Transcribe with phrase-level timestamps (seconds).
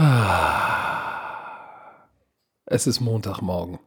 [2.64, 3.78] Es ist Montagmorgen.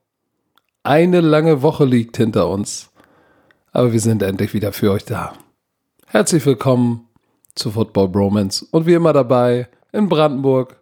[0.84, 2.92] Eine lange Woche liegt hinter uns,
[3.72, 5.34] aber wir sind endlich wieder für euch da.
[6.08, 7.08] Herzlich willkommen
[7.56, 10.80] zu Football Bromance und wie immer dabei in Brandenburg.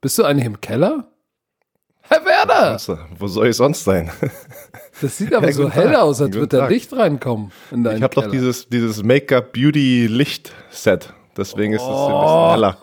[0.00, 1.08] Bist du eigentlich im Keller?
[2.00, 2.78] Herr Werner!
[3.18, 4.10] Wo soll ich sonst sein?
[5.00, 6.02] Das sieht aber Ja, so hell Tag.
[6.02, 6.66] aus, als würde da.
[6.68, 11.14] Licht reinkommen Ich habe doch dieses, dieses Make-up-Beauty-Licht-Set.
[11.36, 12.20] Deswegen ist es ein Oh.
[12.20, 12.76] bisschen heller.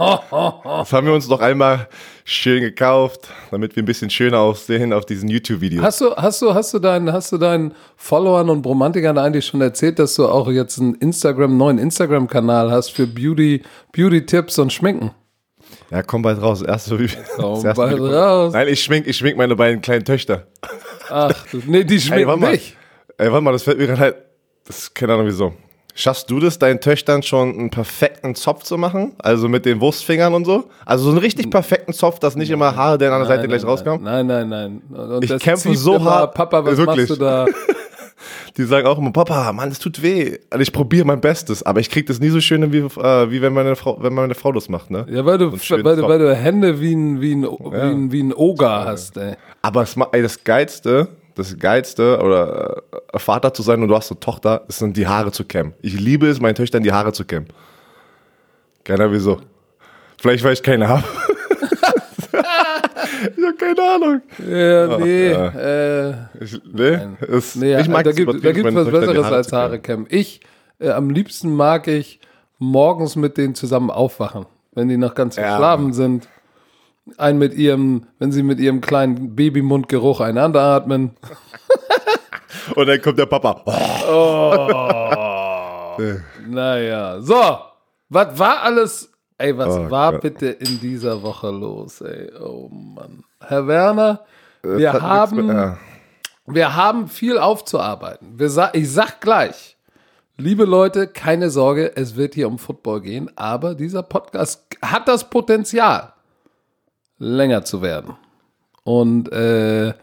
[0.80, 1.88] Das haben wir uns doch einmal
[2.26, 5.84] schön gekauft, damit wir ein bisschen schöner aussehen auf diesen YouTube-Videos.
[5.84, 9.62] Hast du, hast du, hast du deinen, hast du deinen Followern und Bromantikern eigentlich schon
[9.62, 15.12] erzählt, dass du auch jetzt einen Instagram, neuen Instagram-Kanal hast für Beauty, Beauty-Tipps und Schminken?
[15.91, 16.63] Ja, komm bald raus.
[16.63, 16.98] Erste,
[17.35, 18.54] Komm das erste bald raus.
[18.54, 20.48] Nein, ich schmink, ich schmink meine beiden kleinen Töchter.
[21.09, 22.52] Ach, du, nee, die schminken warte mal.
[22.54, 22.76] dich.
[23.18, 24.16] Ey, warte mal, das fällt mir gerade halt.
[24.66, 25.54] Das ist keine Ahnung wieso.
[25.95, 29.13] Schaffst du das, deinen Töchtern schon einen perfekten Zopf zu machen?
[29.17, 30.70] Also mit den Wurstfingern und so?
[30.85, 33.65] Also so einen richtig perfekten Zopf, dass nicht immer Haare der an der Seite gleich
[33.65, 34.04] rauskommen?
[34.04, 34.81] Nein, nein, nein.
[34.90, 36.34] Und Ich kämpfe so hart.
[36.34, 37.09] Papa, was Wirklich.
[37.09, 37.46] machst du da?
[38.57, 40.37] Die sagen auch immer, Papa, Mann, es tut weh.
[40.49, 43.41] Also ich probiere mein Bestes, aber ich krieg das nie so schön, wie, äh, wie
[43.41, 45.05] wenn, meine Frau, wenn meine Frau das macht, ne?
[45.09, 48.24] Ja, weil du, weil, du, weil du Hände wie ein, wie ein, wie ein, wie
[48.24, 49.35] ein Oger hast, ey.
[49.62, 51.07] Aber ey, das Geilste,
[51.40, 55.07] das Geilste, oder äh, Vater zu sein und du hast eine Tochter, es sind die
[55.07, 55.73] Haare zu kämmen.
[55.81, 57.48] Ich liebe es, meinen Töchtern die Haare zu kämmen.
[58.84, 59.40] Keiner wieso.
[60.21, 61.04] Vielleicht, weil ich keine habe.
[63.37, 64.22] ich habe keine Ahnung.
[64.38, 69.24] Ja, nee, äh, Ich, nee, es, Nee, ich mag da es gibt meinen was Besseres
[69.25, 69.53] Haare als.
[69.53, 70.07] Haare kämmen.
[70.09, 70.41] Ich,
[70.79, 72.19] äh, am liebsten mag ich
[72.57, 75.44] morgens mit denen zusammen aufwachen, wenn die noch ganz Ja.
[75.44, 76.28] verschlafen sind.
[77.18, 81.12] Ein mit ihrem, wenn sie mit ihrem kleinen Babymundgeruch einander atmen.
[82.75, 83.63] Und dann kommt der Papa.
[86.47, 87.57] Naja, so,
[88.09, 90.22] was war alles, ey, was Oh war Gott.
[90.22, 93.24] bitte in dieser Woche los, ey, oh Mann.
[93.46, 94.22] Herr Werner,
[94.63, 95.78] wir haben, mit- ja.
[96.46, 98.40] wir haben viel aufzuarbeiten.
[98.40, 99.76] Wir sa ich sag gleich,
[100.38, 105.30] liebe Leute, keine Sorge, es wird hier um Football gehen, aber dieser Podcast hat das
[105.30, 106.14] Potenzial,
[107.19, 108.16] länger zu werden.
[108.84, 109.94] Und äh,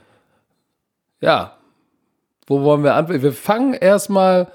[1.21, 1.57] ja,
[2.47, 3.23] wo wollen wir anfangen?
[3.23, 4.49] Wir fangen erstmal.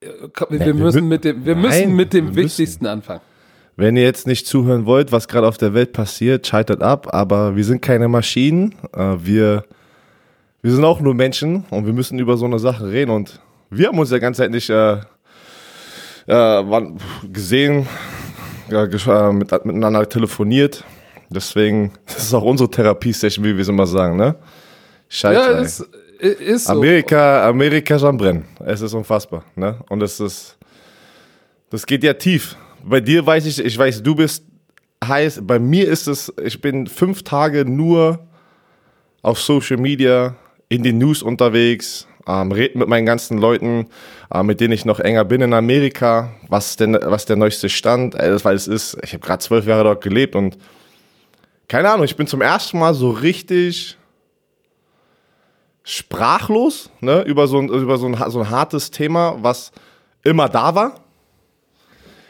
[0.00, 3.22] Wir, wir müssen mü- mit dem, wir Nein, müssen mit dem Wichtigsten anfangen.
[3.76, 7.14] Wenn ihr jetzt nicht zuhören wollt, was gerade auf der Welt passiert, schaltet ab.
[7.14, 8.74] Aber wir sind keine Maschinen.
[8.92, 9.64] Äh, Wir,
[10.60, 13.12] wir sind auch nur Menschen und wir müssen über so eine Sache reden.
[13.12, 13.40] Und
[13.70, 14.98] wir haben uns ja ganz Zeit nicht äh,
[16.26, 16.64] äh,
[17.32, 17.86] gesehen,
[18.70, 20.84] äh, mit, miteinander telefoniert.
[21.30, 24.16] Deswegen das ist auch unsere Therapiesession, wie wir es immer sagen.
[24.16, 24.36] Ne?
[25.08, 25.52] Scheiße.
[25.52, 25.86] Ja, ist,
[26.18, 26.72] ist so.
[26.72, 28.44] Amerika, Amerika ist am Brennen.
[28.64, 29.44] Es ist unfassbar.
[29.54, 29.76] Ne?
[29.88, 30.56] Und es ist,
[31.70, 32.56] das geht ja tief.
[32.84, 34.44] Bei dir weiß ich, ich weiß, du bist
[35.04, 35.40] heiß.
[35.42, 38.20] Bei mir ist es, ich bin fünf Tage nur
[39.22, 40.36] auf Social Media,
[40.68, 43.86] in den News unterwegs, ähm, rede mit meinen ganzen Leuten,
[44.32, 48.14] äh, mit denen ich noch enger bin in Amerika, was denn, was der neueste Stand,
[48.14, 50.58] äh, weil es ist, ich habe gerade zwölf Jahre dort gelebt und
[51.68, 53.98] keine Ahnung, ich bin zum ersten Mal so richtig
[55.84, 59.70] sprachlos ne, über, so ein, über so, ein, so ein hartes Thema, was
[60.24, 61.00] immer da war.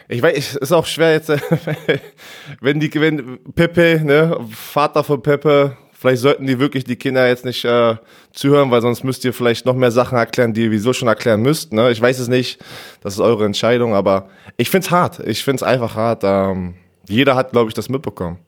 [0.09, 1.29] Ich weiß, es ist auch schwer jetzt,
[2.61, 7.45] wenn die, wenn Pepe, ne, Vater von Pepe, vielleicht sollten die wirklich die Kinder jetzt
[7.45, 7.97] nicht äh,
[8.33, 11.43] zuhören, weil sonst müsst ihr vielleicht noch mehr Sachen erklären, die ihr wieso schon erklären
[11.43, 11.73] müsst.
[11.73, 11.91] Ne?
[11.91, 12.59] Ich weiß es nicht,
[13.03, 15.21] das ist eure Entscheidung, aber ich find's hart.
[15.21, 16.23] Ich find's einfach hart.
[16.25, 16.75] Ähm,
[17.09, 18.39] jeder hat, glaube ich, das mitbekommen.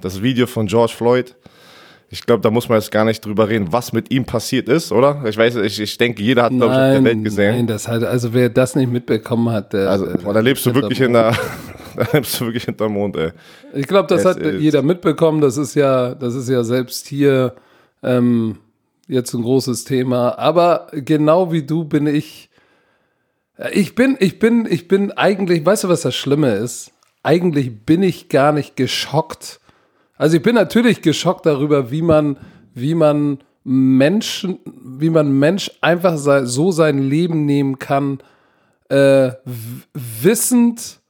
[0.00, 1.34] Das Video von George Floyd.
[2.08, 4.92] Ich glaube, da muss man jetzt gar nicht drüber reden, was mit ihm passiert ist,
[4.92, 5.24] oder?
[5.26, 7.54] Ich weiß, ich, ich denke, jeder hat, glaube ich, auf der Welt gesehen.
[7.56, 9.90] nein, das hat, also wer das nicht mitbekommen hat, der.
[9.90, 11.36] Also, äh, da lebst du wirklich in der,
[11.96, 13.30] da lebst du wirklich hinterm Mond, ey.
[13.74, 15.40] Ich glaube, das Es hat ist- jeder mitbekommen.
[15.40, 17.54] Das ist ja, das ist ja selbst hier
[18.04, 18.58] ähm,
[19.08, 20.38] jetzt ein großes Thema.
[20.38, 22.50] Aber genau wie du bin ich.
[23.58, 26.92] äh, Ich bin, ich bin, ich bin eigentlich, weißt du, was das Schlimme ist?
[27.24, 29.58] Eigentlich bin ich gar nicht geschockt.
[30.16, 32.38] Also ich bin natürlich geschockt darüber, wie man,
[32.74, 38.20] wie man Menschen, wie man Mensch einfach so sein Leben nehmen kann,
[38.88, 39.32] äh,
[39.92, 41.00] wissend,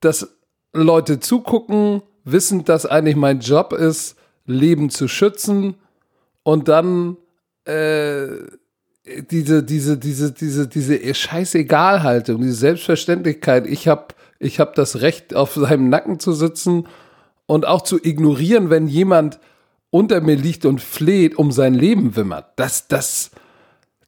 [0.00, 0.36] dass
[0.72, 4.16] Leute zugucken, wissend, dass eigentlich mein Job ist,
[4.46, 5.76] Leben zu schützen
[6.42, 7.16] und dann
[7.64, 8.26] äh,
[9.30, 15.54] diese, diese, diese, diese, diese Scheißegalhaltung, diese Selbstverständlichkeit, ich habe ich hab das Recht, auf
[15.54, 16.86] seinem Nacken zu sitzen
[17.50, 19.40] und auch zu ignorieren, wenn jemand
[19.90, 22.52] unter mir liegt und fleht, um sein Leben wimmert.
[22.54, 23.32] Das, das,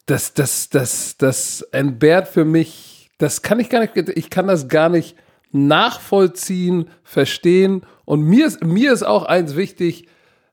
[0.06, 4.68] das, das, das, das entbehrt für mich, das kann ich gar nicht, ich kann das
[4.68, 5.16] gar nicht
[5.50, 7.82] nachvollziehen, verstehen.
[8.04, 10.06] Und mir ist, mir ist auch eins wichtig,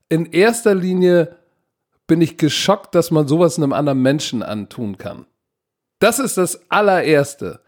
[0.08, 1.36] in erster Linie
[2.08, 5.26] bin ich geschockt, dass man sowas einem anderen Menschen antun kann.
[6.00, 7.60] Das ist das allererste.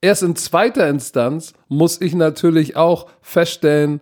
[0.00, 4.00] Erst in zweiter Instanz muss ich natürlich auch feststellen,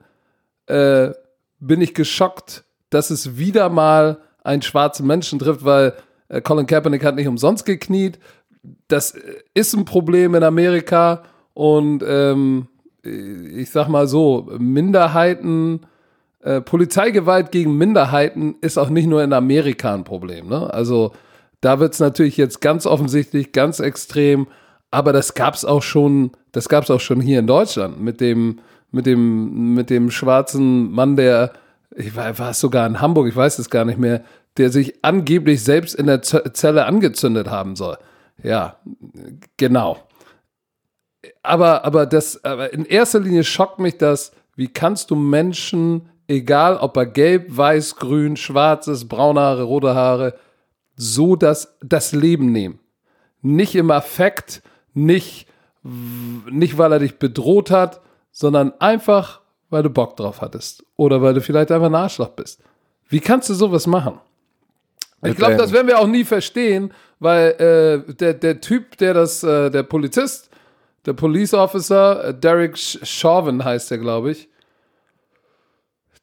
[0.66, 1.10] äh,
[1.58, 5.94] bin ich geschockt, dass es wieder mal einen schwarzen Menschen trifft, weil
[6.28, 8.18] äh, Colin Kaepernick hat nicht umsonst gekniet.
[8.88, 9.20] Das äh,
[9.54, 11.22] ist ein Problem in Amerika
[11.54, 12.68] und ähm,
[13.02, 15.86] ich sag mal so, Minderheiten,
[16.40, 20.48] äh, Polizeigewalt gegen Minderheiten ist auch nicht nur in Amerika ein Problem.
[20.48, 20.72] Ne?
[20.72, 21.12] Also
[21.60, 24.46] da wird es natürlich jetzt ganz offensichtlich, ganz extrem,
[24.90, 28.20] aber das gab es auch schon, das gab es auch schon hier in Deutschland mit
[28.20, 28.60] dem,
[28.90, 31.52] mit dem, mit dem schwarzen Mann, der,
[31.94, 34.24] ich war, war es sogar in Hamburg, ich weiß es gar nicht mehr,
[34.56, 37.98] der sich angeblich selbst in der Zelle angezündet haben soll.
[38.42, 38.76] Ja,
[39.56, 39.98] genau.
[41.42, 46.76] Aber, aber das, aber in erster Linie schockt mich das, wie kannst du Menschen, egal
[46.78, 50.34] ob er gelb, weiß, grün, schwarz ist, braune Haare, rote Haare,
[50.96, 52.80] so das, das Leben nehmen.
[53.42, 54.62] Nicht im Affekt,
[54.94, 55.46] nicht,
[55.82, 58.00] nicht weil er dich bedroht hat,
[58.38, 59.40] sondern einfach,
[59.70, 60.84] weil du Bock drauf hattest.
[60.96, 62.60] Oder weil du vielleicht einfach ein Arschloch bist.
[63.08, 64.20] Wie kannst du sowas machen?
[65.24, 69.42] Ich glaube, das werden wir auch nie verstehen, weil äh, der, der Typ, der das,
[69.42, 70.50] äh, der Polizist,
[71.06, 74.50] der Police Officer, äh, Derek Chauvin heißt der, glaube ich,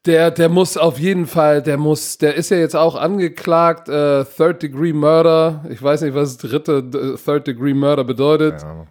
[0.06, 4.24] der, der muss auf jeden Fall, der muss, der ist ja jetzt auch angeklagt, äh,
[4.24, 5.66] Third Degree Murder.
[5.68, 8.62] Ich weiß nicht, was dritte Third Degree Murder bedeutet.
[8.62, 8.86] Ja.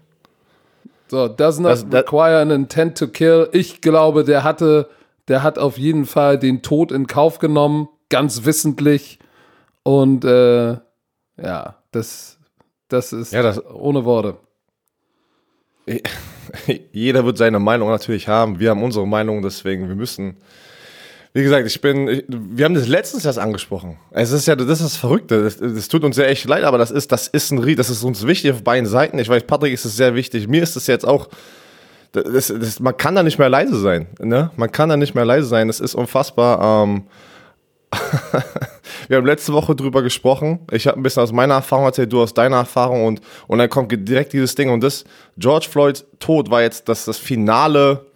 [1.12, 3.50] So, does not das, require an intent to kill.
[3.53, 4.88] Ich glaube, der hatte,
[5.29, 9.19] der hat auf jeden Fall den Tod in Kauf genommen, ganz wissentlich.
[9.82, 10.79] Und äh,
[11.37, 12.38] ja, das,
[12.88, 14.38] das ist ja, das, ohne Worte.
[16.93, 18.58] Jeder wird seine Meinung natürlich haben.
[18.58, 20.38] Wir haben unsere Meinung, deswegen wir müssen
[21.34, 23.96] wie gesagt, ich bin, ich, wir haben das letztens erst angesprochen.
[24.11, 25.43] Es ist ja, das ist das Verrückte.
[25.43, 28.05] Das, das tut uns ja echt leid, aber das ist, das ist ein, das ist
[28.05, 29.19] uns wichtig auf beiden Seiten.
[29.19, 30.46] Ich weiß, Patrick ist es sehr wichtig.
[30.46, 31.29] Mir ist es jetzt auch,
[32.12, 34.08] das, das, man kann da nicht mehr leise sein.
[34.20, 34.50] Ne?
[34.56, 35.69] Man kann da nicht mehr leise sein.
[35.69, 36.84] Das ist unfassbar.
[36.84, 37.05] Ähm,
[39.08, 40.61] wir haben letzte Woche drüber gesprochen.
[40.70, 43.70] Ich habe ein bisschen aus meiner Erfahrung erzählt, du aus deiner Erfahrung und, und dann
[43.70, 45.05] kommt direkt dieses Ding und das,
[45.38, 48.06] George Floyds Tod war jetzt das, das finale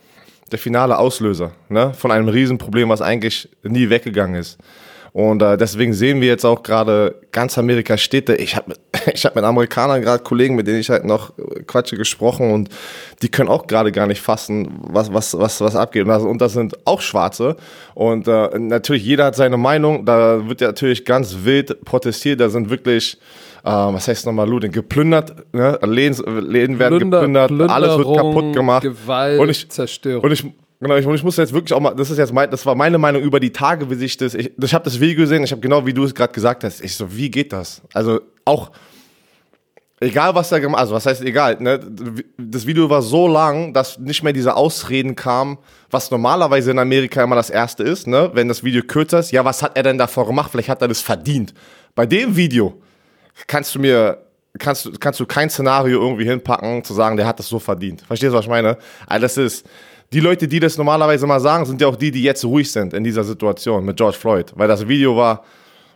[0.52, 4.58] der finale Auslöser ne, von einem Riesenproblem, was eigentlich nie weggegangen ist.
[5.16, 8.34] Und äh, deswegen sehen wir jetzt auch gerade ganz Amerika Städte.
[8.36, 8.74] Ich habe
[9.14, 11.32] ich hab mit Amerikanern gerade Kollegen, mit denen ich halt noch
[11.66, 12.68] Quatsche gesprochen und
[13.22, 16.02] die können auch gerade gar nicht fassen, was, was, was, was abgeht.
[16.02, 17.56] Und das, und das sind auch Schwarze.
[17.94, 20.04] Und äh, natürlich, jeder hat seine Meinung.
[20.04, 22.40] Da wird ja natürlich ganz wild protestiert.
[22.40, 23.18] Da sind wirklich
[23.66, 25.78] äh, was heißt nochmal Looting, geplündert, ne?
[25.82, 28.82] Läden, Läden werden Plünder, geplündert, alles wird kaputt gemacht.
[28.82, 30.24] Gewalt, und ich, Zerstörung.
[30.24, 30.44] Und ich,
[30.78, 32.98] Genau, ich, ich muss jetzt wirklich auch mal, das ist jetzt mein, das war meine
[32.98, 35.62] Meinung über die Tage, wie sich das, ich, ich habe das Video gesehen, ich habe
[35.62, 37.80] genau wie du es gerade gesagt hast, ich so, wie geht das?
[37.94, 38.70] Also auch,
[40.00, 41.80] egal was da gemacht, also was heißt egal, ne?
[42.36, 45.56] das Video war so lang, dass nicht mehr diese Ausreden kamen,
[45.90, 48.30] was normalerweise in Amerika immer das erste ist, ne?
[48.34, 50.88] wenn das Video kürzer ist, ja, was hat er denn davor gemacht, vielleicht hat er
[50.88, 51.54] das verdient.
[51.94, 52.82] Bei dem Video,
[53.46, 54.18] kannst du mir,
[54.58, 58.02] kannst, du kannst du kein Szenario irgendwie hinpacken, zu sagen, der hat das so verdient.
[58.02, 58.76] Verstehst du, was ich meine?
[59.06, 59.66] Also das ist,
[60.12, 62.94] die Leute, die das normalerweise mal sagen, sind ja auch die, die jetzt ruhig sind
[62.94, 64.52] in dieser Situation mit George Floyd.
[64.54, 65.42] Weil das Video war,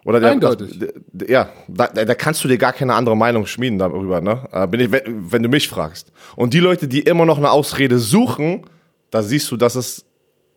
[0.05, 0.79] oder der, Eindeutig.
[1.13, 4.49] Das, ja, da, da, kannst du dir gar keine andere Meinung schmieden darüber, ne?
[4.51, 6.11] Äh, bin ich, wenn, wenn du mich fragst.
[6.37, 8.65] Und die Leute, die immer noch eine Ausrede suchen,
[9.11, 10.07] da siehst du, das ist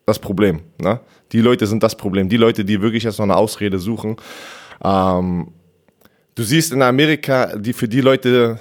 [0.05, 1.01] das Problem, ne?
[1.31, 2.29] Die Leute sind das Problem.
[2.29, 4.15] Die Leute, die wirklich jetzt noch eine Ausrede suchen,
[4.83, 5.49] ähm,
[6.35, 8.59] du siehst in Amerika, die für die Leute,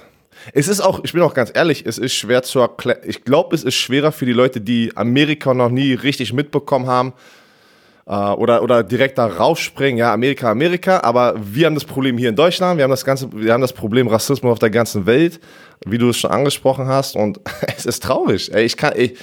[0.53, 2.99] es ist auch, ich bin auch ganz ehrlich, es ist schwer zu erklären.
[3.05, 7.13] Ich glaube, es ist schwerer für die Leute, die Amerika noch nie richtig mitbekommen haben
[8.05, 9.97] äh, oder, oder direkt da rausspringen.
[9.97, 10.99] Ja, Amerika, Amerika.
[11.01, 12.77] Aber wir haben das Problem hier in Deutschland.
[12.77, 15.39] Wir haben das ganze, wir haben das Problem Rassismus auf der ganzen Welt,
[15.85, 17.15] wie du es schon angesprochen hast.
[17.15, 17.39] Und
[17.77, 18.53] es ist traurig.
[18.53, 19.17] Ey, ich kann, ich,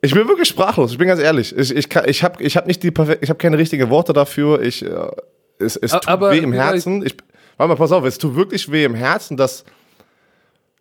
[0.00, 0.92] ich bin wirklich sprachlos.
[0.92, 1.56] Ich bin ganz ehrlich.
[1.56, 4.60] Ich, ich, ich habe, ich habe nicht die perfekt, ich habe keine richtigen Worte dafür.
[4.62, 4.88] Ich, äh,
[5.58, 7.04] es, es tut aber, weh im Herzen.
[7.04, 7.16] Ich,
[7.58, 9.64] Warte mal, pass auf, es tut wirklich weh im Herzen, dass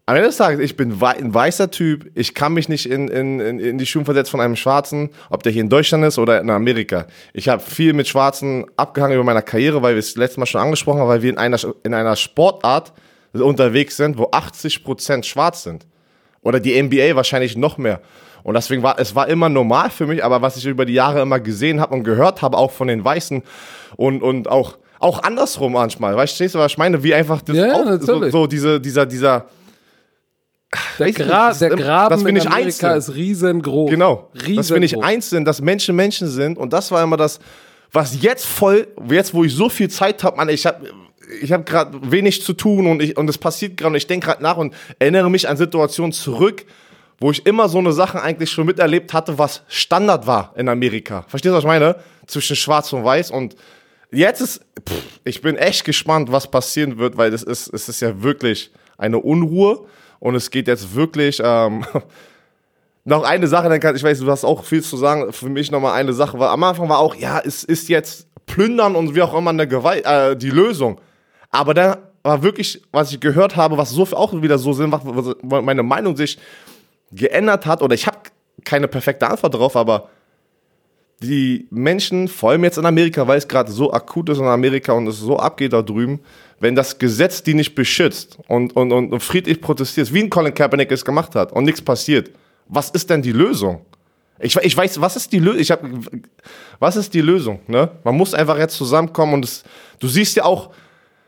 [0.05, 3.39] am Ende des Tages, ich bin ein weißer Typ, ich kann mich nicht in, in,
[3.59, 6.49] in die Schuhe versetzen von einem Schwarzen, ob der hier in Deutschland ist oder in
[6.49, 7.07] Amerika.
[7.33, 10.61] Ich habe viel mit Schwarzen abgehangen über meiner Karriere, weil wir es letztes Mal schon
[10.61, 12.93] angesprochen haben, weil wir in einer, in einer Sportart
[13.33, 15.85] unterwegs sind, wo 80% schwarz sind.
[16.41, 17.99] Oder die NBA wahrscheinlich noch mehr.
[18.43, 21.21] Und deswegen war es war immer normal für mich, aber was ich über die Jahre
[21.21, 23.43] immer gesehen habe und gehört habe, auch von den Weißen
[23.97, 26.15] und, und auch auch andersrum manchmal.
[26.15, 27.03] Weißt du, was ich meine?
[27.03, 29.45] Wie einfach das ja, auch, so, so, diese, dieser, dieser,
[30.99, 33.13] Der, Gra nicht, der das- Graben dass wir in nicht Amerika eins sind.
[33.13, 33.89] ist riesengroß.
[33.89, 34.29] Genau.
[34.33, 34.55] Riesengroß.
[34.57, 36.57] Dass wir nicht eins sind, dass Menschen Menschen sind.
[36.57, 37.39] Und das war immer das,
[37.91, 40.87] was jetzt voll, jetzt wo ich so viel Zeit habe, Mann, ich habe
[41.41, 44.27] ich hab gerade wenig zu tun und, ich, und es passiert gerade und ich denke
[44.27, 46.65] gerade nach und erinnere mich an Situationen zurück,
[47.19, 51.25] wo ich immer so eine Sache eigentlich schon miterlebt hatte, was Standard war in Amerika.
[51.27, 51.95] Verstehst du, was ich meine?
[52.27, 53.55] Zwischen Schwarz und Weiß und
[54.11, 58.01] jetzt ist, pff, ich bin echt gespannt, was passieren wird, weil es ist, es ist
[58.01, 59.85] ja wirklich eine Unruhe
[60.19, 61.85] und es geht jetzt wirklich, ähm,
[63.07, 65.31] noch eine Sache, dann kann, ich weiß, du hast auch viel zu sagen.
[65.31, 68.95] Für mich nochmal eine Sache, weil am Anfang war auch, ja, es ist jetzt Plündern
[68.95, 70.99] und wie auch immer eine Gewalt, äh, die Lösung.
[71.49, 75.05] Aber da war wirklich, was ich gehört habe, was so auch wieder so Sinn macht,
[75.41, 76.37] meine Meinung sich
[77.11, 78.17] geändert hat, oder ich habe
[78.65, 80.09] keine perfekte Antwort darauf, aber
[81.21, 84.93] die Menschen, vor allem jetzt in Amerika, weil es gerade so akut ist in Amerika
[84.93, 86.19] und es so abgeht da drüben,
[86.59, 90.91] wenn das Gesetz die nicht beschützt und, und, und, friedlich protestierst, wie ein Colin Kaepernick
[90.91, 92.31] es gemacht hat und nichts passiert,
[92.67, 93.81] was ist denn die Lösung?
[94.39, 95.59] Ich, ich weiß, was ist die Lösung?
[95.59, 95.81] Ich hab,
[96.79, 97.61] was ist die Lösung?
[97.65, 97.89] Ne?
[98.03, 99.63] Man muss einfach jetzt zusammenkommen und es,
[99.99, 100.71] du siehst ja auch,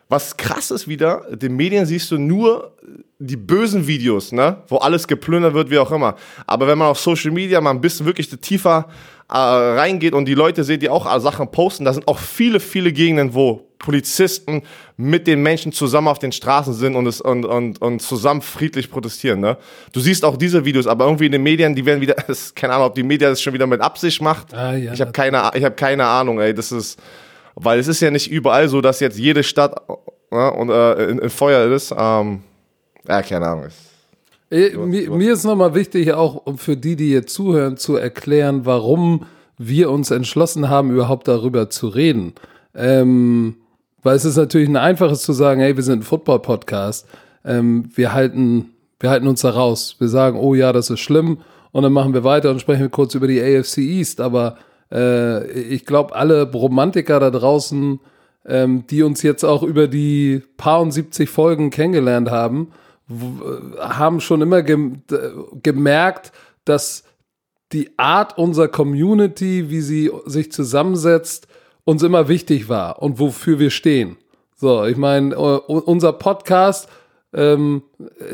[0.07, 2.73] was krass ist wieder, den Medien siehst du nur
[3.19, 4.57] die bösen Videos, ne?
[4.67, 6.15] wo alles geplündert wird, wie auch immer.
[6.45, 8.87] Aber wenn man auf Social Media mal ein bisschen wirklich tiefer
[9.29, 12.91] äh, reingeht und die Leute sehen, die auch Sachen posten, da sind auch viele, viele
[12.91, 14.61] Gegenden, wo Polizisten
[14.97, 18.91] mit den Menschen zusammen auf den Straßen sind und, es, und, und, und zusammen friedlich
[18.91, 19.39] protestieren.
[19.39, 19.57] Ne?
[19.93, 22.73] Du siehst auch diese Videos, aber irgendwie in den Medien, die werden wieder, das, keine
[22.73, 24.53] Ahnung, ob die Media das schon wieder mit Absicht macht.
[24.53, 26.53] Ah, ja, ich habe keine, ich hab keine Ahnung, ey.
[26.53, 26.99] Das ist,
[27.55, 29.81] weil es ist ja nicht überall so, dass jetzt jede Stadt
[30.31, 31.95] äh, und, äh, in, in Feuer ist.
[31.97, 32.43] Ähm,
[33.07, 33.69] ja, keine Ahnung.
[34.51, 38.65] Äh, Mir, mir ist nochmal wichtig, auch um für die, die jetzt zuhören, zu erklären,
[38.65, 39.25] warum
[39.57, 42.33] wir uns entschlossen haben, überhaupt darüber zu reden.
[42.73, 43.55] Ähm,
[44.01, 47.07] weil es ist natürlich ein einfaches zu sagen, hey, wir sind ein Football-Podcast.
[47.45, 49.95] Ähm, wir, halten, wir halten uns da raus.
[49.99, 51.39] Wir sagen, oh ja, das ist schlimm.
[51.71, 54.21] Und dann machen wir weiter und sprechen wir kurz über die AFC East.
[54.21, 54.57] Aber
[54.91, 57.99] äh, ich glaube, alle Romantiker da draußen,
[58.47, 62.69] ähm, die uns jetzt auch über die paar und 70 Folgen kennengelernt haben,
[63.79, 66.31] haben schon immer gemerkt,
[66.65, 67.03] dass
[67.71, 71.47] die Art unserer Community, wie sie sich zusammensetzt,
[71.83, 74.17] uns immer wichtig war und wofür wir stehen.
[74.55, 76.89] So, ich meine, äh, unser Podcast,
[77.33, 77.83] ähm,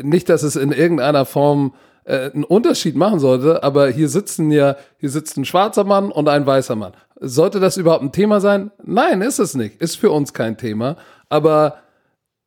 [0.02, 4.76] nicht, dass es in irgendeiner Form äh, einen Unterschied machen sollte, aber hier sitzen ja,
[4.98, 6.92] hier sitzt ein schwarzer Mann und ein weißer Mann.
[7.20, 8.70] Sollte das überhaupt ein Thema sein?
[8.82, 9.80] Nein, ist es nicht.
[9.80, 10.96] Ist für uns kein Thema.
[11.28, 11.78] Aber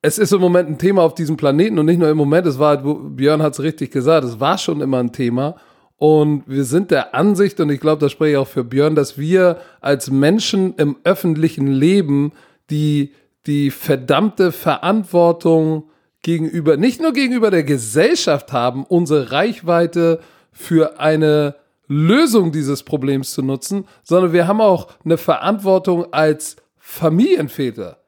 [0.02, 2.58] es ist im Moment ein Thema auf diesem Planeten und nicht nur im Moment, es
[2.60, 5.56] war, wo- Björn hat es richtig gesagt, es war schon immer ein Thema.
[5.98, 9.18] Und wir sind der Ansicht, und ich glaube, das spreche ich auch für Björn, dass
[9.18, 12.32] wir als Menschen im öffentlichen Leben
[12.70, 13.14] die,
[13.48, 15.90] die verdammte Verantwortung
[16.22, 20.22] gegenüber, nicht nur gegenüber der Gesellschaft haben, unsere Reichweite
[20.54, 21.56] für eine
[21.88, 27.99] Lösung dieses Problems zu nutzen, sondern wir haben auch eine Verantwortung als Familienväter.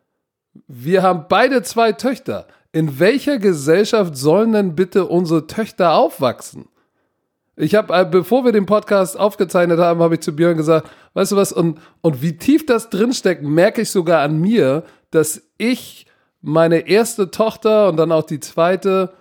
[0.67, 2.47] Wir haben beide zwei Töchter.
[2.71, 6.67] In welcher Gesellschaft sollen denn bitte unsere Töchter aufwachsen?
[7.57, 11.33] Ich habe, äh, bevor wir den Podcast aufgezeichnet haben, habe ich zu Björn gesagt, weißt
[11.33, 16.07] du was, und, und wie tief das drinsteckt, merke ich sogar an mir, dass ich
[16.41, 19.13] meine erste Tochter und dann auch die zweite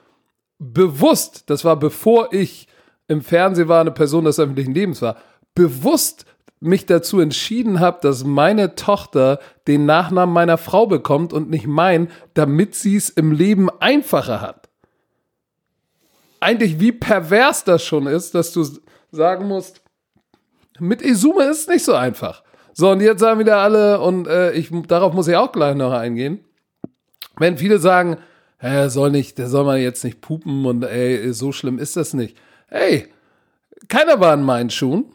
[0.58, 2.68] bewusst, das war bevor ich
[3.08, 5.16] im Fernsehen war, eine Person des öffentlichen Lebens war,
[5.54, 6.24] bewusst
[6.60, 12.10] mich dazu entschieden habe, dass meine Tochter den Nachnamen meiner Frau bekommt und nicht mein,
[12.34, 14.68] damit sie es im Leben einfacher hat.
[16.38, 18.64] Eigentlich wie pervers das schon ist, dass du
[19.10, 19.82] sagen musst,
[20.78, 22.42] mit Izume ist es nicht so einfach.
[22.72, 25.92] So, und jetzt sagen wieder alle, und äh, ich, darauf muss ich auch gleich noch
[25.92, 26.40] eingehen,
[27.38, 28.18] wenn viele sagen,
[28.58, 32.12] er soll nicht, der soll man jetzt nicht pupen und ey, so schlimm ist das
[32.12, 32.36] nicht.
[32.68, 33.08] Hey,
[33.88, 35.06] keiner war in meinen Schuhen.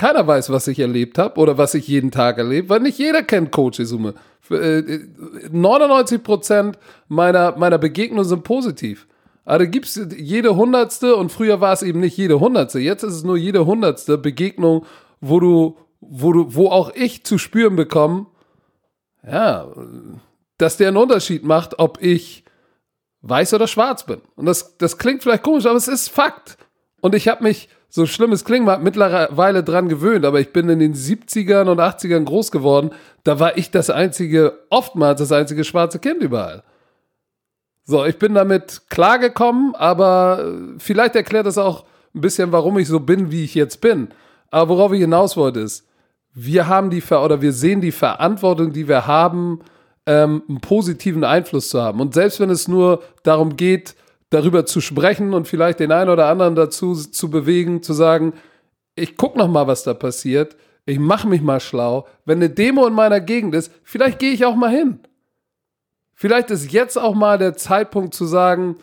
[0.00, 3.22] Keiner weiß, was ich erlebt habe oder was ich jeden Tag erlebe, weil nicht jeder
[3.22, 6.72] kennt Coach äh, 99%
[7.08, 9.06] meiner, meiner Begegnungen sind positiv.
[9.44, 12.80] Aber da gibt es jede hundertste und früher war es eben nicht jede hundertste.
[12.80, 14.86] Jetzt ist es nur jede hundertste Begegnung,
[15.20, 18.24] wo du, wo du, wo auch ich zu spüren bekomme,
[19.30, 19.68] ja,
[20.56, 22.44] dass der einen Unterschied macht, ob ich
[23.20, 24.22] weiß oder schwarz bin.
[24.34, 26.56] Und das, das klingt vielleicht komisch, aber es ist Fakt.
[27.02, 30.78] Und ich habe mich, so schlimm es klingt, mittlerweile dran gewöhnt, aber ich bin in
[30.78, 32.90] den 70ern und 80ern groß geworden.
[33.24, 36.62] Da war ich das einzige, oftmals das einzige schwarze Kind überall.
[37.84, 42.86] So, ich bin damit klargekommen, aber äh, vielleicht erklärt das auch ein bisschen, warum ich
[42.86, 44.10] so bin, wie ich jetzt bin.
[44.52, 45.86] Aber worauf ich hinaus wollte, ist,
[46.32, 49.60] wir haben die Ver oder wir sehen die Verantwortung, die wir haben,
[50.06, 52.00] ähm, einen positiven Einfluss zu haben.
[52.00, 53.96] Und selbst wenn es nur darum geht,
[54.30, 58.32] darüber zu sprechen und vielleicht den einen oder anderen dazu zu bewegen, zu sagen,
[58.94, 60.56] ich guck noch mal, was da passiert.
[60.86, 62.06] Ich mache mich mal schlau.
[62.24, 65.00] Wenn eine Demo in meiner Gegend ist, vielleicht gehe ich auch mal hin.
[66.14, 68.76] Vielleicht ist jetzt auch mal der Zeitpunkt zu sagen,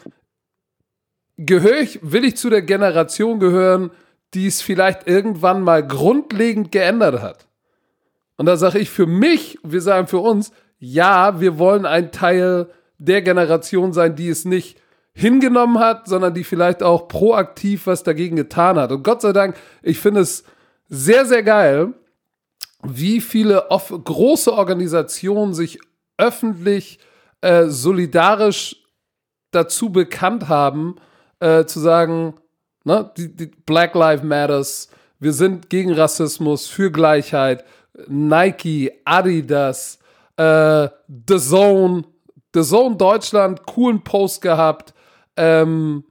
[1.38, 3.92] gehöre ich, will ich zu der Generation gehören,
[4.34, 7.48] die es vielleicht irgendwann mal grundlegend geändert hat.
[8.38, 12.70] Und da sage ich für mich, wir sagen für uns, ja, wir wollen ein Teil
[12.98, 14.80] der Generation sein, die es nicht
[15.18, 18.92] hingenommen hat, sondern die vielleicht auch proaktiv was dagegen getan hat.
[18.92, 20.44] Und Gott sei Dank, ich finde es
[20.90, 21.94] sehr, sehr geil,
[22.84, 25.80] wie viele große Organisationen sich
[26.20, 27.00] öffentlich
[27.42, 28.76] äh, solidarisch
[29.50, 30.98] dazu bekannt haben,
[31.40, 32.36] äh, zu sagen,
[32.84, 34.88] ne, die, die Black Lives Matters,
[35.20, 37.66] wir sind gegen Rassismus, für Gleichheit,
[38.08, 39.98] Nike, Adidas,
[40.38, 40.90] äh,
[41.28, 42.04] The Zone,
[42.54, 44.94] The Zone Deutschland, coolen Post gehabt.
[45.38, 46.04] Ähm,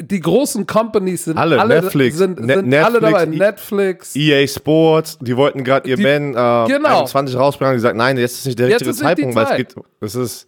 [0.00, 3.24] die großen Companies sind alle, alle, Netflix, sind, sind Netflix, alle dabei.
[3.24, 4.16] I- Netflix.
[4.16, 7.00] EA Sports, die wollten gerade ihr Ben äh, Genau.
[7.00, 9.74] 21 rausbringen, die gesagt, nein, jetzt ist nicht der Jetzt richtige Zeitpunkt, weil es geht,
[10.00, 10.46] es ist,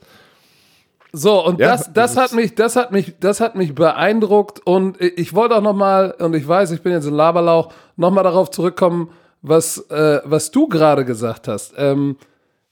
[1.13, 4.99] So, und Ja, das, das, hat mich, das hat mich, das hat mich beeindruckt und
[4.99, 8.23] ich wollte auch noch mal, und ich weiß, ich bin jetzt ein Laberlauch, noch mal
[8.23, 9.11] darauf zurückkommen,
[9.43, 11.75] was, äh, was du gerade gesagt hast.
[11.77, 12.17] Ähm,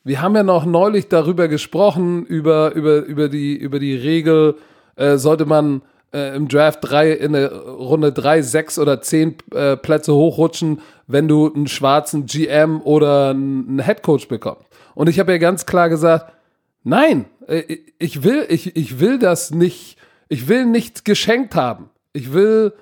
[0.05, 4.57] wir haben ja noch neulich darüber gesprochen, über, über, über, die, über die Regel,
[4.97, 9.77] äh, sollte man äh, im Draft drei, in der Runde drei, sechs oder zehn äh,
[9.77, 14.67] Plätze hochrutschen, wenn du einen schwarzen GM oder einen Headcoach bekommst.
[14.95, 16.33] Und ich habe ja ganz klar gesagt,
[16.83, 19.97] Nein, äh, ich will, ich, ich will das nicht,
[20.29, 21.91] ich will nichts geschenkt haben.
[22.13, 22.73] Ich will,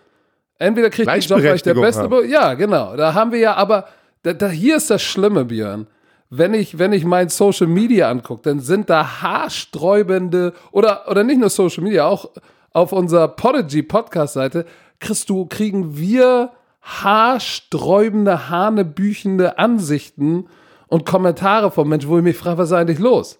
[0.58, 2.30] entweder kriege ich den Job, weil ich der Beste bin.
[2.30, 2.96] Ja, genau.
[2.96, 3.86] Da haben wir ja, aber
[4.22, 5.86] da, da, hier ist das Schlimme, Björn.
[6.30, 11.40] Wenn ich, wenn ich mein Social Media angucke, dann sind da haarsträubende oder, oder nicht
[11.40, 12.30] nur Social Media, auch
[12.72, 14.66] auf unserer Podigy Podcast-Seite
[15.00, 16.50] kriegst du, kriegen wir
[16.82, 20.48] haarsträubende, hanebüchende Ansichten
[20.88, 23.38] und Kommentare von Menschen, wo ich mich frage, was ist eigentlich los?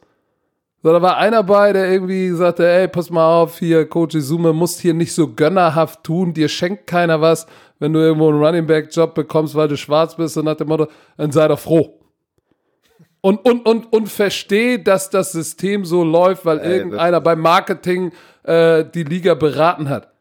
[0.83, 4.53] So, da war einer bei, der irgendwie sagte, ey, pass mal auf, hier, Coach Izume,
[4.53, 7.47] musst hier nicht so gönnerhaft tun, dir schenkt keiner was,
[7.81, 10.69] wenn du irgendwo einen Running Back Job bekommst, weil du schwarz bist und nach dem
[10.69, 11.98] Motto, dann sei doch froh.
[13.21, 18.13] Und, und, und, und versteh, dass das System so läuft, weil irgendeiner beim Marketing
[18.45, 20.13] äh, die Liga beraten hat.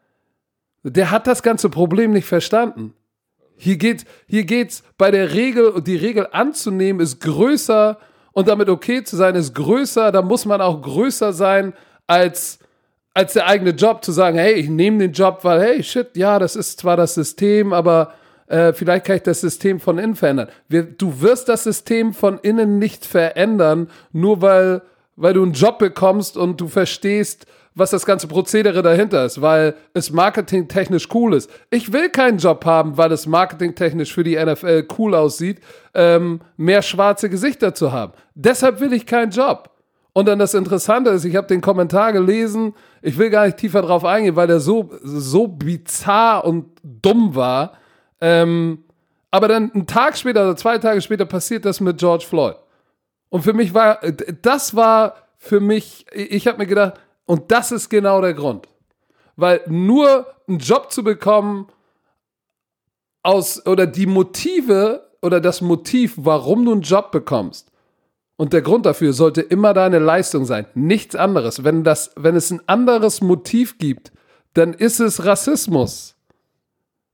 [0.82, 2.94] Der hat das ganze Problem nicht verstanden.
[3.56, 7.98] Hier geht hier geht's bei der Regel die Regel anzunehmen ist größer
[8.32, 10.12] und damit okay zu sein ist größer.
[10.12, 11.74] Da muss man auch größer sein
[12.06, 12.60] als
[13.14, 16.38] als der eigene Job zu sagen, hey, ich nehme den Job, weil hey, shit, ja,
[16.38, 18.12] das ist zwar das System, aber
[18.48, 20.48] äh, vielleicht kann ich das System von innen verändern.
[20.68, 24.82] Wir, du wirst das System von innen nicht verändern, nur weil
[25.18, 29.74] weil du einen Job bekommst und du verstehst, was das ganze Prozedere dahinter ist, weil
[29.92, 31.50] es marketingtechnisch cool ist.
[31.70, 35.60] Ich will keinen Job haben, weil es marketingtechnisch für die NFL cool aussieht,
[35.94, 38.12] ähm, mehr schwarze Gesichter zu haben.
[38.34, 39.70] Deshalb will ich keinen Job.
[40.12, 43.82] Und dann das Interessante ist, ich habe den Kommentar gelesen, ich will gar nicht tiefer
[43.82, 47.72] drauf eingehen, weil der so, so bizarr und dumm war.
[48.20, 48.84] Ähm,
[49.30, 52.56] aber dann einen Tag später oder zwei Tage später passiert das mit George Floyd.
[53.28, 54.00] Und für mich war,
[54.42, 56.94] das war für mich, ich habe mir gedacht,
[57.26, 58.66] und das ist genau der Grund.
[59.36, 61.68] Weil nur einen Job zu bekommen
[63.22, 67.70] aus, oder die Motive oder das Motiv, warum du einen Job bekommst,
[68.36, 71.64] und der Grund dafür sollte immer deine Leistung sein, nichts anderes.
[71.64, 74.12] Wenn, das, wenn es ein anderes Motiv gibt,
[74.54, 76.14] dann ist es Rassismus.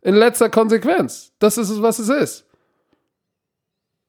[0.04, 1.32] In letzter Konsequenz.
[1.38, 2.46] Das ist es, was es ist.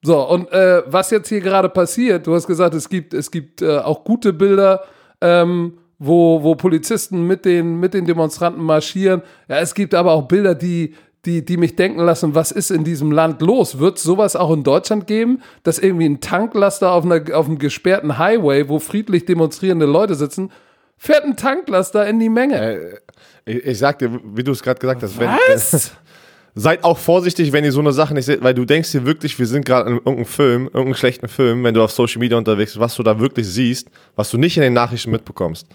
[0.03, 3.63] So, und äh, was jetzt hier gerade passiert, du hast gesagt, es gibt, es gibt
[3.63, 4.83] äh, auch gute Bilder,
[5.21, 9.23] ähm, wo, wo Polizisten mit den, mit den Demonstranten marschieren.
[9.47, 10.93] Ja, es gibt aber auch Bilder, die,
[11.25, 13.79] die, die mich denken lassen, was ist in diesem Land los?
[13.79, 18.17] Wird sowas auch in Deutschland geben, dass irgendwie ein Tanklaster auf, einer, auf einem gesperrten
[18.17, 20.51] Highway, wo friedlich demonstrierende Leute sitzen,
[20.97, 22.55] fährt ein Tanklaster in die Menge?
[22.55, 22.99] Äh,
[23.45, 25.91] ich, ich sag dir, wie du es gerade gesagt hast, wenn, Was?
[26.55, 29.37] seid auch vorsichtig, wenn ihr so eine Sache nicht seht, weil du denkst dir wirklich,
[29.37, 32.71] wir sind gerade in irgendeinem Film, irgendeinem schlechten Film, wenn du auf Social Media unterwegs
[32.71, 35.67] bist, was du da wirklich siehst, was du nicht in den Nachrichten mitbekommst.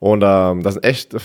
[0.00, 1.22] Und ähm, das sind echt pff,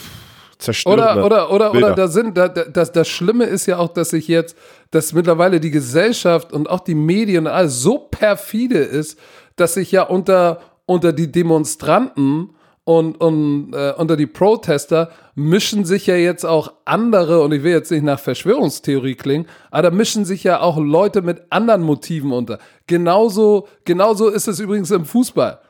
[0.62, 1.86] zerstörende Oder, oder, oder, Bilder.
[1.88, 4.56] oder da sind, da, da, das, das Schlimme ist ja auch, dass sich jetzt,
[4.92, 9.18] dass mittlerweile die Gesellschaft und auch die Medien und alles so perfide ist,
[9.56, 12.50] dass sich ja unter, unter die Demonstranten
[12.84, 17.72] und, und äh, unter die Protester mischen sich ja jetzt auch andere, und ich will
[17.72, 22.32] jetzt nicht nach Verschwörungstheorie klingen, aber da mischen sich ja auch Leute mit anderen Motiven
[22.32, 22.58] unter.
[22.86, 25.60] Genauso, genauso ist es übrigens im Fußball.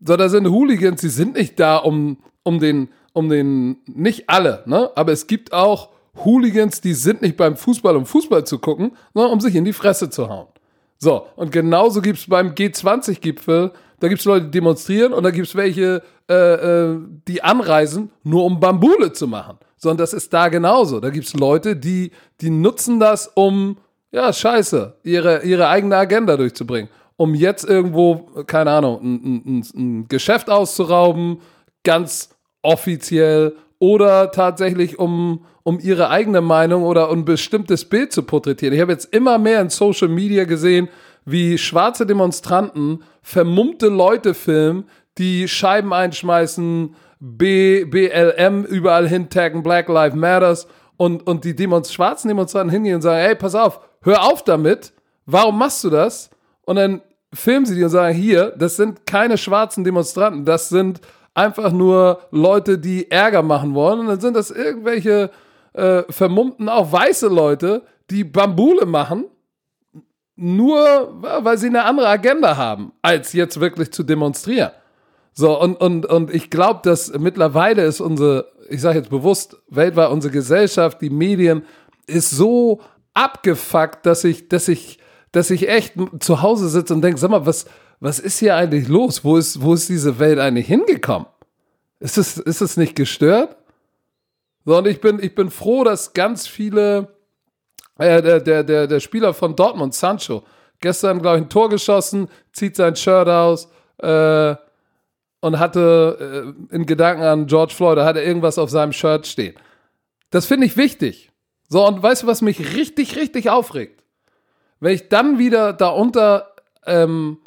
[0.00, 4.62] So, da sind Hooligans, die sind nicht da, um, um den, um den, nicht alle,
[4.66, 4.90] ne?
[4.94, 5.90] Aber es gibt auch
[6.24, 9.74] Hooligans, die sind nicht beim Fußball, um Fußball zu gucken, sondern um sich in die
[9.74, 10.48] Fresse zu hauen.
[10.98, 15.30] So, und genauso gibt es beim G20-Gipfel, da gibt es Leute, die demonstrieren und da
[15.30, 19.58] gibt es welche, äh, äh, die anreisen, nur um Bambule zu machen.
[19.76, 21.00] Sondern das ist da genauso.
[21.00, 23.78] Da gibt es Leute, die, die nutzen das, um,
[24.10, 26.90] ja, scheiße, ihre, ihre eigene Agenda durchzubringen.
[27.16, 31.40] Um jetzt irgendwo, keine Ahnung, ein, ein, ein Geschäft auszurauben,
[31.82, 32.30] ganz
[32.62, 38.74] offiziell oder tatsächlich um, um ihre eigene Meinung oder ein bestimmtes Bild zu porträtieren.
[38.74, 40.88] Ich habe jetzt immer mehr in Social Media gesehen,
[41.26, 50.16] wie schwarze Demonstranten vermummte Leute filmen, die Scheiben einschmeißen, B, BLM überall hintaggen, Black Lives
[50.16, 54.44] Matters und, und die Demonst schwarzen Demonstranten hingehen und sagen, hey, pass auf, hör auf
[54.44, 54.92] damit,
[55.26, 56.30] warum machst du das?
[56.64, 57.02] Und dann
[57.34, 61.00] filmen sie die und sagen, hier, das sind keine schwarzen Demonstranten, das sind
[61.34, 64.00] einfach nur Leute, die Ärger machen wollen.
[64.00, 65.30] Und dann sind das irgendwelche
[65.74, 69.26] äh, vermummten, auch weiße Leute, die Bambule machen,
[70.36, 74.70] nur weil sie eine andere Agenda haben, als jetzt wirklich zu demonstrieren.
[75.32, 80.10] So, und, und, und ich glaube, dass mittlerweile ist unsere, ich sage jetzt bewusst, weltweit
[80.10, 81.64] unsere Gesellschaft, die Medien,
[82.06, 82.80] ist so
[83.12, 84.98] abgefuckt, dass ich, dass ich,
[85.32, 87.66] dass ich echt zu Hause sitze und denke, sag mal, was,
[88.00, 89.24] was ist hier eigentlich los?
[89.24, 91.26] Wo ist, wo ist diese Welt eigentlich hingekommen?
[91.98, 93.56] Ist es, ist es nicht gestört?
[94.64, 97.15] So, und ich bin, ich bin froh, dass ganz viele,
[97.98, 100.42] äh, der, der, der, der Spieler von Dortmund, Sancho,
[100.80, 104.54] gestern, glaube ich, ein Tor geschossen, zieht sein Shirt aus, äh,
[105.40, 109.54] und hatte äh, in Gedanken an George Floyd, da hatte irgendwas auf seinem Shirt stehen.
[110.30, 111.30] Das finde ich wichtig.
[111.68, 114.02] So, und weißt du, was mich richtig, richtig aufregt?
[114.80, 116.52] Wenn ich dann wieder darunter
[116.84, 117.38] ähm,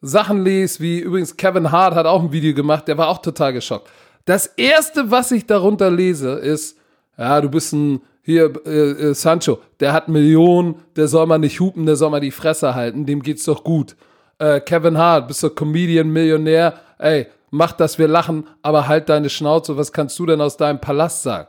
[0.00, 3.52] Sachen lese, wie übrigens Kevin Hart hat auch ein Video gemacht, der war auch total
[3.52, 3.88] geschockt.
[4.24, 6.78] Das erste, was ich darunter lese, ist,
[7.16, 11.60] ja, du bist ein, hier, äh, äh, Sancho, der hat Millionen, der soll mal nicht
[11.60, 13.96] hupen, der soll mal die Fresse halten, dem geht's doch gut.
[14.38, 19.30] Äh, Kevin Hart, bist du Comedian, Millionär, ey, mach, dass wir lachen, aber halt deine
[19.30, 21.48] Schnauze, was kannst du denn aus deinem Palast sagen?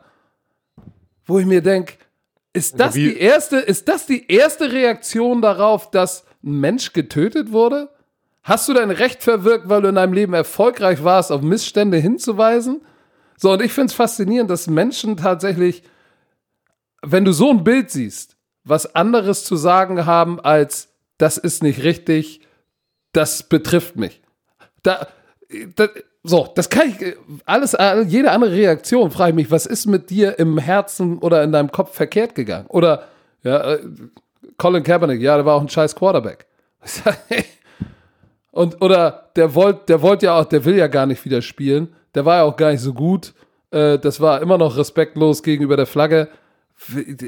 [1.26, 1.96] Wo ich mir denke,
[2.54, 7.90] ist das die erste, ist das die erste Reaktion darauf, dass ein Mensch getötet wurde?
[8.42, 12.80] Hast du dein Recht verwirkt, weil du in deinem Leben erfolgreich warst, auf Missstände hinzuweisen?
[13.36, 15.84] So, und ich finde es faszinierend, dass Menschen tatsächlich,
[17.02, 21.84] wenn du so ein Bild siehst, was anderes zu sagen haben als, das ist nicht
[21.84, 22.42] richtig,
[23.14, 24.22] das betrifft mich.
[24.84, 25.08] Da,
[25.76, 25.90] das,
[26.24, 27.76] so, das kann ich, alles,
[28.08, 31.72] jede andere Reaktion frage ich mich, was ist mit dir im Herzen oder in deinem
[31.72, 32.68] Kopf verkehrt gegangen?
[32.68, 33.04] Oder,
[33.44, 33.80] ja, äh,
[34.58, 36.46] Colin Kaepernick, ja, der war auch ein scheiß Quarterback.
[38.52, 41.94] Und, oder der wollte der wollt ja auch, der will ja gar nicht wieder spielen.
[42.16, 43.34] Der war ja auch gar nicht so gut.
[43.72, 46.28] Äh, das war immer noch respektlos gegenüber der Flagge.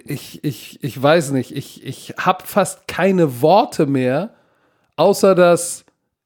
[0.06, 4.34] Ich, ich, ich weiß nicht, ich, ich habe fast keine Worte mehr,
[4.96, 5.86] außer dass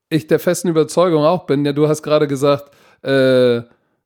[0.10, 3.62] ich der festen Überzeugung auch bin, ja, du hast gerade gesagt, äh,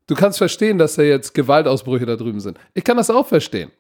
[0.08, 2.58] du kannst verstehen, dass da jetzt Gewaltausbrüche da drüben sind.
[2.74, 3.72] Ich kann das auch verstehen.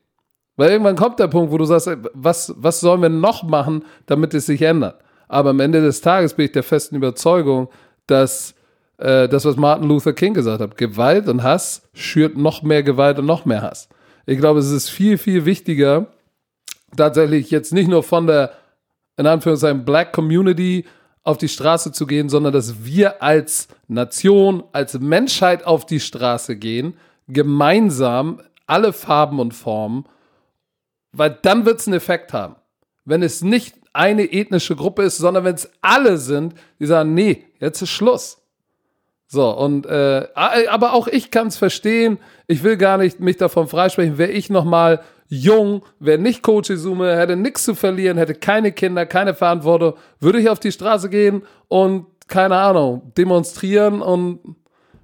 [0.57, 4.33] Weil irgendwann kommt der Punkt, wo du sagst, was, was sollen wir noch machen, damit
[4.33, 5.01] es sich ändert?
[5.29, 7.69] Aber am Ende des Tages bin ich der festen Überzeugung,
[8.07, 8.55] dass
[8.97, 13.19] äh, das, was Martin Luther King gesagt hat, Gewalt und Hass schürt noch mehr Gewalt
[13.19, 13.87] und noch mehr Hass.
[14.29, 16.05] Ich glaube, es ist viel, viel wichtiger,
[16.95, 18.51] tatsächlich jetzt nicht nur von der,
[19.17, 20.85] in Anführungszeichen, Black Community
[21.23, 26.57] auf die Straße zu gehen, sondern dass wir als Nation, als Menschheit auf die Straße
[26.57, 26.93] gehen,
[27.27, 30.05] gemeinsam alle Farben und Formen,
[31.11, 32.55] weil dann wird es einen Effekt haben.
[33.05, 37.45] Wenn es nicht eine ethnische Gruppe ist, sondern wenn es alle sind, die sagen, nee,
[37.59, 38.38] jetzt ist Schluss.
[39.31, 42.17] So, und äh, aber auch ich kann es verstehen.
[42.47, 47.15] Ich will gar nicht mich davon freisprechen, wäre ich nochmal jung, wäre nicht Coach Izume,
[47.15, 51.43] hätte nichts zu verlieren, hätte keine Kinder, keine Verantwortung, würde ich auf die Straße gehen
[51.67, 54.39] und, keine Ahnung, demonstrieren und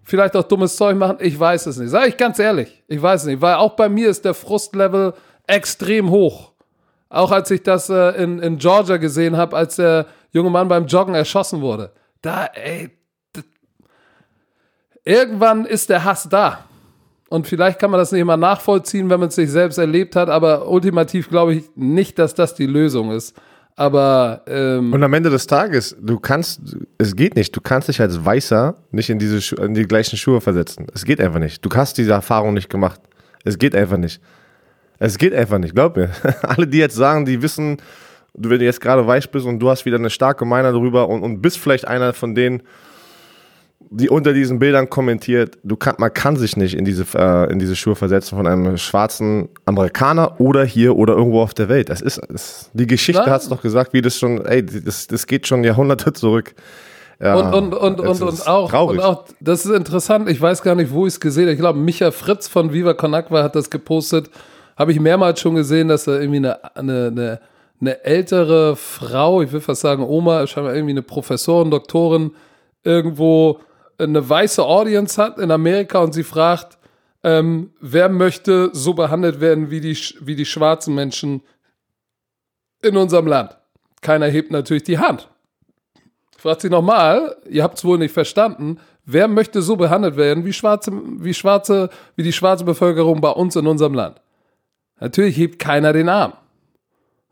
[0.01, 1.17] vielleicht auch dummes Zeug machen.
[1.19, 1.91] Ich weiß es nicht.
[1.91, 2.83] Sag ich ganz ehrlich.
[2.87, 5.13] Ich weiß es nicht, weil auch bei mir ist der Frustlevel
[5.45, 6.53] extrem hoch.
[7.09, 10.87] Auch als ich das äh, in, in Georgia gesehen habe, als der junge Mann beim
[10.87, 11.91] Joggen erschossen wurde.
[12.23, 12.89] Da, ey,
[15.05, 16.65] irgendwann ist der Hass da.
[17.29, 20.29] Und vielleicht kann man das nicht immer nachvollziehen, wenn man es sich selbst erlebt hat,
[20.29, 23.35] aber ultimativ glaube ich nicht, dass das die Lösung ist.
[23.77, 26.61] Aber ähm und am Ende des Tages, du kannst,
[26.97, 27.53] es geht nicht.
[27.55, 30.87] Du kannst dich als Weißer nicht in diese in die gleichen Schuhe versetzen.
[30.93, 31.65] Es geht einfach nicht.
[31.65, 33.01] Du hast diese Erfahrung nicht gemacht.
[33.43, 34.21] Es geht einfach nicht.
[34.97, 35.75] Es geht einfach nicht.
[35.75, 36.09] Glaub mir.
[36.43, 37.77] Alle, die jetzt sagen, die wissen,
[38.33, 41.21] wenn du jetzt gerade weiß bist und du hast wieder eine starke Meinung darüber und,
[41.21, 42.63] und bist vielleicht einer von denen,
[43.89, 47.59] die unter diesen Bildern kommentiert, du kann, man kann sich nicht in diese, äh, in
[47.59, 51.89] diese Schuhe versetzen von einem schwarzen Amerikaner oder hier oder irgendwo auf der Welt.
[51.89, 55.27] Das ist, das, die Geschichte hat es doch gesagt, wie das schon, ey, das, das
[55.27, 56.55] geht schon Jahrhunderte zurück.
[57.19, 60.75] Ja, und, und, und, und, und, auch, und auch, das ist interessant, ich weiß gar
[60.75, 61.53] nicht, wo ich es gesehen habe.
[61.53, 64.29] Ich glaube, Micha Fritz von Viva Conakwa hat das gepostet.
[64.75, 67.39] Habe ich mehrmals schon gesehen, dass da irgendwie eine, eine, eine,
[67.79, 72.31] eine ältere Frau, ich will fast sagen Oma, scheinbar irgendwie eine Professorin, Doktorin,
[72.83, 73.59] irgendwo
[73.97, 76.77] eine weiße Audience hat in Amerika und sie fragt,
[77.23, 81.41] ähm, wer möchte so behandelt werden wie die, wie die schwarzen Menschen
[82.81, 83.57] in unserem Land?
[84.01, 85.29] Keiner hebt natürlich die Hand.
[86.37, 90.53] Fragt sie nochmal, ihr habt es wohl nicht verstanden, wer möchte so behandelt werden wie
[90.53, 94.21] schwarze, wie schwarze, wie die schwarze Bevölkerung bei uns in unserem Land?
[94.99, 96.33] Natürlich hebt keiner den Arm.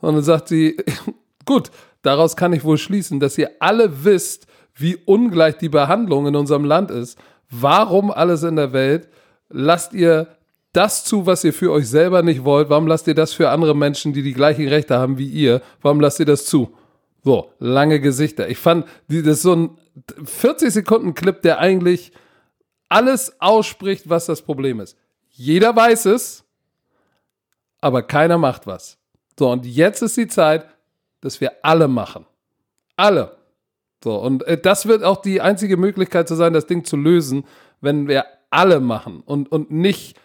[0.01, 0.77] Und dann sagt sie,
[1.45, 1.69] gut,
[2.01, 6.65] daraus kann ich wohl schließen, dass ihr alle wisst, wie ungleich die Behandlung in unserem
[6.65, 7.17] Land ist.
[7.49, 9.07] Warum alles in der Welt
[9.49, 10.27] lasst ihr
[10.73, 12.69] das zu, was ihr für euch selber nicht wollt?
[12.69, 15.61] Warum lasst ihr das für andere Menschen, die die gleichen Rechte haben wie ihr?
[15.81, 16.75] Warum lasst ihr das zu?
[17.23, 18.49] So, lange Gesichter.
[18.49, 19.77] Ich fand, das ist so ein
[20.25, 22.11] 40 Sekunden Clip, der eigentlich
[22.89, 24.97] alles ausspricht, was das Problem ist.
[25.29, 26.43] Jeder weiß es,
[27.79, 28.97] aber keiner macht was.
[29.37, 30.67] So, und jetzt ist die Zeit,
[31.21, 32.25] dass wir alle machen.
[32.97, 33.35] Alle.
[34.03, 37.45] So, und äh, das wird auch die einzige Möglichkeit zu sein, das Ding zu lösen,
[37.79, 40.17] wenn wir alle machen und, und nicht,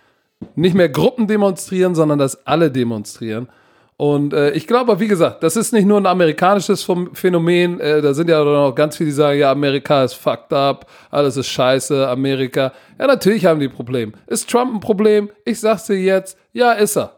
[0.56, 3.48] nicht mehr Gruppen demonstrieren, sondern dass alle demonstrieren.
[3.96, 7.80] Und äh, ich glaube, wie gesagt, das ist nicht nur ein amerikanisches Phänomen.
[7.80, 11.36] Äh, da sind ja noch ganz viele, die sagen, ja, Amerika ist fucked up, alles
[11.36, 12.72] ist scheiße, Amerika.
[12.98, 14.12] Ja, natürlich haben die Probleme.
[14.26, 15.30] Ist Trump ein Problem?
[15.44, 17.17] Ich sag's dir jetzt, ja, ist er.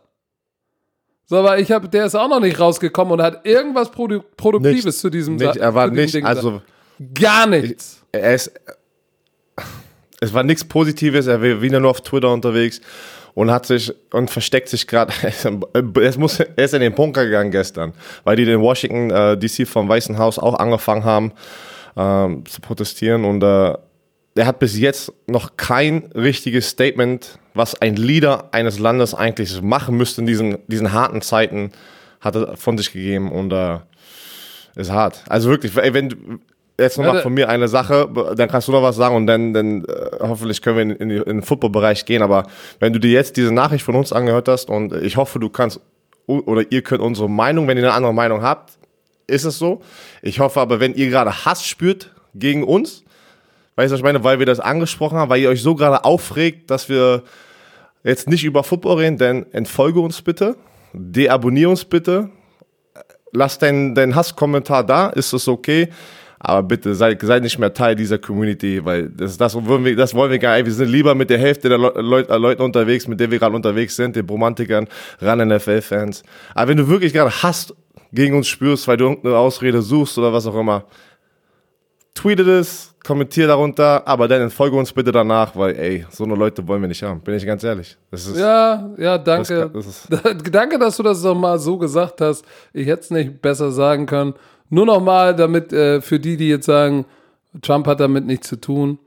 [1.31, 4.85] So, aber ich habe, der ist auch noch nicht rausgekommen und hat irgendwas Produ Produktives
[4.85, 6.61] nicht, zu diesem nicht, Er war nicht, Ding also
[7.15, 8.03] gar nichts.
[8.11, 8.51] Er ist,
[10.21, 11.29] es war nichts Positives.
[11.29, 12.81] Er war wieder nur auf Twitter unterwegs
[13.35, 15.13] und hat sich und versteckt sich gerade.
[16.03, 17.93] er, muss, er ist in den Bunker gegangen gestern,
[18.25, 21.33] weil die in Washington äh, DC vom Weißen Haus auch angefangen haben
[21.97, 23.75] ähm, zu protestieren und äh,
[24.41, 29.99] er hat bis jetzt noch kein richtiges Statement, was ein Leader eines Landes eigentlich machen
[29.99, 31.73] müsste in diesen, diesen harten Zeiten,
[32.23, 33.81] hat er von sich gegeben und äh,
[34.77, 35.25] ist hart.
[35.29, 36.41] Also wirklich, wenn
[36.79, 39.53] jetzt noch mal von mir eine Sache, dann kannst du noch was sagen und dann,
[39.53, 39.87] dann äh,
[40.21, 42.23] hoffentlich können wir in, in, in den Footballbereich gehen.
[42.23, 42.47] Aber
[42.79, 45.81] wenn du dir jetzt diese Nachricht von uns angehört hast und ich hoffe, du kannst
[46.27, 48.79] oder ihr könnt unsere Meinung, wenn ihr eine andere Meinung habt,
[49.27, 49.83] ist es so.
[50.23, 53.05] Ich hoffe aber, wenn ihr gerade Hass spürt gegen uns,
[53.81, 54.23] Weißt du, was ich meine?
[54.23, 57.23] Weil wir das angesprochen haben, weil ihr euch so gerade aufregt, dass wir
[58.05, 60.57] jetzt nicht über Football reden, denn entfolge uns bitte,
[60.93, 62.29] deabonniere uns bitte,
[63.33, 65.89] lass deinen dein Hasskommentar da, ist das okay?
[66.39, 70.15] Aber bitte seid, seid nicht mehr Teil dieser Community, weil das, das, wollen wir, das
[70.15, 70.67] wollen wir gar nicht.
[70.67, 73.97] Wir sind lieber mit der Hälfte der Leute, Leute unterwegs, mit der wir gerade unterwegs
[73.97, 74.89] sind, den Romantikern,
[75.23, 76.23] ran NFL-Fans.
[76.55, 77.75] Aber wenn du wirklich gerade Hass
[78.13, 80.85] gegen uns spürst, weil du irgendeine Ausrede suchst oder was auch immer,
[82.15, 86.67] tweetet es, kommentier darunter, aber dann entfolge uns bitte danach, weil, ey, so eine Leute
[86.67, 87.21] wollen wir nicht haben.
[87.21, 87.97] Bin ich ganz ehrlich.
[88.11, 89.71] Ist, ja, ja, danke.
[89.73, 92.45] Das, das danke, dass du das nochmal so gesagt hast.
[92.73, 94.35] Ich hätte es nicht besser sagen können.
[94.69, 97.07] Nur nochmal, damit äh, für die, die jetzt sagen,
[97.63, 98.99] Trump hat damit nichts zu tun.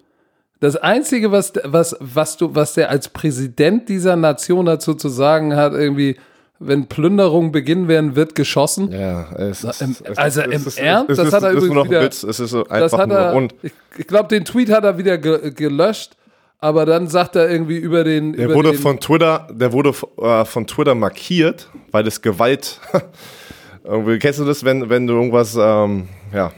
[0.60, 5.56] Das Einzige, was, was, was, du, was der als Präsident dieser Nation dazu zu sagen
[5.56, 6.18] hat, irgendwie,
[6.68, 8.92] wenn Plünderungen beginnen werden, wird geschossen.
[8.92, 12.02] Ja, es ist, Im, also es, im es, Ernst, es, das hat er übrigens wieder.
[12.04, 12.24] Witz.
[12.24, 13.56] Es ist so einfach hat er, rund.
[13.62, 16.16] Ich, ich glaube, den Tweet hat er wieder ge, gelöscht,
[16.60, 18.34] aber dann sagt er irgendwie über den.
[18.34, 22.80] Der über wurde den, von Twitter, der wurde äh, von Twitter markiert, weil das Gewalt.
[23.84, 26.52] irgendwie, kennst du das, wenn wenn du irgendwas, ähm, ja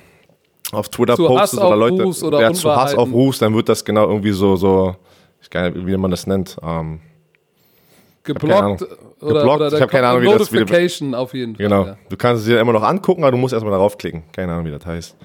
[0.71, 4.07] auf Twitter zu postest oder Leute, oder wer zu Hass aufrufst, dann wird das genau
[4.07, 4.95] irgendwie so so,
[5.41, 6.57] ich weiß nicht, wie man das nennt.
[6.63, 6.99] Ähm,
[8.25, 8.81] geblockt
[9.21, 9.61] oder, geblockt.
[9.61, 11.19] Oder ich habe keine Ahnung, wie das wieder.
[11.19, 11.65] auf jeden Fall.
[11.65, 11.85] Genau.
[11.85, 11.97] Ja.
[12.09, 14.23] Du kannst es dir immer noch angucken, aber du musst erstmal darauf klicken.
[14.31, 15.15] Keine Ahnung, wie das heißt.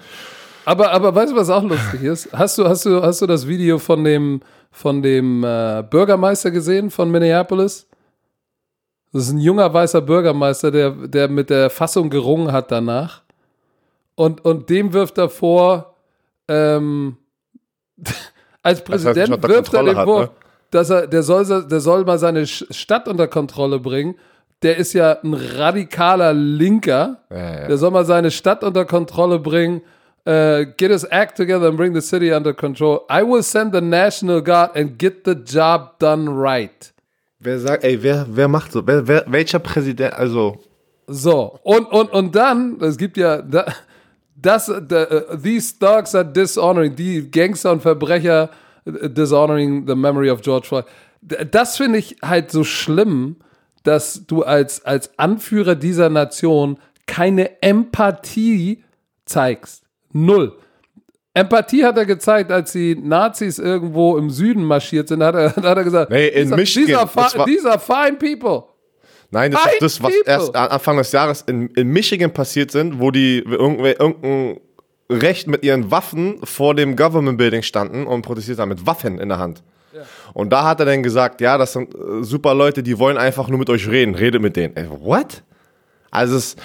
[0.65, 2.33] Aber, aber weißt du, was auch lustig ist?
[2.33, 6.91] Hast du, hast du, hast du das Video von dem, von dem äh, Bürgermeister gesehen
[6.91, 7.89] von Minneapolis?
[9.13, 13.23] Das ist ein junger weißer Bürgermeister, der, der mit der Fassung gerungen hat danach.
[14.15, 15.95] Und, und dem wirft er vor,
[16.47, 17.17] ähm,
[18.63, 20.31] als Präsident wirft er dem vor, ne?
[20.71, 24.15] Dass er, der soll, der soll mal seine Stadt unter Kontrolle bringen.
[24.63, 27.23] Der ist ja ein radikaler Linker.
[27.31, 27.67] Ja, ja.
[27.69, 29.83] Der soll mal seine Stadt unter Kontrolle bringen.
[30.27, 33.07] Uh, get his act together and bring the city under control.
[33.09, 36.93] I will send the National Guard and get the job done right.
[37.39, 38.87] Wer sagt, ey, wer, wer macht so?
[38.87, 40.59] Wer, wer, welcher Präsident, also.
[41.07, 43.65] So, und, und, und dann, es gibt ja, da,
[44.37, 48.51] das, the, uh, these thugs are dishonoring, die Gangster und Verbrecher
[48.87, 50.85] dishonoring the memory of George Floyd.
[51.51, 53.37] Das finde ich halt so schlimm,
[53.83, 58.85] dass du als, als Anführer dieser Nation keine Empathie
[59.27, 59.85] zeigst.
[60.13, 60.57] Null.
[61.35, 65.65] Empathie hat er gezeigt, als die Nazis irgendwo im Süden marschiert sind, hat er, hat
[65.65, 67.09] er gesagt, Nee, in these, are- Michigan.
[67.47, 68.65] these, are fine people.
[69.31, 70.33] Nein, das Fine ist das, was people.
[70.33, 74.59] erst an- Anfang des Jahres in, in Michigan passiert sind, wo die irgendein
[75.11, 79.29] Recht mit ihren Waffen vor dem Government Building standen und protestiert haben mit Waffen in
[79.29, 79.63] der Hand.
[80.33, 83.49] Und da hat er dann gesagt, ja, das sind äh, super Leute, die wollen einfach
[83.49, 84.77] nur mit euch reden, redet mit denen.
[84.77, 85.43] Ey, what?
[86.13, 86.57] Also es,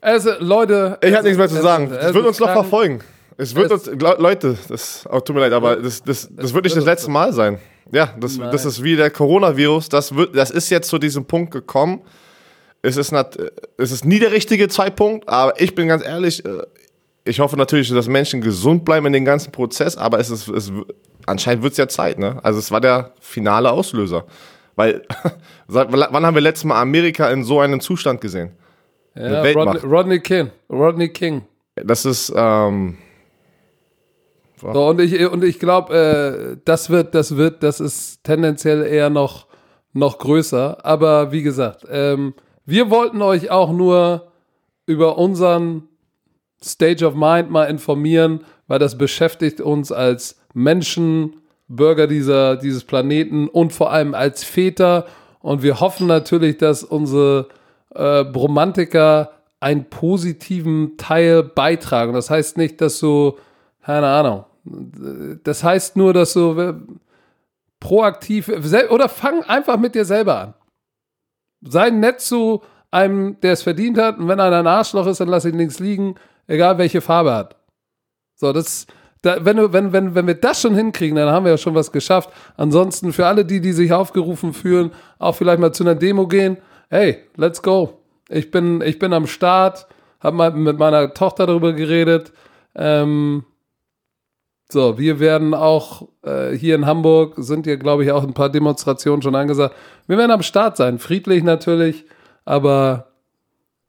[0.00, 0.98] Also, Leute.
[1.02, 1.90] ich habe nichts mehr zu sagen.
[1.92, 3.00] Es wird uns noch verfolgen.
[3.36, 6.64] Es wird uns, Le- Leute, das oh, tut mir leid, aber das, das, das wird
[6.64, 7.58] nicht das letzte Mal sein.
[7.92, 9.88] Ja, das, das ist wie der Coronavirus.
[9.88, 12.00] Das, wird, das ist jetzt zu diesem Punkt gekommen.
[12.82, 13.38] Es ist, nat,
[13.76, 16.62] es ist nie der richtige Zeitpunkt, aber ich bin ganz ehrlich, äh,
[17.24, 20.72] ich hoffe natürlich, dass Menschen gesund bleiben in dem ganzen Prozess, aber es ist, es,
[21.26, 22.40] anscheinend wird es ja Zeit, ne?
[22.42, 24.24] Also es war der finale Auslöser.
[24.76, 25.02] Weil,
[25.68, 28.52] seit, wann haben wir letztes Mal Amerika in so einem Zustand gesehen?
[29.14, 29.42] Ja.
[29.42, 30.50] Rodney, Rodney King.
[30.70, 31.42] Rodney King.
[31.74, 32.96] Das ist, ähm,
[34.60, 39.10] So, und ich, und ich glaube, äh, das wird, das wird, das ist tendenziell eher
[39.10, 39.46] noch,
[39.92, 40.84] noch größer.
[40.84, 42.34] Aber wie gesagt, ähm,
[42.66, 44.28] wir wollten euch auch nur
[44.86, 45.88] über unseren
[46.62, 51.36] Stage of Mind mal informieren, weil das beschäftigt uns als Menschen,
[51.68, 55.06] Bürger dieser, dieses Planeten und vor allem als Väter.
[55.40, 57.48] Und wir hoffen natürlich, dass unsere
[57.94, 62.12] äh, Romantiker einen positiven Teil beitragen.
[62.12, 63.36] Das heißt nicht, dass du,
[63.82, 64.44] keine Ahnung,
[65.44, 66.74] das heißt nur, dass du äh,
[67.78, 68.50] proaktiv
[68.90, 70.54] oder fang einfach mit dir selber an.
[71.62, 74.18] Sei nett zu einem, der es verdient hat.
[74.18, 76.14] Und wenn einer ein Arschloch ist, dann lass ihn links liegen,
[76.46, 77.56] egal welche Farbe hat.
[78.34, 78.86] So, das,
[79.22, 81.92] da, wenn, wenn, wenn, wenn wir das schon hinkriegen, dann haben wir ja schon was
[81.92, 82.30] geschafft.
[82.56, 86.56] Ansonsten für alle die, die sich aufgerufen fühlen, auch vielleicht mal zu einer Demo gehen.
[86.88, 88.00] Hey, let's go.
[88.28, 89.86] Ich bin, ich bin am Start,
[90.20, 92.32] habe mal mit meiner Tochter darüber geredet.
[92.74, 93.44] Ähm,
[94.72, 98.48] so, wir werden auch äh, hier in Hamburg, sind ja, glaube ich, auch ein paar
[98.48, 99.74] Demonstrationen schon angesagt.
[100.06, 102.04] Wir werden am Start sein, friedlich natürlich,
[102.44, 103.10] aber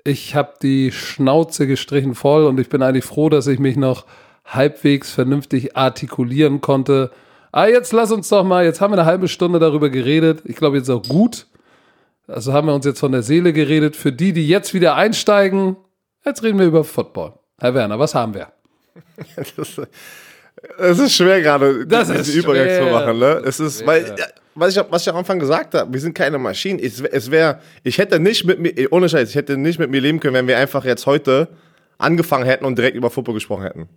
[0.04, 4.06] ich habe die Schnauze gestrichen voll und ich bin eigentlich froh, dass ich mich noch
[4.46, 7.12] halbwegs vernünftig artikulieren konnte.
[7.52, 10.42] Ah, jetzt lass uns doch mal, jetzt haben wir eine halbe Stunde darüber geredet.
[10.46, 11.48] Ich glaube, jetzt auch gut.
[12.28, 13.96] Also haben wir uns jetzt von der Seele geredet.
[13.96, 15.76] Für die, die jetzt wieder einsteigen,
[16.26, 17.34] jetzt reden wir über Football.
[17.60, 18.48] Herr Werner, was haben wir?
[20.78, 22.92] es ist schwer gerade, Das diesen ist Übergang zu schwer.
[22.92, 23.20] machen.
[23.20, 23.42] Ne?
[23.46, 24.16] Es ist, weil,
[24.56, 26.80] was ich, was ich am Anfang gesagt habe, wir sind keine Maschinen.
[26.80, 30.02] Es, es wäre, ich hätte nicht mit mir, ohne Scheiß, ich hätte nicht mit mir
[30.02, 31.48] leben können, wenn wir einfach jetzt heute
[31.98, 33.90] angefangen hätten und direkt über Football gesprochen hätten.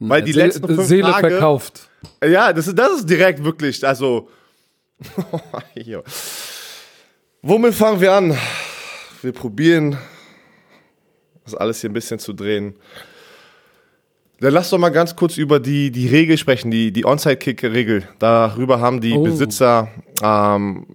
[0.00, 1.88] Weil die Seele- letzten fünf Seele Tage, verkauft.
[2.24, 4.28] ja, das ist, das ist direkt wirklich, also,
[7.42, 8.36] womit fangen wir an?
[9.22, 9.98] Wir probieren,
[11.44, 12.74] das alles hier ein bisschen zu drehen.
[14.42, 18.02] Dann lass doch mal ganz kurz über die, die Regel sprechen, die, die Onside-Kick-Regel.
[18.18, 19.22] Darüber haben die Oh.
[19.22, 19.88] Besitzer
[20.22, 20.86] ähm,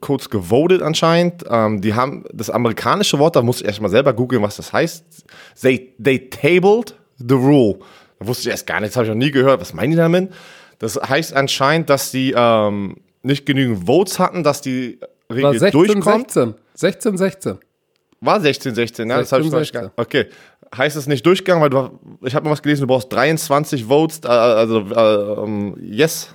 [0.00, 1.44] kurz gewotet anscheinend.
[1.48, 4.72] Ähm, die haben das amerikanische Wort, da muss ich erst mal selber googeln, was das
[4.72, 5.04] heißt.
[5.62, 7.78] They, they tabled the rule.
[8.18, 9.60] Da wusste ich erst gar nichts, habe ich noch nie gehört.
[9.60, 10.30] Was meinen die damit?
[10.78, 15.70] Das heißt anscheinend, dass die ähm, nicht genügend Votes hatten, dass die War Regel 16,
[15.72, 16.30] durchkommt.
[16.30, 16.54] 16.
[16.74, 17.58] 16, 16.
[18.22, 20.30] War 16, 16, ja, das habe ich 16, noch nicht ge- Okay.
[20.76, 24.20] Heißt es nicht durchgegangen, weil du, ich habe mal was gelesen, du brauchst 23 Votes,
[24.24, 26.34] äh, also, äh, ähm, yes.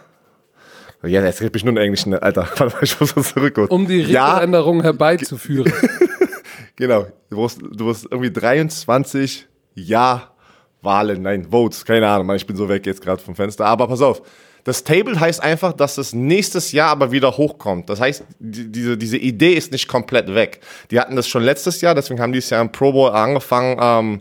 [1.03, 2.41] Ja, jetzt rede ich nur in Englisch, ne, Alter.
[2.57, 3.69] Warte mal, ich muss das zurückholen.
[3.69, 5.71] Um die ja, Regeländerung herbeizuführen.
[6.75, 7.07] genau.
[7.29, 12.67] Du brauchst, du brauchst irgendwie 23 Ja-Wahlen, nein, Votes, keine Ahnung, Mann, ich bin so
[12.67, 13.65] weg jetzt gerade vom Fenster.
[13.65, 14.21] Aber pass auf,
[14.65, 17.87] das Table heißt einfach, dass es nächstes Jahr aber wieder hochkommt.
[17.87, 20.59] Das heißt, die, diese, diese Idee ist nicht komplett weg.
[20.89, 23.77] Die hatten das schon letztes Jahr, deswegen haben die es ja im Pro Bowl angefangen
[23.79, 24.19] ähm,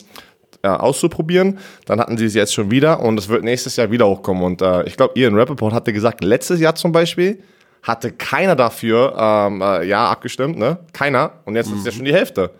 [0.63, 1.59] ja, auszuprobieren.
[1.87, 4.45] Dann hatten sie es jetzt schon wieder und es wird nächstes Jahr wieder hochkommen.
[4.45, 7.43] Und äh, ich glaube, Ian Rappaport hatte gesagt, letztes Jahr zum Beispiel
[7.83, 10.79] hatte keiner dafür ähm, äh, ja abgestimmt, ne?
[10.93, 11.33] Keiner.
[11.47, 12.51] Und jetzt ist es ja schon die Hälfte.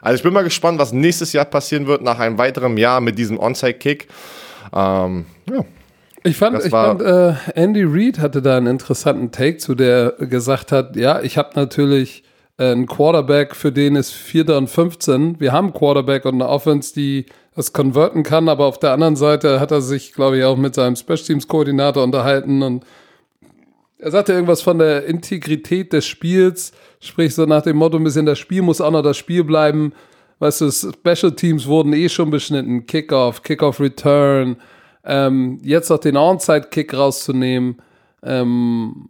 [0.00, 3.18] Also ich bin mal gespannt, was nächstes Jahr passieren wird nach einem weiteren Jahr mit
[3.18, 4.06] diesem Onside-Kick.
[4.72, 5.64] Ähm, ja.
[6.24, 10.70] Ich fand, ich fand äh, Andy Reid hatte da einen interessanten Take zu, der gesagt
[10.70, 12.22] hat, ja, ich habe natürlich
[12.58, 15.40] äh, einen Quarterback, für den ist Vierter und 15.
[15.40, 19.16] Wir haben einen Quarterback und eine Offense, die das konverten kann, aber auf der anderen
[19.16, 22.84] Seite hat er sich, glaube ich, auch mit seinem Special Teams Koordinator unterhalten und
[23.98, 28.26] er sagte irgendwas von der Integrität des Spiels, sprich so nach dem Motto, ein bisschen
[28.26, 29.92] das Spiel muss auch noch das Spiel bleiben.
[30.40, 32.84] Weißt du, Special Teams wurden eh schon beschnitten.
[32.86, 34.56] Kickoff, Kickoff Return.
[35.04, 37.76] Ähm, jetzt noch den Onside-Kick rauszunehmen.
[38.22, 39.08] Ähm,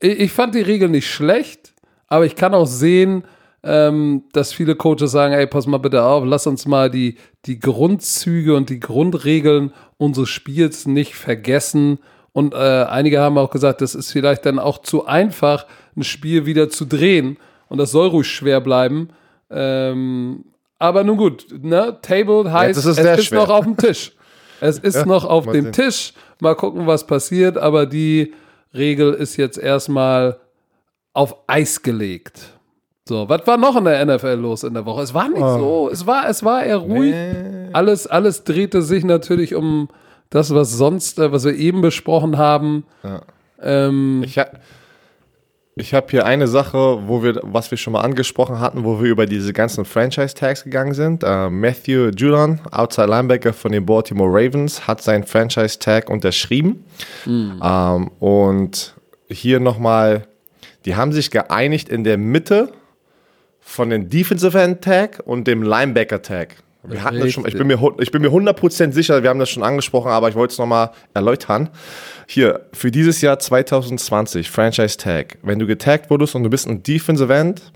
[0.00, 1.74] ich, ich fand die Regel nicht schlecht,
[2.08, 3.24] aber ich kann auch sehen,
[3.62, 7.16] ähm, dass viele Coaches sagen, ey, pass mal bitte auf, lass uns mal die,
[7.46, 11.98] die Grundzüge und die Grundregeln unseres Spiels nicht vergessen.
[12.32, 15.66] Und äh, einige haben auch gesagt, das ist vielleicht dann auch zu einfach,
[15.96, 17.38] ein Spiel wieder zu drehen.
[17.68, 19.08] Und das soll ruhig schwer bleiben.
[19.50, 20.44] Ähm,
[20.78, 21.98] aber nun gut, ne?
[22.02, 23.38] Table heißt, ja, ist es ist schwer.
[23.38, 24.12] noch auf dem Tisch.
[24.60, 25.72] Es ist ja, noch auf dem sehen.
[25.72, 26.12] Tisch.
[26.40, 27.58] Mal gucken, was passiert.
[27.58, 28.34] Aber die
[28.74, 30.38] Regel ist jetzt erstmal
[31.12, 32.54] auf Eis gelegt.
[33.06, 35.02] So, was war noch in der NFL los in der Woche?
[35.02, 35.58] Es war nicht oh.
[35.58, 37.12] so, es war, es war eher ruhig.
[37.12, 37.68] Nee.
[37.72, 39.88] Alles, alles drehte sich natürlich um
[40.30, 42.84] das, was sonst, äh, was wir eben besprochen haben.
[43.02, 43.20] Ja.
[43.60, 44.52] Ähm, ich habe
[45.76, 49.10] ich hab hier eine Sache, wo wir, was wir schon mal angesprochen hatten, wo wir
[49.10, 51.24] über diese ganzen Franchise-Tags gegangen sind.
[51.24, 56.84] Uh, Matthew Judon, Outside Linebacker von den Baltimore Ravens, hat seinen Franchise-Tag unterschrieben.
[57.26, 57.60] Mhm.
[57.62, 58.94] Ähm, und
[59.28, 60.28] hier nochmal,
[60.84, 62.72] die haben sich geeinigt in der Mitte
[63.60, 66.56] von dem Defensive End Tag und dem Linebacker Tag.
[66.86, 69.50] Wir hatten das schon, ich bin mir, ich bin mir 100% sicher, wir haben das
[69.50, 71.70] schon angesprochen, aber ich wollte es nochmal erläutern.
[72.26, 75.38] Hier, für dieses Jahr 2020, Franchise Tag.
[75.42, 77.72] Wenn du getaggt wurdest und du bist ein Defensive End,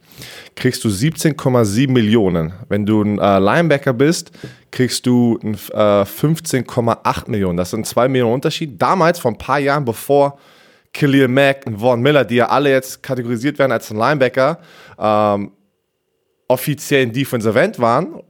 [0.56, 2.52] kriegst du 17,7 Millionen.
[2.68, 4.30] Wenn du ein äh, Linebacker bist,
[4.70, 7.56] kriegst du äh, 15,8 Millionen.
[7.56, 8.80] Das sind 2 Millionen Unterschied.
[8.80, 10.38] Damals, vor ein paar Jahren, bevor
[10.92, 14.58] Khalil Mack und Vaughn Miller, die ja alle jetzt kategorisiert werden als ein Linebacker,
[14.98, 15.52] ähm,
[16.48, 18.20] offiziell ein Defensive End waren,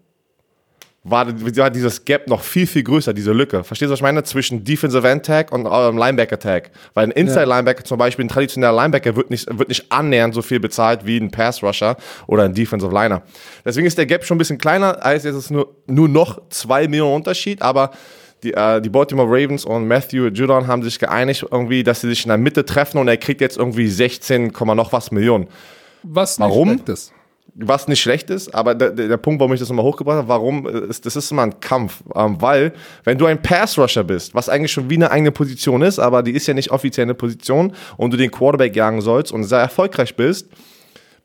[1.10, 3.64] war, war dieses Gap noch viel, viel größer, diese Lücke.
[3.64, 4.22] Verstehst du, was ich meine?
[4.24, 6.70] Zwischen Defensive End Tag und ähm, Linebacker Tag.
[6.94, 10.42] Weil ein Inside Linebacker zum Beispiel, ein traditioneller Linebacker wird nicht, wird nicht annähernd so
[10.42, 11.96] viel bezahlt wie ein Pass Rusher
[12.26, 13.22] oder ein Defensive Liner.
[13.64, 16.88] Deswegen ist der Gap schon ein bisschen kleiner, als jetzt ist nur, nur noch zwei
[16.88, 17.90] Millionen Unterschied, aber
[18.42, 22.24] die, äh, die Baltimore Ravens und Matthew Judon haben sich geeinigt, irgendwie, dass sie sich
[22.24, 25.48] in der Mitte treffen und er kriegt jetzt irgendwie 16, noch was Millionen.
[26.04, 26.80] Was nicht Warum?
[26.86, 27.12] ist
[27.54, 30.66] was nicht schlecht ist, aber der, der Punkt, warum ich das nochmal hochgebracht habe, warum,
[30.66, 32.02] ist, das ist immer ein Kampf.
[32.14, 32.72] Ähm, weil,
[33.04, 36.32] wenn du ein Pass-Rusher bist, was eigentlich schon wie eine eigene Position ist, aber die
[36.32, 40.14] ist ja nicht offiziell eine Position und du den Quarterback jagen sollst und sehr erfolgreich
[40.14, 40.48] bist,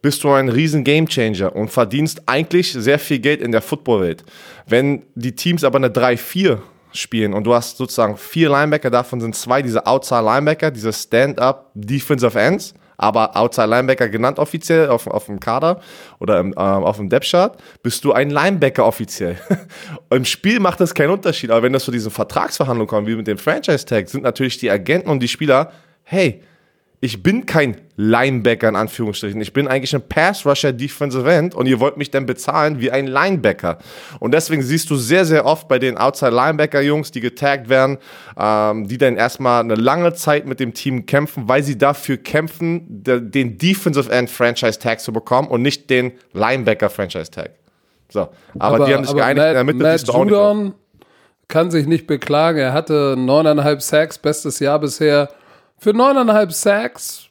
[0.02, 4.24] bist du ein riesen Gamechanger und verdienst eigentlich sehr viel Geld in der Footballwelt.
[4.68, 6.60] Wenn die Teams aber eine 3-4
[6.92, 11.72] spielen und du hast sozusagen vier Linebacker, davon sind zwei diese Outside Linebacker, diese Stand-up
[11.74, 15.80] Defensive Ends, aber Outside Linebacker genannt offiziell auf, auf dem Kader
[16.20, 19.38] oder im, äh, auf dem Depth Chart, bist du ein Linebacker offiziell.
[20.10, 23.28] Im Spiel macht das keinen Unterschied, aber wenn das zu diesen Vertragsverhandlungen kommt, wie mit
[23.28, 25.72] dem Franchise Tag, sind natürlich die Agenten und die Spieler,
[26.04, 26.42] hey,
[27.04, 29.42] ich bin kein Linebacker in Anführungsstrichen.
[29.42, 33.08] Ich bin eigentlich ein Pass-Rusher Defensive End und ihr wollt mich dann bezahlen wie ein
[33.08, 33.80] Linebacker.
[34.22, 37.98] Und deswegen siehst du sehr, sehr oft bei den Outside-Linebacker-Jungs, die getaggt werden,
[38.40, 42.86] ähm, die dann erstmal eine lange Zeit mit dem Team kämpfen, weil sie dafür kämpfen,
[42.88, 47.50] den Defensive End Franchise-Tag zu bekommen und nicht den Linebacker Franchise-Tag.
[48.08, 50.24] So, aber, aber, die haben sich geeinigt, Matt, in der Mitte Matt siehst du auch
[50.64, 50.74] nicht
[51.50, 52.60] kann sich nicht beklagen.
[52.60, 55.30] Er hatte neuneinhalb Sacks, bestes Jahr bisher
[55.84, 57.30] für 9,5 Sacks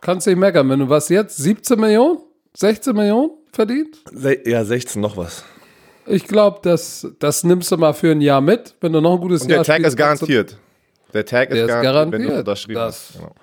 [0.00, 0.68] kannst du nicht meckern.
[0.68, 2.18] Wenn du was jetzt 17 Millionen,
[2.54, 3.98] 16 Millionen verdient?
[4.44, 5.44] Ja, 16 noch was.
[6.06, 9.20] Ich glaube, das, das nimmst du mal für ein Jahr mit, wenn du noch ein
[9.20, 10.58] gutes Und Jahr Der Tag ist garantiert.
[11.14, 13.18] Der Tag ist, der ist garantiert, wenn du unterschrieben das, hast.
[13.18, 13.34] Genau.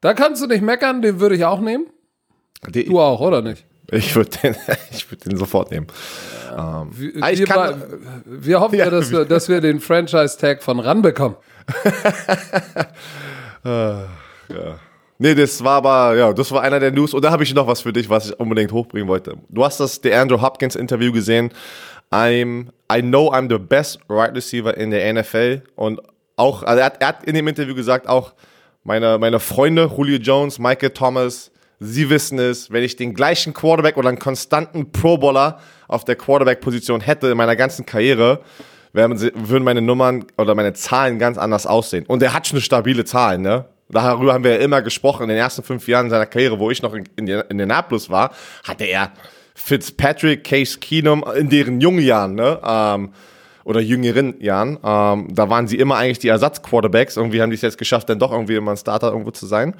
[0.00, 1.86] Da kannst du nicht meckern, den würde ich auch nehmen.
[2.68, 3.64] Die, du auch, oder nicht?
[3.90, 4.54] Ich würde den,
[5.08, 5.86] würd den sofort nehmen.
[6.50, 6.82] Ja.
[6.82, 7.82] Ähm, wir, wir, kann,
[8.24, 11.36] wir, hoffen ja, dass, wir, dass wir den Franchise-Tag von RAN bekommen.
[13.64, 14.08] Ja.
[15.18, 17.14] Nee, das war aber, ja, das war einer der News.
[17.14, 19.36] Und da habe ich noch was für dich, was ich unbedingt hochbringen wollte.
[19.48, 21.52] Du hast das der Andrew Hopkins Interview gesehen.
[22.10, 25.62] I'm, I know I'm the best right receiver in der NFL.
[25.76, 26.00] Und
[26.36, 28.34] auch, also er hat, er hat in dem Interview gesagt, auch
[28.82, 33.96] meine, meine Freunde, Julio Jones, Michael Thomas, sie wissen es, wenn ich den gleichen Quarterback
[33.96, 38.40] oder einen konstanten Pro-Bowler auf der Quarterback-Position hätte in meiner ganzen Karriere,
[38.92, 42.04] würden meine Nummern oder meine Zahlen ganz anders aussehen.
[42.06, 43.66] Und er hat schon eine stabile Zahl, ne?
[43.88, 45.24] Darüber haben wir ja immer gesprochen.
[45.24, 48.08] In den ersten fünf Jahren seiner Karriere, wo ich noch in, in, in den Nablus
[48.08, 48.32] war,
[48.66, 49.12] hatte er
[49.54, 52.58] Fitzpatrick, Case Keenum in deren jungen Jahren, ne?
[52.66, 53.12] Ähm,
[53.64, 54.78] oder jüngeren Jahren.
[54.82, 57.16] Ähm, da waren sie immer eigentlich die Ersatzquarterbacks.
[57.16, 59.74] Irgendwie haben die es jetzt geschafft, dann doch irgendwie immer ein Starter irgendwo zu sein.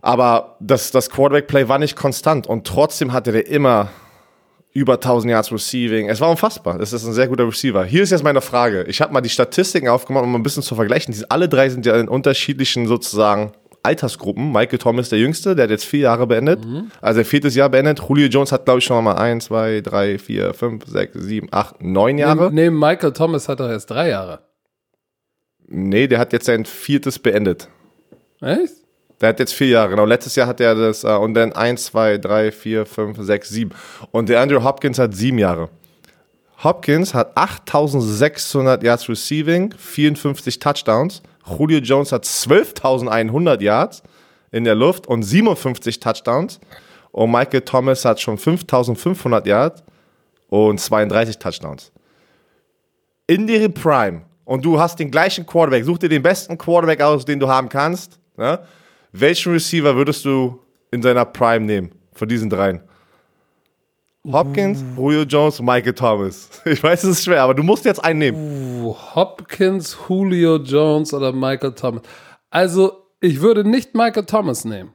[0.00, 3.90] Aber das, das Quarterback-Play war nicht konstant und trotzdem hatte der immer
[4.78, 6.08] über 1000 Yards Receiving.
[6.08, 6.80] Es war unfassbar.
[6.80, 7.84] Es ist ein sehr guter Receiver.
[7.84, 8.84] Hier ist jetzt meine Frage.
[8.84, 11.12] Ich habe mal die Statistiken aufgemacht, um mal ein bisschen zu vergleichen.
[11.12, 13.52] Die, alle drei sind ja in unterschiedlichen sozusagen
[13.82, 14.52] Altersgruppen.
[14.52, 16.60] Michael Thomas der Jüngste, der hat jetzt vier Jahre beendet.
[17.00, 18.00] Also er viertes Jahr beendet.
[18.08, 21.82] Julio Jones hat, glaube ich, schon mal ein, zwei, drei, vier, fünf, sechs, sieben, acht,
[21.82, 22.44] neun Jahre.
[22.44, 24.40] Neben, neben Michael Thomas hat er erst drei Jahre.
[25.66, 27.68] Nee, der hat jetzt sein viertes beendet.
[28.40, 28.87] Echt?
[29.20, 30.04] Der hat jetzt vier Jahre, genau.
[30.04, 33.72] Letztes Jahr hat er das, äh, und dann eins, zwei, drei, vier, fünf, sechs, sieben.
[34.12, 35.68] Und der Andrew Hopkins hat sieben Jahre.
[36.62, 41.22] Hopkins hat 8600 Yards Receiving, 54 Touchdowns.
[41.46, 44.02] Julio Jones hat 12.100 Yards
[44.50, 46.60] in der Luft und 57 Touchdowns.
[47.10, 49.82] Und Michael Thomas hat schon 5500 Yards
[50.48, 51.92] und 32 Touchdowns.
[53.26, 54.22] In deren Prime.
[54.44, 55.84] Und du hast den gleichen Quarterback.
[55.84, 58.18] Such dir den besten Quarterback aus, den du haben kannst.
[58.36, 58.58] Ne?
[59.12, 60.58] Welchen Receiver würdest du
[60.90, 61.90] in seiner Prime nehmen?
[62.12, 62.80] Von diesen dreien?
[64.30, 66.50] Hopkins, Julio Jones, Michael Thomas.
[66.66, 68.84] Ich weiß, es ist schwer, aber du musst jetzt einen nehmen.
[69.14, 72.02] Hopkins, Julio Jones oder Michael Thomas.
[72.50, 74.92] Also, ich würde nicht Michael Thomas nehmen.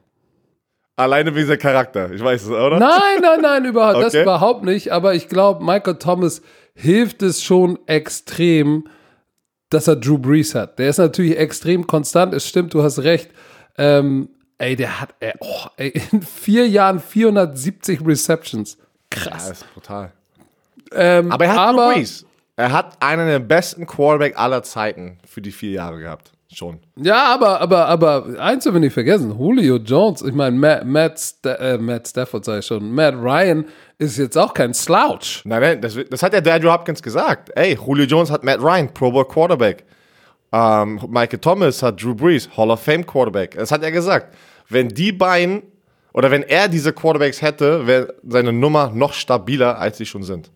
[0.96, 2.12] Alleine wegen seinem Charakter.
[2.12, 2.78] Ich weiß es, oder?
[2.78, 4.22] Nein, nein, nein, überhaupt, das Okay.
[4.22, 4.92] überhaupt nicht.
[4.92, 6.40] Aber ich glaube, Michael Thomas
[6.74, 8.86] hilft es schon extrem,
[9.70, 10.78] dass er Drew Brees hat.
[10.78, 12.32] Der ist natürlich extrem konstant.
[12.34, 13.30] Es stimmt, du hast recht.
[13.78, 18.76] Ähm, ey, der hat ey, oh, ey, in vier Jahren 470 Receptions.
[19.14, 19.48] Ja, Krass.
[19.48, 20.12] das ist brutal.
[20.92, 22.24] Ähm, Aber er hat aber, Brees.
[22.56, 26.30] Er hat einen der besten Quarterback aller Zeiten für die vier Jahre gehabt.
[26.52, 26.78] Schon.
[26.94, 29.36] Ja, aber, aber, aber eins dürfen wir nicht vergessen.
[29.36, 33.64] Julio Jones, ich meine, Matt, Matt, Sta äh, Matt Stafford sag ich schon, Matt Ryan
[33.98, 35.42] ist jetzt auch kein Slouch.
[35.44, 37.50] Nein, nein, das, das hat ja der Andrew Hopkins gesagt.
[37.56, 39.84] Ey, Julio Jones hat Matt Ryan, Pro Bowl Quarterback.
[40.54, 43.56] Ähm, Michael Thomas hat Drew Brees, Hall of Fame Quarterback.
[43.56, 44.36] Das hat er gesagt.
[44.68, 45.64] Wenn die beiden
[46.12, 50.52] oder wenn er diese Quarterbacks hätte, wäre seine Nummer noch stabiler, als sie schon sind.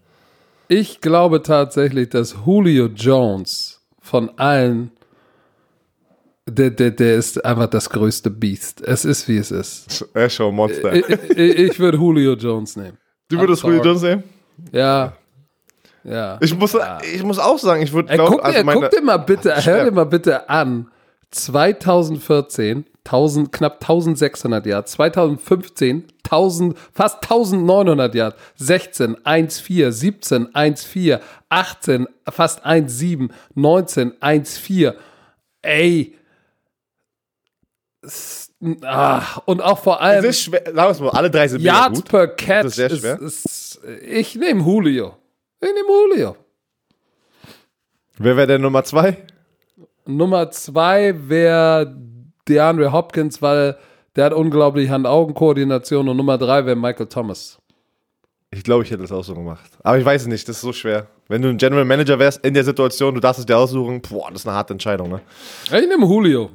[0.68, 4.92] Ich glaube tatsächlich, dass Julio Jones von allen,
[6.46, 8.80] der, der, der ist einfach das größte Biest.
[8.82, 10.06] Es ist, wie es ist.
[10.14, 10.94] Er ist schon ein Monster.
[10.94, 12.98] Ich, ich, ich würde Julio Jones nehmen.
[13.28, 13.82] du würdest Julio.
[13.82, 14.22] Jones nehmen?
[14.70, 15.14] Ja.
[16.08, 16.38] Ja.
[16.40, 16.76] Ich muss,
[17.12, 19.16] ich muss auch sagen, ich würde Ey, glaube, guck, also dir, meine, guck dir mal
[19.18, 19.84] bitte, hör schwer.
[19.84, 20.90] dir mal bitte an.
[21.30, 24.92] 2014, 1000, knapp 1600 Yards.
[24.92, 28.36] 2015, 1000, fast 1900 Yards.
[28.56, 34.94] 16, 1,4, 17, 1,4, 18, fast 1,7, 19, 1,4.
[35.62, 36.14] Ey.
[38.82, 42.00] Ah, und auch vor allem es ist schwer, sagen wir mal, alle drei sind Yards
[42.00, 42.08] gut.
[42.08, 42.64] per Catch.
[42.64, 43.20] Das ist sehr ist, schwer.
[43.20, 45.16] ist, ich nehme Julio.
[45.60, 46.36] Ich nehme Julio.
[48.18, 49.16] Wer wäre der Nummer zwei?
[50.06, 51.96] Nummer zwei wäre
[52.48, 53.76] DeAndre Hopkins, weil
[54.14, 57.58] der hat unglaublich Hand-Augen-Koordination und Nummer drei wäre Michael Thomas.
[58.50, 59.70] Ich glaube, ich hätte das auch so gemacht.
[59.82, 61.08] Aber ich weiß es nicht, das ist so schwer.
[61.28, 64.30] Wenn du ein General Manager wärst in der Situation, du darfst es dir aussuchen, boah,
[64.30, 65.20] das ist eine harte Entscheidung, ne?
[65.64, 66.50] Ich nehme Julio.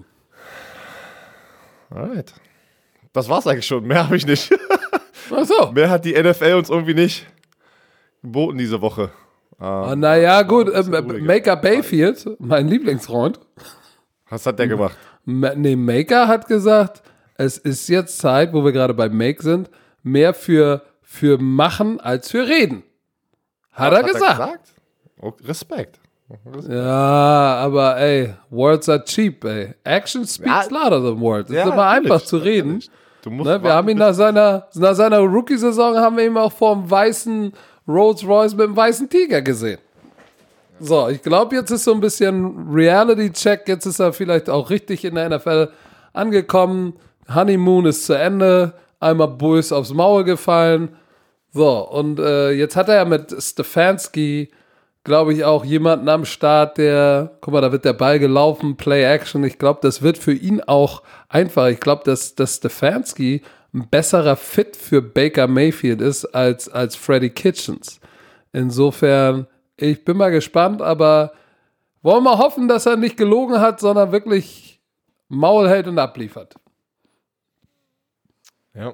[1.91, 2.33] Alright.
[3.11, 3.85] Das war's eigentlich schon.
[3.85, 4.51] Mehr habe ich nicht.
[5.29, 5.71] Ach so.
[5.71, 7.27] Mehr hat die NFL uns irgendwie nicht
[8.23, 9.11] geboten diese Woche.
[9.59, 10.71] Ah, naja, gut.
[10.73, 11.25] Ähm.
[11.25, 13.39] Maker Bayfield, mein Lieblingsfreund.
[14.29, 14.97] Was hat der gemacht?
[15.25, 17.03] Ma nee, Maker hat gesagt,
[17.35, 19.69] es ist jetzt Zeit, wo wir gerade bei Make sind,
[20.01, 22.83] mehr für, für machen als für reden.
[23.71, 24.69] Hat, er Was gesagt.
[25.21, 25.99] Oh, Respekt.
[26.67, 29.73] Ja, aber ey, words are cheap, ey.
[29.83, 30.83] Action speaks Ja.
[30.83, 31.49] louder than words.
[31.49, 32.73] Es Ja, ist immer einfach zu reden.
[32.73, 32.91] natürlich.
[33.21, 36.51] Du musst Ne, wir haben ihn nach seiner, nach seiner Rookie-Saison haben wir ihn auch
[36.51, 37.53] vor dem weißen
[37.87, 39.79] Rolls Royce mit dem weißen Tiger gesehen.
[40.79, 43.67] So, ich glaube, jetzt ist so ein bisschen Reality-Check.
[43.67, 45.69] Jetzt ist er vielleicht auch richtig in der NFL
[46.13, 46.93] angekommen.
[47.33, 48.73] Honeymoon ist zu Ende.
[48.99, 50.95] Einmal Bulls aufs Maul gefallen.
[51.51, 54.49] So, und äh, jetzt hat er ja mit Stefanski,
[55.03, 59.43] glaube ich, auch jemanden am Start, der, guck mal, da wird der Ball gelaufen, Play-Action.
[59.43, 61.67] Ich glaube, das wird für ihn auch einfach.
[61.67, 63.43] Ich glaube, dass, dass Stefanski
[63.73, 67.99] ein besserer Fit für Baker Mayfield ist als, als Freddie Kitchens.
[68.51, 69.47] Insofern,
[69.77, 71.33] ich bin mal gespannt, aber
[72.03, 74.79] wollen wir hoffen, dass er nicht gelogen hat, sondern wirklich
[75.27, 76.55] Maul hält und abliefert.
[78.75, 78.93] Ja.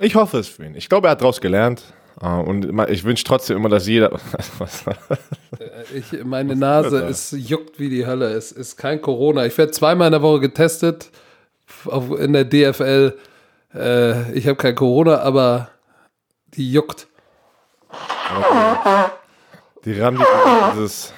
[0.00, 0.74] Ich hoffe es für ihn.
[0.74, 1.82] Ich glaube, er hat daraus gelernt.
[2.20, 4.12] Äh, Und ich wünsche trotzdem immer, dass jeder.
[4.58, 4.84] Was-
[5.94, 8.30] Ich, meine Nase ist juckt wie die Hölle.
[8.30, 9.46] Es ist kein Corona.
[9.46, 11.10] Ich werde zweimal in der Woche getestet
[12.18, 13.16] in der DFL.
[13.74, 15.68] Äh, ich habe kein Corona, aber
[16.54, 17.06] die juckt.
[19.84, 21.12] Die rammen die dieses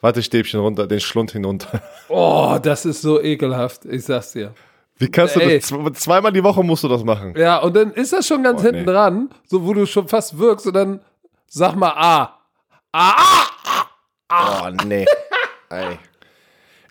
[0.00, 1.82] Wattestäbchen runter, den Schlund hinunter.
[2.08, 3.84] Oh, das ist so ekelhaft.
[3.84, 4.54] Ich sag's dir.
[4.98, 5.58] Wie kannst du Ey.
[5.58, 5.70] das?
[5.72, 7.34] Zwe- Zweimal die Woche musst du das machen.
[7.36, 8.92] Ja, und dann ist das schon ganz Oh, hinten nee.
[8.92, 11.00] dran, so wo du schon fast wirkst und dann
[11.46, 12.38] sag mal A.
[12.92, 13.12] A,
[14.28, 14.66] A.
[14.68, 15.06] Oh, nee.
[15.70, 15.98] Ey.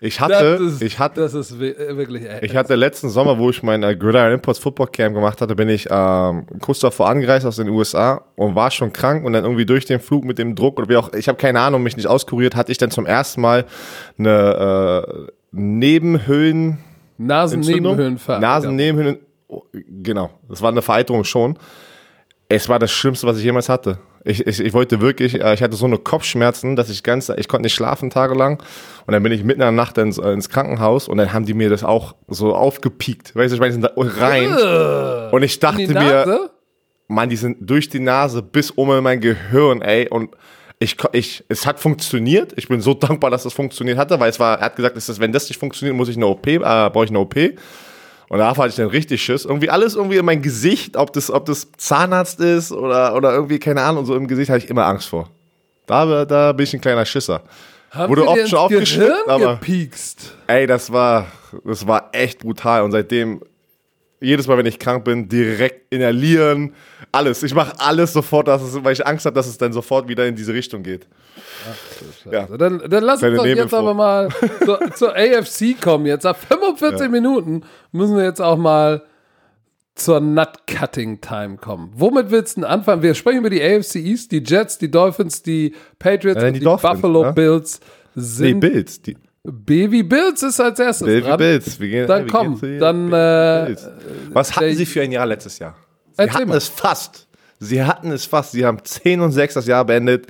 [0.02, 2.22] Ich hatte, ist, ich hatte, das ist wi- wirklich.
[2.24, 5.54] Äh, ich hatte letzten Sommer, wo ich mein äh, Gridiron Imports Football Camp gemacht hatte,
[5.54, 9.44] bin ich ähm, kurz davor angereist aus den USA und war schon krank und dann
[9.44, 11.96] irgendwie durch den Flug mit dem Druck oder wie auch, ich habe keine Ahnung, mich
[11.96, 13.66] nicht auskuriert, hatte ich dann zum ersten Mal
[14.18, 16.78] eine äh, Nebenhöhlen
[17.18, 18.40] Nasennebenhöhlenfahrt.
[18.40, 19.18] Nasennebenhöhlen.
[19.48, 19.62] Oh,
[20.02, 21.58] Genau, das war eine Vereiterung schon.
[22.50, 23.98] Es war das Schlimmste, was ich jemals hatte.
[24.24, 27.46] Ich, ich, ich wollte wirklich, äh, ich hatte so eine Kopfschmerzen, dass ich ganz, ich
[27.46, 28.58] konnte nicht schlafen tagelang.
[29.06, 31.46] Und dann bin ich mitten in der Nacht ins, äh, ins Krankenhaus und dann haben
[31.46, 33.36] die mir das auch so aufgepiekt.
[33.36, 35.30] Weißt du, ich meine, die sind da rein.
[35.32, 36.50] Und ich dachte mir?
[37.06, 40.08] Mann, die sind durch die Nase bis um in mein Gehirn, ey.
[40.08, 40.30] Und
[40.80, 42.52] ich, ich, es hat funktioniert.
[42.56, 45.08] Ich bin so dankbar, dass es funktioniert hatte, weil es war, er hat gesagt, es
[45.08, 47.36] ist, wenn das nicht funktioniert, muss ich eine OP, äh, brauche ich eine OP.
[48.30, 49.44] Und da hatte ich dann richtig Schiss.
[49.44, 53.58] Irgendwie alles irgendwie in mein Gesicht, ob das, ob das Zahnarzt ist oder, oder irgendwie,
[53.58, 55.28] keine Ahnung, so im Gesicht habe ich immer Angst vor.
[55.86, 57.42] Da, da bin ich ein kleiner Schisser.
[57.90, 60.36] Haben Wurde oft schon aufgeschnitten, aber- gepiekst?
[60.46, 61.26] Ey, das war,
[61.64, 62.82] das war echt brutal.
[62.82, 63.42] Und seitdem,
[64.20, 66.74] jedes Mal, wenn ich krank bin, direkt inhalieren,
[67.10, 67.42] alles.
[67.42, 70.26] Ich mache alles sofort, dass es, weil ich Angst habe, dass es dann sofort wieder
[70.26, 71.06] in diese Richtung geht.
[72.30, 72.42] Ja.
[72.42, 74.28] Also Dann, dann lass uns doch jetzt aber mal
[74.64, 76.06] zur, zur AFC kommen.
[76.06, 77.62] Jetzt nach 45 Minuten
[77.92, 79.02] müssen wir jetzt auch mal
[79.94, 81.90] zur Nut-Cutting-Time kommen.
[81.94, 83.02] Womit willst du denn anfangen?
[83.02, 86.60] Wir sprechen über die AFC East, die Jets, die Dolphins, die Patriots Ja, und die
[86.60, 87.32] die, Buffalo ne?
[87.32, 87.80] Bills
[88.14, 89.02] Nee, sind Bills.
[89.02, 91.38] Die Baby Bills ist als erstes Baby dran.
[91.38, 91.80] Bills.
[91.80, 93.74] Wir gehen, Dann wir komm, gehen dann, äh.
[94.32, 95.74] Was hatten der- sie für ein Jahr letztes Jahr?
[96.12, 96.56] Sie hatten mal.
[96.58, 97.26] es fast.
[97.58, 98.52] Sie hatten es fast.
[98.52, 100.26] Sie haben 10 und 6 das Jahr beendet.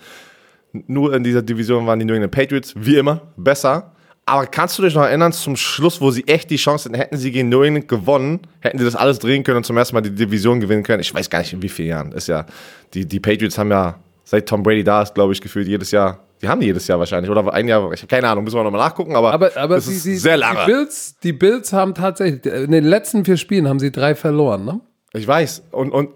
[0.72, 3.92] Nur in dieser Division waren die New England Patriots, wie immer, besser.
[4.26, 7.16] Aber kannst du dich noch erinnern, zum Schluss, wo sie echt die Chance hatten, hätten
[7.16, 10.02] sie gegen New England gewonnen, hätten sie das alles drehen können und zum ersten Mal
[10.02, 11.00] die Division gewinnen können?
[11.00, 12.12] Ich weiß gar nicht, in wie vielen Jahren.
[12.12, 12.46] Ist ja,
[12.94, 16.20] die, die Patriots haben ja, seit Tom Brady da ist, glaube ich, gefühlt jedes Jahr,
[16.43, 18.64] die haben die jedes Jahr wahrscheinlich, oder ein Jahr, ich habe keine Ahnung, müssen wir
[18.64, 20.64] nochmal nachgucken, aber, Aber, aber es die, ist die, sehr die, lange.
[20.66, 24.80] Bills, die Bills haben tatsächlich, in den letzten vier Spielen haben sie drei verloren, ne?
[25.12, 25.64] Ich weiß.
[25.72, 26.11] Und, und,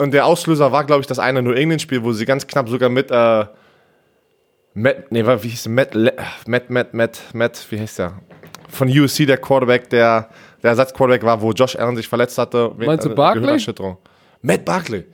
[0.00, 2.88] und der Auslöser war, glaube ich, das eine New England-Spiel, wo sie ganz knapp sogar
[2.88, 3.44] mit, äh,
[4.74, 5.68] Matt, nee, wie hieß?
[5.68, 5.94] Matt,
[6.46, 8.20] Matt, Matt, Matt, Matt, wie heißt der?
[8.68, 10.28] Von USC, der Quarterback, der,
[10.62, 12.72] der Ersatzquarterback war, wo Josh Allen sich verletzt hatte.
[12.76, 13.58] Meinst du Äh, Barkley?
[14.42, 15.04] Matt Barkley.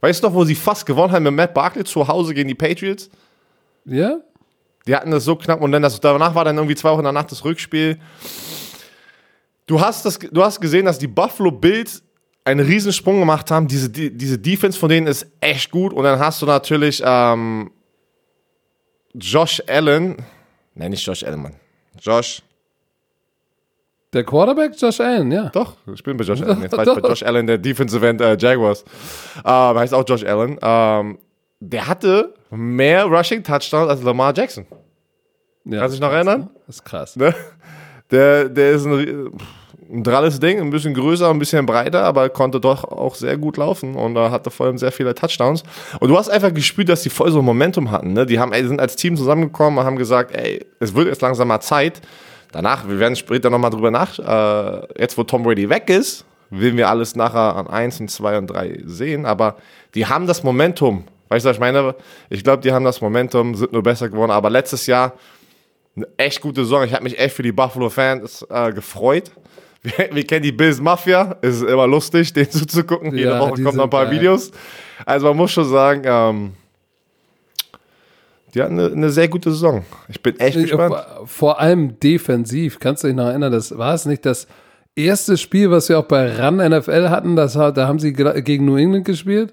[0.00, 2.54] Weißt du noch, wo sie fast gewonnen haben mit Matt Barkley zu Hause gegen die
[2.54, 3.10] Patriots?
[3.88, 4.20] Ja?
[4.86, 7.24] Die hatten das so knapp und dann das, danach war dann irgendwie zwei Wochen danach
[7.24, 7.98] das Rückspiel.
[9.66, 12.02] Du hast, das, du hast gesehen, dass die Buffalo Bills
[12.44, 13.68] einen Riesensprung gemacht haben.
[13.68, 15.92] Diese, die, diese Defense von denen ist echt gut.
[15.92, 17.70] Und dann hast du natürlich ähm,
[19.14, 20.16] Josh Allen.
[20.74, 21.54] Nein, nicht Josh Allen, Mann.
[22.00, 22.42] Josh.
[24.14, 25.50] Der Quarterback Josh Allen, ja.
[25.50, 26.62] Doch, ich bin bei Josh Allen.
[26.62, 27.08] Jetzt war ich bei.
[27.08, 28.82] Josh Allen, der Defensive End äh, Jaguars.
[29.44, 30.58] Ähm, heißt auch Josh Allen.
[30.62, 31.18] Ähm,
[31.60, 34.66] der hatte mehr Rushing Touchdowns als Lamar Jackson.
[35.64, 35.80] ja.
[35.80, 36.50] Kannst du dich noch erinnern?
[36.66, 37.16] Das ist krass.
[37.16, 37.34] Ne?
[38.10, 39.32] Der, der ist ein,
[39.90, 43.56] ein dralles Ding, ein bisschen größer, ein bisschen breiter, aber konnte doch auch sehr gut
[43.56, 45.62] laufen und äh, hatte vor allem sehr viele Touchdowns.
[46.00, 48.12] Und du hast einfach gespürt, dass die voll so ein Momentum hatten.
[48.12, 48.26] Ne?
[48.26, 51.48] Die haben, ey, sind als Team zusammengekommen und haben gesagt, ey, es wird jetzt langsam
[51.48, 52.00] mal Zeit.
[52.52, 56.78] Danach, wir werden später nochmal drüber nach, äh, jetzt wo Tom Brady weg ist, werden
[56.78, 59.56] wir alles nachher an 1 und 2 und 3 sehen, aber
[59.94, 61.04] die haben das Momentum.
[61.28, 61.94] Weißt du, was ich meine?
[62.30, 65.14] Ich glaube, die haben das Momentum, sind nur besser geworden, aber letztes Jahr
[65.96, 66.84] eine echt gute Saison.
[66.84, 69.30] Ich habe mich echt für die Buffalo Fans äh, gefreut.
[69.82, 71.36] Wir, wir kennen die Bills Mafia.
[71.40, 73.14] Es ist immer lustig, denen zuzugucken.
[73.14, 74.16] Jede Ja, Woche kommen noch ein paar geil.
[74.16, 74.50] Videos.
[75.04, 76.52] Also man muss schon sagen, ähm,
[78.54, 79.84] die hatten eine, eine sehr gute Saison.
[80.08, 80.96] Ich bin echt gespannt.
[81.26, 82.80] Vor, allem defensiv.
[82.80, 84.48] Kannst du dich noch erinnern, das war es nicht das
[84.96, 87.36] erste Spiel, was wir auch bei RAN NFL hatten.
[87.36, 89.52] Das, da haben sie gegen New England gespielt.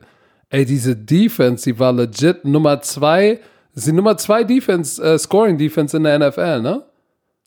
[0.55, 3.41] Ey, diese Defense, die war legit Nummer zwei.
[3.73, 6.85] Die Nummer zwei Defense, äh, Scoring Defense in der NFL, ne?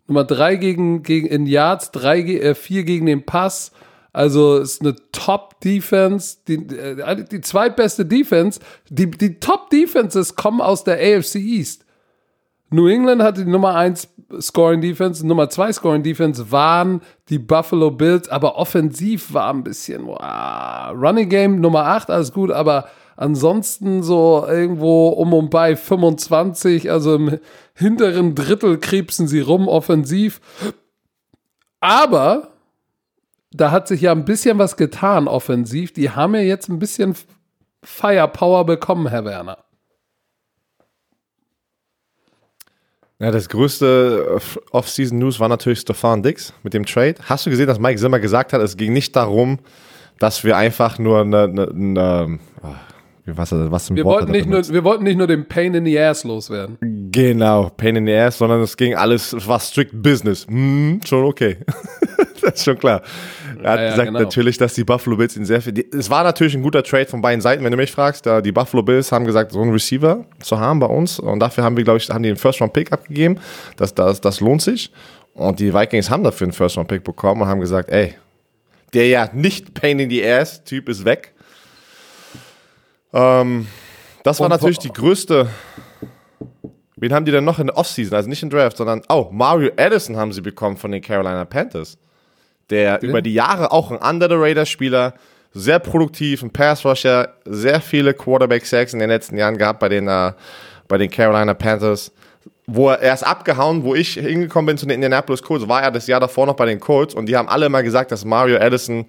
[0.07, 3.73] Nummer drei gegen, gegen in Yards, drei, äh, vier gegen den Pass.
[4.13, 8.61] Also ist eine Top-Defense, die, äh, die zweitbeste Defense.
[8.91, 11.87] Die, die Top-Defenses kommen aus der AFC East.
[12.71, 14.09] New England hatte die Nummer 1
[14.41, 17.01] Scoring Defense, Nummer 2 Scoring Defense waren
[17.31, 20.93] die Buffalo Bills, aber offensiv war ein bisschen wow.
[20.93, 27.15] Running Game Nummer 8, alles gut, aber ansonsten so irgendwo um und bei 25, also
[27.15, 27.39] im
[27.75, 30.41] hinteren Drittel kriebsen sie rum offensiv.
[31.81, 32.49] Aber
[33.51, 35.93] da hat sich ja ein bisschen was getan offensiv.
[35.93, 37.15] Die haben ja jetzt ein bisschen
[37.83, 39.59] Firepower bekommen, Herr Werner.
[43.21, 47.17] Ja, das größte äh, Off-Season-News war natürlich Stefan Dix mit dem Trade.
[47.25, 49.59] Hast du gesehen, dass Mike Zimmer gesagt hat, es ging nicht darum,
[50.21, 52.39] dass wir einfach nur eine, eine, eine
[53.25, 55.85] wie- was, was Wir Wort wollten, nicht nur, wir wollten nicht nur den Pain in
[55.85, 56.79] the Ass loswerden.
[57.11, 60.47] Genau, Pain in the Ass, sondern es ging alles, es war strict Business.
[60.47, 61.59] Hm, schon okay.
[62.41, 63.03] das ist schon klar.
[63.63, 64.21] Er hat Ja, ja, gesagt genau.
[64.21, 65.73] natürlich, dass die Buffalo Bills ihn sehr viel.
[65.73, 68.27] Die, es war natürlich ein guter Trade von beiden Seiten, wenn du mich fragst.
[68.27, 71.65] Da die Buffalo Bills haben gesagt, so einen Receiver zu haben bei uns und dafür
[71.65, 73.39] haben wir, glaube ich, haben die einen First Round Pick abgegeben.
[73.77, 74.93] Das, das, das lohnt sich.
[75.35, 78.15] Und die Vikings haben dafür einen First Round Pick bekommen und haben gesagt, ey,
[78.93, 81.33] der ja nicht Pain in the Ass Typ ist weg.
[83.13, 83.67] Ähm,
[84.25, 85.49] das war Und natürlich die größte.
[86.97, 88.17] Wen haben die denn noch in der Offseason?
[88.17, 91.97] Also nicht in Draft, sondern oh, Mario Addison haben sie bekommen von den Carolina Panthers.
[92.71, 95.15] Der über die Jahre auch ein Under the Radar Spieler,
[95.53, 99.89] sehr produktiv, ein Pass Rusher, sehr viele Quarterback Sacks in den letzten Jahren gehabt bei
[99.89, 100.33] den, äh,
[100.87, 102.13] bei den Carolina Panthers.
[102.67, 105.91] Wo er, er ist abgehauen, wo ich hingekommen bin zu den Indianapolis Colts, war er
[105.91, 108.59] das Jahr davor noch bei den Colts und die haben alle immer gesagt, dass Mario
[108.59, 109.07] Addison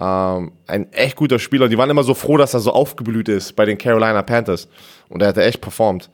[0.00, 1.68] ähm, ein echt guter Spieler.
[1.68, 4.68] Die waren immer so froh, dass er so aufgeblüht ist bei den Carolina Panthers.
[5.08, 6.08] Und er hat echt performt.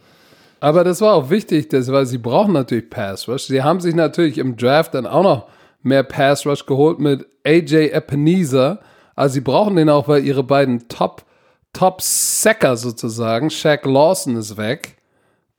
[0.58, 3.44] Aber das war auch wichtig, das, weil sie brauchen natürlich Pass Rush.
[3.44, 5.46] Sie haben sich natürlich im Draft dann auch noch
[5.86, 8.80] mehr Pass Rush geholt mit AJ Ebenezer.
[9.14, 11.24] Also sie brauchen den auch, weil ihre beiden Top,
[11.72, 14.96] Top Sacker sozusagen, Shaq Lawson ist weg.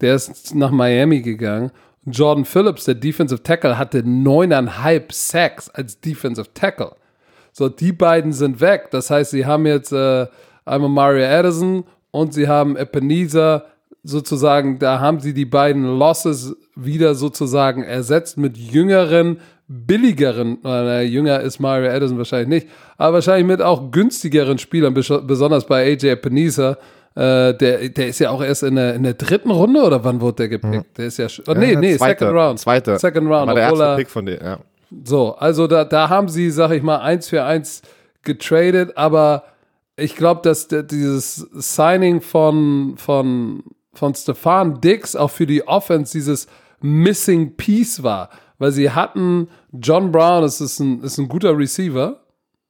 [0.01, 1.71] Der ist nach Miami gegangen.
[2.05, 6.95] Jordan Phillips, der Defensive Tackle, hatte neuneinhalb Sacks als Defensive Tackle.
[7.51, 8.89] So, die beiden sind weg.
[8.91, 10.27] Das heißt, sie haben jetzt äh,
[10.63, 13.65] einmal Mario Addison und sie haben Ebenezer
[14.03, 21.41] sozusagen, da haben sie die beiden Losses wieder sozusagen ersetzt mit jüngeren, billigeren, äh, jünger
[21.41, 26.77] ist Mario Addison wahrscheinlich nicht, aber wahrscheinlich mit auch günstigeren Spielern, besonders bei AJ Ebenezer.
[27.15, 30.21] Äh, der, der ist ja auch erst in der, in der dritten Runde oder wann
[30.21, 30.97] wurde der gepickt?
[30.97, 32.59] Der ist ja, oh, nee, nee, Zweite, Second Round.
[32.59, 32.99] Zweite.
[32.99, 34.59] Second Round, War der erste er, Pick von denen, ja.
[35.03, 37.81] so, also da, da haben sie, sag ich mal, eins für eins
[38.21, 39.43] getradet, aber
[39.95, 43.63] ich glaube, dass der, dieses Signing von, von,
[43.93, 46.47] von Stefan Dix auch für die Offense dieses
[46.81, 52.21] Missing Piece war, weil sie hatten John Brown, das ist ein, ist ein guter Receiver.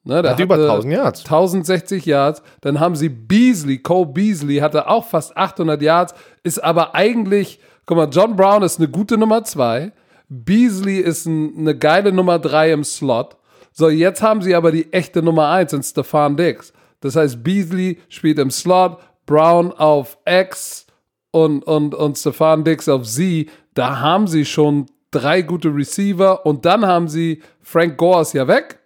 [0.03, 1.19] Ne, der Hat über hatte 1000 Yards.
[1.25, 2.41] 1060 Yards.
[2.61, 6.13] Dann haben sie Beasley, Cole Beasley hatte auch fast 800 Yards,
[6.43, 9.91] ist aber eigentlich, guck mal, John Brown ist eine gute Nummer zwei.
[10.29, 13.35] Beasley ist ein, eine geile Nummer drei im Slot.
[13.73, 16.73] So, jetzt haben sie aber die echte Nummer eins in Stefan Dix.
[17.01, 20.87] Das heißt, Beasley spielt im Slot, Brown auf X
[21.31, 23.49] und, und, und Stefan Dix auf Z.
[23.73, 24.87] Da haben sie schon
[25.19, 28.79] drei gute Receiver und dann haben sie Frank Gore ist ja weg.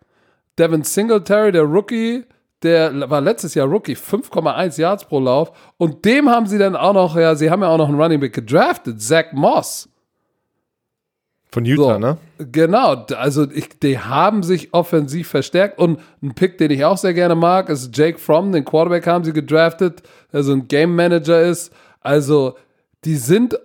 [0.57, 2.23] Devin Singletary, der Rookie,
[2.63, 5.51] der war letztes Jahr Rookie, 5,1 Yards pro Lauf.
[5.77, 8.19] Und dem haben sie dann auch noch, ja, sie haben ja auch noch einen Running
[8.19, 9.89] Back gedraftet, Zach Moss.
[11.53, 11.99] Von Utah, So.
[11.99, 12.17] ne?
[12.51, 17.13] Genau, also ich, die haben sich offensiv verstärkt und ein Pick, den ich auch sehr
[17.13, 20.01] gerne mag, ist Jake Fromm, den Quarterback haben sie gedraftet,
[20.31, 21.73] der so ein Game Manager ist.
[21.99, 22.55] Also
[23.03, 23.59] die sind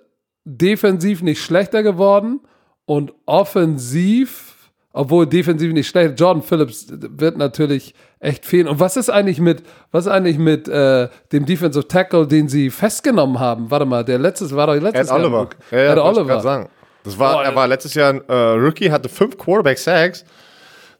[0.44, 2.40] defensiv nicht schlechter geworden
[2.86, 4.54] und offensiv,
[4.92, 8.66] obwohl defensiv nicht schlecht, Jordan Phillips wird natürlich echt fehlen.
[8.68, 9.62] Und was ist eigentlich mit,
[9.92, 13.70] was eigentlich mit äh, dem Defensive Tackle, den sie festgenommen haben?
[13.70, 15.18] Warte mal, der letztes war doch letztes Ed Jahr.
[15.20, 15.48] Oliver.
[15.70, 16.24] Ja, ja, ich Oliver.
[16.24, 16.68] grad Sagen.
[17.04, 20.24] Das war, Oh, er war letztes Jahr ein äh, Rookie, hatte fünf Quarterback Sacks.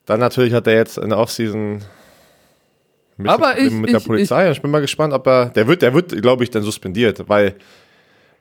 [0.05, 1.83] Dann natürlich hat er jetzt in der Offseason
[3.17, 4.51] mit, Aber ich- mit der ich- Polizei.
[4.51, 5.47] Ich, bin mal gespannt, ob er.
[5.47, 7.55] Der wird, der wird, glaube ich, dann suspendiert, weil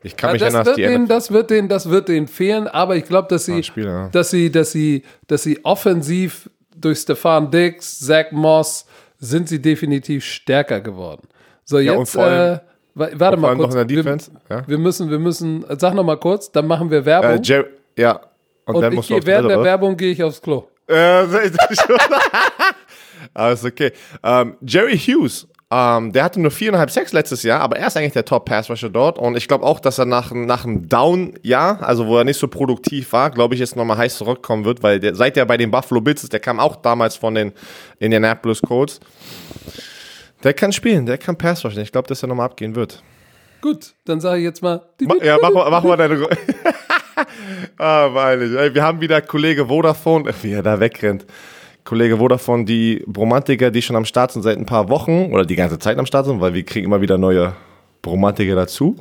[0.05, 2.27] ich kann Ja, mich das, erinnern, dass wird denen, das wird denen, das wird denen
[2.27, 4.09] fehlen, aber ich glaube, dass sie, Ah, Spieler, ja.
[4.09, 8.85] dass sie, dass sie, dass sie offensiv durch Stefan Dix, Zach Moss
[9.17, 11.27] sind sie definitiv stärker geworden.
[11.63, 12.59] So und jetzt, äh,
[12.93, 13.73] wa- warte mal kurz.
[13.73, 14.31] noch in der Defense.
[14.47, 14.63] Wir, ja.
[14.67, 17.31] wir müssen, wir müssen, sag noch mal kurz, dann machen wir Werbung.
[17.31, 17.65] Äh, Jer
[17.97, 18.19] ja.
[18.65, 20.67] Und, und dann ich gehe während der Werbung gehe ich aufs Klo.
[20.87, 21.25] Äh,
[23.33, 23.91] aber ist okay.
[24.23, 28.13] Ähm, Jerry Hughes, ähm, der hatte nur viereinhalb Sacks letztes Jahr, aber er ist eigentlich
[28.13, 29.17] der Top-Pass-Rusher dort.
[29.17, 32.47] Und ich glaube auch, dass er nach, nach einem Down-Jahr, also wo er nicht so
[32.47, 35.71] produktiv war, glaube ich, jetzt nochmal heiß zurückkommen wird, weil der, seit er bei den
[35.71, 37.51] Buffalo Bills ist, der kam auch damals von den
[37.99, 38.99] Indianapolis Colts.
[40.43, 41.81] Der kann spielen, der kann Pass-Rushen.
[41.81, 43.01] Ich glaube, dass er nochmal abgehen wird.
[43.61, 44.83] Gut, dann sage ich jetzt mal.
[45.01, 46.27] Ma- Ja, mach mal, mach mal deine.
[47.77, 51.25] Ah, meine Ey, Wir haben wieder Kollege Vodafone, wie er da wegrennt.
[51.85, 55.55] Kollege Vodafone, die Bromantiker, die schon am Start sind seit ein paar Wochen oder die
[55.55, 57.53] ganze Zeit am Start sind, weil wir kriegen immer wieder neue
[58.01, 58.97] Bromantiker dazu.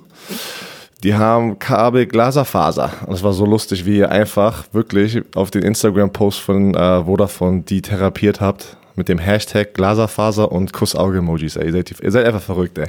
[1.03, 2.91] Die haben Kabel Glaserfaser.
[3.07, 7.63] Und es war so lustig, wie ihr einfach wirklich auf den Instagram-Post von äh, Vodafone
[7.63, 8.77] die therapiert habt.
[8.97, 11.57] Mit dem Hashtag Glaserfaser und Kussauge-Emojis.
[11.57, 12.89] Ihr seid, ihr seid einfach verrückt, ey.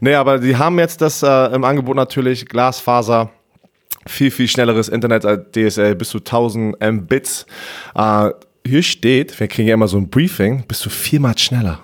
[0.00, 3.30] Nee, aber die haben jetzt das äh, im Angebot natürlich Glasfaser.
[4.06, 7.46] Viel, viel schnelleres Internet als DSL, bis zu 1000 Mbits.
[7.94, 8.30] Äh,
[8.68, 11.80] hier steht, wir kriegen ja immer so ein Briefing, bist du viermal schneller.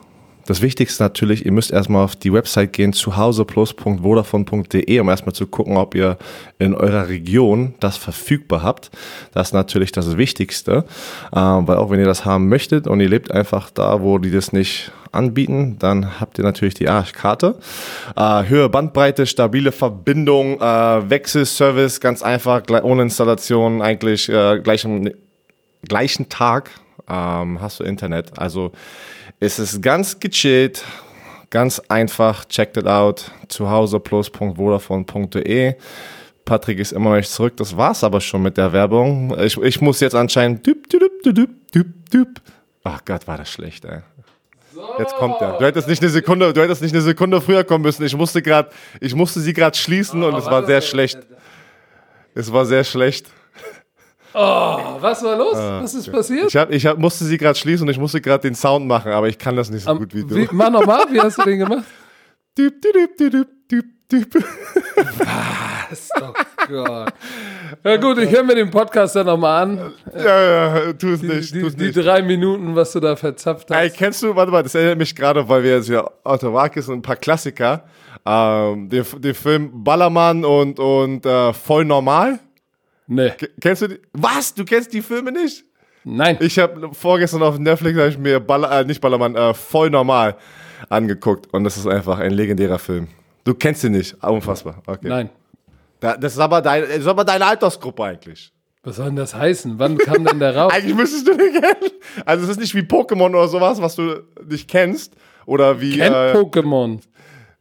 [0.46, 5.78] das Wichtigste natürlich, ihr müsst erstmal auf die Website gehen, zuhauseplus.vodafone.de, um erstmal zu gucken,
[5.78, 6.18] ob ihr
[6.58, 8.90] in eurer Region das verfügbar habt.
[9.32, 10.84] Das ist natürlich das Wichtigste,
[11.34, 14.30] ähm, weil auch wenn ihr das haben möchtet und ihr lebt einfach da, wo die
[14.30, 17.58] das nicht anbieten, dann habt ihr natürlich die Arschkarte.
[18.14, 25.08] Äh, Höhe Bandbreite, stabile Verbindung, äh, Wechselservice, ganz einfach, ohne Installation, eigentlich äh, gleich am
[25.84, 26.70] gleichen Tag
[27.08, 28.38] ähm, hast du Internet.
[28.38, 28.70] Also
[29.40, 30.84] es ist ganz gechillt,
[31.50, 32.44] ganz einfach.
[32.46, 33.32] Checkt it out.
[33.48, 35.74] Zuhauseplus.vodafone.de.
[36.44, 37.56] Patrick ist immer noch nicht zurück.
[37.56, 39.36] Das war's aber schon mit der Werbung.
[39.40, 40.64] Ich, ich muss jetzt anscheinend.
[40.66, 42.40] Düp, düp, düp, düp, düp.
[42.82, 44.00] Ach Gott, war das schlecht, ey.
[44.98, 45.58] Jetzt kommt er.
[45.58, 48.04] Du hättest nicht eine Sekunde, du hättest nicht eine Sekunde früher kommen müssen.
[48.04, 48.70] Ich musste gerade,
[49.00, 51.18] ich musste sie gerade schließen oh, und es war sehr schlecht.
[52.34, 53.30] Es war sehr schlecht.
[54.34, 55.56] Oh, was war los?
[55.56, 56.46] Ah, was ist passiert?
[56.48, 59.12] Ich, hab, ich hab, musste sie gerade schließen und ich musste gerade den Sound machen,
[59.12, 60.34] aber ich kann das nicht so um, gut wie du.
[60.34, 61.84] Wie, mach nochmal, wie hast du den gemacht?
[62.58, 64.44] Düb, düb, düb, düb, düb.
[65.88, 66.08] Was?
[66.20, 66.32] Oh
[66.66, 67.12] Gott.
[67.84, 69.92] Ja gut, ich höre mir den Podcast dann nochmal an.
[70.16, 71.54] Ja, ja, tu es nicht.
[71.54, 71.96] Die, tu's die, nicht.
[71.96, 73.76] die drei Minuten, was du da verzapft hast.
[73.76, 76.88] Ey, kennst du, warte mal, das erinnert mich gerade, weil wir jetzt ja Otto Walkes
[76.88, 77.84] und ein paar Klassiker,
[78.26, 82.40] ähm, den, den Film Ballermann und, und äh, Voll Normal.
[83.06, 83.32] Nee.
[83.60, 84.00] Kennst du die?
[84.12, 84.54] Was?
[84.54, 85.64] Du kennst die Filme nicht?
[86.04, 86.36] Nein.
[86.40, 90.36] Ich habe vorgestern auf Netflix hab ich mir Baller, äh, nicht Ballermann, äh, voll normal
[90.88, 93.08] angeguckt und das ist einfach ein legendärer Film.
[93.44, 94.82] Du kennst ihn nicht, unfassbar.
[94.86, 95.08] Okay.
[95.08, 95.30] Nein.
[96.00, 98.52] Da, das, ist aber dein, das ist aber deine Altersgruppe eigentlich.
[98.82, 99.78] Was soll denn das heißen?
[99.78, 100.72] Wann kam denn der raus?
[100.74, 101.90] eigentlich müsstest du den kennen.
[102.26, 105.14] Also es ist nicht wie Pokémon oder sowas, was du nicht kennst.
[105.46, 105.96] Oder wie.
[105.96, 107.00] Kennt äh, Pokémon.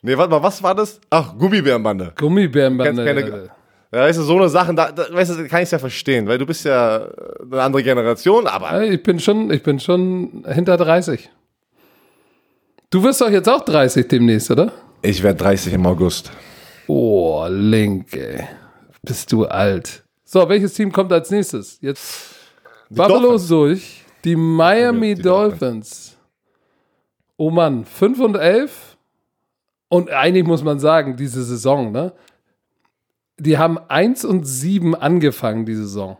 [0.01, 0.99] Nee, warte mal, was war das?
[1.09, 2.13] Ach, Gummibärenbande.
[2.17, 3.05] Gummibärenbande.
[3.05, 3.49] Keine,
[3.93, 6.27] ja, weißt du, so eine Sache, da, da weißt du, kann ich es ja verstehen,
[6.27, 7.07] weil du bist ja
[7.39, 8.83] eine andere Generation, aber.
[8.83, 11.29] Ich bin schon, ich bin schon hinter 30.
[12.89, 14.71] Du wirst doch jetzt auch 30 demnächst, oder?
[15.03, 16.31] Ich werde 30 im August.
[16.87, 18.47] Oh, Link, ey.
[19.03, 20.03] Bist du alt.
[20.23, 21.77] So, welches Team kommt als nächstes?
[21.79, 22.35] Jetzt
[22.89, 24.03] die Buffalo durch.
[24.23, 25.59] Die Miami die Dolphins.
[25.59, 26.17] Dolphins.
[27.37, 28.97] Oh Mann, 5 und 11.
[29.89, 32.13] Und eigentlich muss man sagen, diese Saison, ne?
[33.37, 36.17] Die haben 1 und 7 angefangen, die Saison.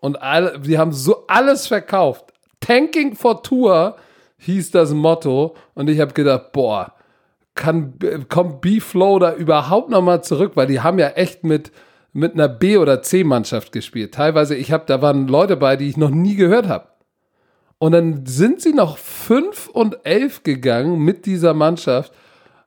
[0.00, 2.32] Und alle, die haben so alles verkauft.
[2.60, 3.96] Tanking for Tour
[4.38, 5.56] hieß das Motto.
[5.74, 6.92] Und ich habe gedacht, boah,
[7.54, 7.94] kann,
[8.28, 10.52] kommt B-Flow da überhaupt nochmal zurück?
[10.54, 11.72] Weil die haben ja echt mit,
[12.12, 14.14] mit einer B- oder C-Mannschaft gespielt.
[14.14, 16.88] Teilweise, ich habe, da waren Leute bei, die ich noch nie gehört habe.
[17.78, 22.12] Und dann sind sie noch 5 und 11 gegangen mit dieser Mannschaft.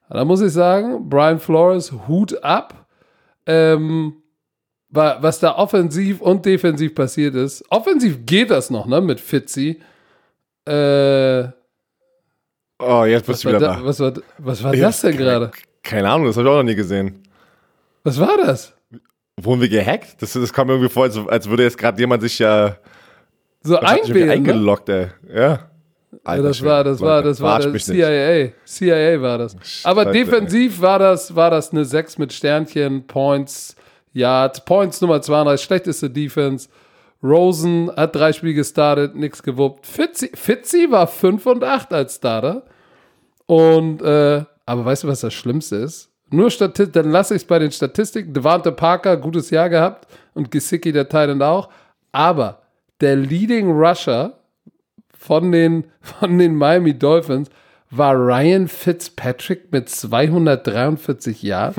[0.09, 2.86] Da muss ich sagen, Brian Flores, Hut ab
[3.47, 4.21] ähm,
[4.89, 7.63] was da offensiv und defensiv passiert ist.
[7.69, 9.81] Offensiv geht das noch, ne, mit Fitzy.
[10.65, 11.47] Äh,
[12.79, 13.85] oh, jetzt bist du wieder da, da.
[13.85, 15.51] Was war, was war das denn gerade?
[15.83, 17.23] Keine Ahnung, das habe ich auch noch nie gesehen.
[18.03, 18.73] Was war das?
[19.41, 20.21] Wurden wir gehackt?
[20.21, 22.73] Das, das kam irgendwie vor, als, als würde jetzt gerade jemand sich ja äh,
[23.61, 24.33] so einwählen, ne?
[24.33, 25.13] eingeloggt, ne?
[25.27, 25.39] ey.
[25.39, 25.71] Ja.
[26.23, 28.51] Alter, das war, das war, das war, das CIA.
[28.65, 29.55] CIA war das.
[29.83, 33.75] Aber Scheiße, defensiv war das, war das eine 6 mit Sternchen, Points,
[34.13, 36.69] Yards, Points Nummer 32, schlechteste Defense.
[37.23, 39.85] Rosen hat drei Spiele gestartet, nichts gewuppt.
[39.85, 42.63] Fitzy, Fitzy war 5 und 8 als Starter.
[43.45, 46.09] Und, äh, aber weißt du, was das Schlimmste ist?
[46.29, 48.33] Nur Statistik, dann lasse ich es bei den Statistiken.
[48.33, 51.69] Devante Parker, gutes Jahr gehabt und Gesicki, der Titan auch.
[52.11, 52.61] Aber
[52.99, 54.36] der Leading Rusher
[55.19, 57.49] von den, von den Miami Dolphins
[57.89, 61.75] war Ryan Fitzpatrick mit 243 Jahren.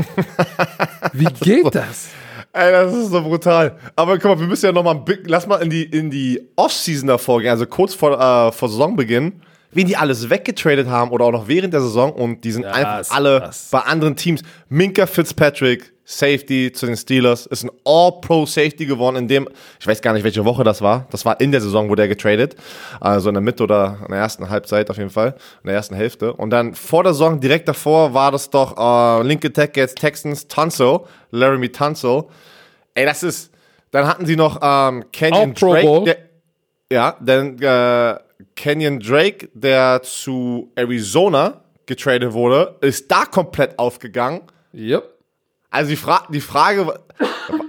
[1.12, 2.09] Wie geht das?
[2.53, 3.78] Ey, das ist so brutal.
[3.95, 7.41] Aber guck mal, wir müssen ja nochmal, lass mal in die, in die Off-Season davor
[7.41, 11.48] gehen, also kurz vor, äh, vor Saisonbeginn, wen die alles weggetradet haben oder auch noch
[11.48, 13.68] während der Saison und die sind ja, einfach alle krass.
[13.70, 14.42] bei anderen Teams.
[14.68, 19.48] Minka Fitzpatrick, Safety zu den Steelers, ist ein All-Pro-Safety geworden, in dem,
[19.78, 21.06] ich weiß gar nicht, welche Woche das war.
[21.10, 22.56] Das war in der Saison, wurde er getradet.
[22.98, 25.94] Also in der Mitte oder in der ersten Halbzeit auf jeden Fall, in der ersten
[25.94, 26.32] Hälfte.
[26.32, 30.48] Und dann vor der Saison, direkt davor, war das doch äh, linke Tech jetzt Texans
[30.48, 32.30] Tunso, Laramie Tunso.
[32.94, 33.52] Ey, das ist,
[33.90, 36.04] dann hatten sie noch ähm, Kenyon Drake.
[36.04, 36.16] Der,
[36.90, 38.18] ja, dann äh,
[38.55, 44.43] Kenyon Drake, der zu Arizona getradet wurde, ist da komplett aufgegangen.
[44.74, 45.18] Yep
[45.70, 46.95] also die, Fra die Frage,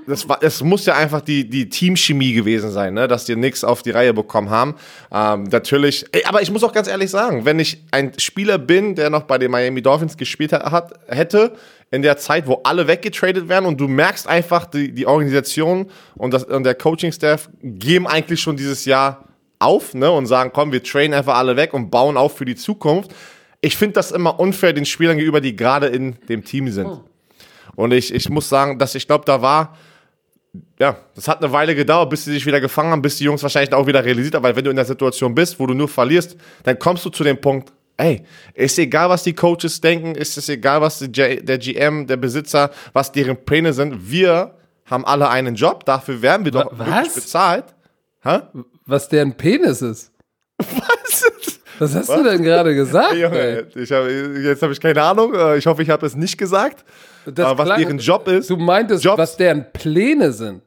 [0.07, 3.07] das, war, das muss ja einfach die, die Teamchemie gewesen sein, ne?
[3.07, 4.75] dass die nichts auf die Reihe bekommen haben.
[5.11, 8.95] Ähm, natürlich, ey, aber ich muss auch ganz ehrlich sagen, wenn ich ein Spieler bin,
[8.95, 11.53] der noch bei den Miami Dolphins gespielt hat, hätte,
[11.91, 16.33] in der Zeit, wo alle weggetradet werden und du merkst einfach, die, die Organisation und,
[16.33, 19.28] das, und der Coaching-Staff geben eigentlich schon dieses Jahr
[19.59, 20.09] auf ne?
[20.09, 23.13] und sagen, komm, wir trainen einfach alle weg und bauen auf für die Zukunft
[23.61, 26.87] ich finde das immer unfair den Spielern gegenüber, die gerade in dem Team sind.
[26.87, 27.03] Oh.
[27.75, 29.77] Und ich, ich muss sagen, dass ich glaube, da war,
[30.79, 33.43] ja, das hat eine Weile gedauert, bis sie sich wieder gefangen haben, bis die Jungs
[33.43, 35.87] wahrscheinlich auch wieder realisiert haben, weil wenn du in der Situation bist, wo du nur
[35.87, 40.37] verlierst, dann kommst du zu dem Punkt, ey, ist egal, was die Coaches denken, ist
[40.37, 44.55] es egal, was der GM, der Besitzer, was deren Pläne sind, wir
[44.85, 46.87] haben alle einen Job, dafür werden wir doch Was?
[46.87, 47.65] wirklich bezahlt.
[48.21, 48.39] Hä?
[48.89, 50.11] Was deren Penis ist.
[50.57, 51.31] Was?
[51.79, 53.13] Was hast du denn gerade gesagt?
[53.15, 54.07] Junge, hab,
[54.43, 55.33] jetzt habe ich keine Ahnung.
[55.33, 56.83] äh, Ich hoffe, ich habe es nicht gesagt.
[57.25, 60.61] Das aber was klang- deren Job ist, Du meintest, Jobs- was deren Pläne sind.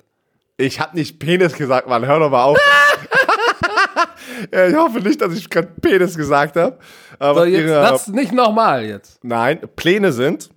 [0.57, 2.07] ich habe nicht Penis gesagt, Mann.
[2.07, 2.59] Hör doch mal auf.
[4.53, 6.79] ja, ich hoffe nicht, dass ich gerade Penis gesagt habe.
[7.19, 9.19] Aber So, jetzt ihre, das nicht nochmal jetzt.
[9.23, 10.49] nein, Pläne sind.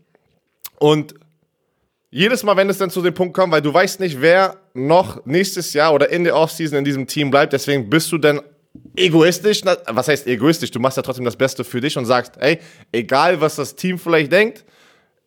[0.79, 1.15] Und
[2.15, 5.25] jedes Mal, wenn es dann zu dem Punkt kommt, weil du weißt nicht, wer noch
[5.25, 8.39] nächstes Jahr oder in der Offseason in diesem Team bleibt, deswegen bist du dann
[8.95, 9.63] egoistisch.
[9.65, 10.71] Was heißt egoistisch?
[10.71, 12.59] Du machst ja trotzdem das Beste für dich und sagst, ey,
[12.93, 14.63] egal was das Team vielleicht denkt,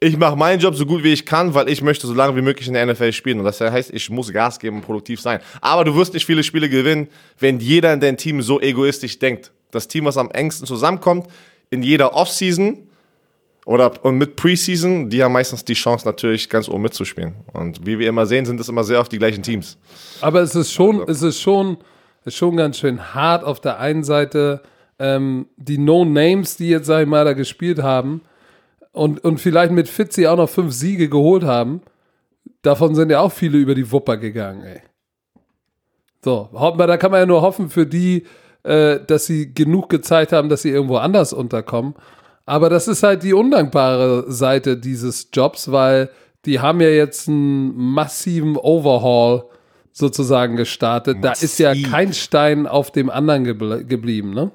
[0.00, 2.40] ich mache meinen Job so gut wie ich kann, weil ich möchte so lange wie
[2.40, 3.38] möglich in der NFL spielen.
[3.38, 5.40] Und das heißt, ich muss Gas geben und produktiv sein.
[5.60, 7.08] Aber du wirst nicht viele Spiele gewinnen,
[7.38, 9.52] wenn jeder in deinem Team so egoistisch denkt.
[9.72, 11.26] Das Team, was am engsten zusammenkommt,
[11.68, 12.87] in jeder Offseason
[13.68, 17.34] oder und mit Preseason, die haben meistens die Chance natürlich ganz oben mitzuspielen.
[17.52, 19.76] Und wie wir immer sehen, sind es immer sehr oft die gleichen Teams.
[20.22, 21.76] Aber es ist schon, es ist schon,
[22.22, 24.62] es ist schon ganz schön hart auf der einen Seite,
[24.98, 28.22] ähm, die No-Names, die jetzt, sag ich mal, da gespielt haben
[28.92, 31.82] und, und vielleicht mit Fitzy auch noch fünf Siege geholt haben,
[32.62, 34.80] davon sind ja auch viele über die Wupper gegangen, ey.
[36.24, 38.24] So, da kann man ja nur hoffen für die,
[38.62, 41.94] äh, dass sie genug gezeigt haben, dass sie irgendwo anders unterkommen.
[42.48, 46.10] Aber das ist halt die undankbare Seite dieses Jobs, weil
[46.46, 49.44] die haben ja jetzt einen massiven Overhaul
[49.92, 51.18] sozusagen gestartet.
[51.20, 51.90] Da ist ja Massiv.
[51.90, 54.50] kein Stein auf dem anderen gebl geblieben, ne?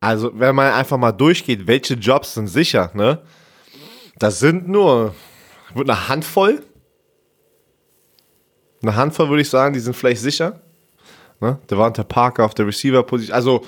[0.00, 3.20] Also, wenn man einfach mal durchgeht, welche Jobs sind sicher, ne?
[4.18, 5.14] Das sind nur
[5.74, 6.62] wird eine Handvoll.
[8.82, 10.60] Eine Handvoll würde ich sagen, die sind vielleicht sicher.
[11.40, 11.58] Ne?
[11.70, 13.34] Devante Parker auf der Receiver-Position.
[13.34, 13.62] Also,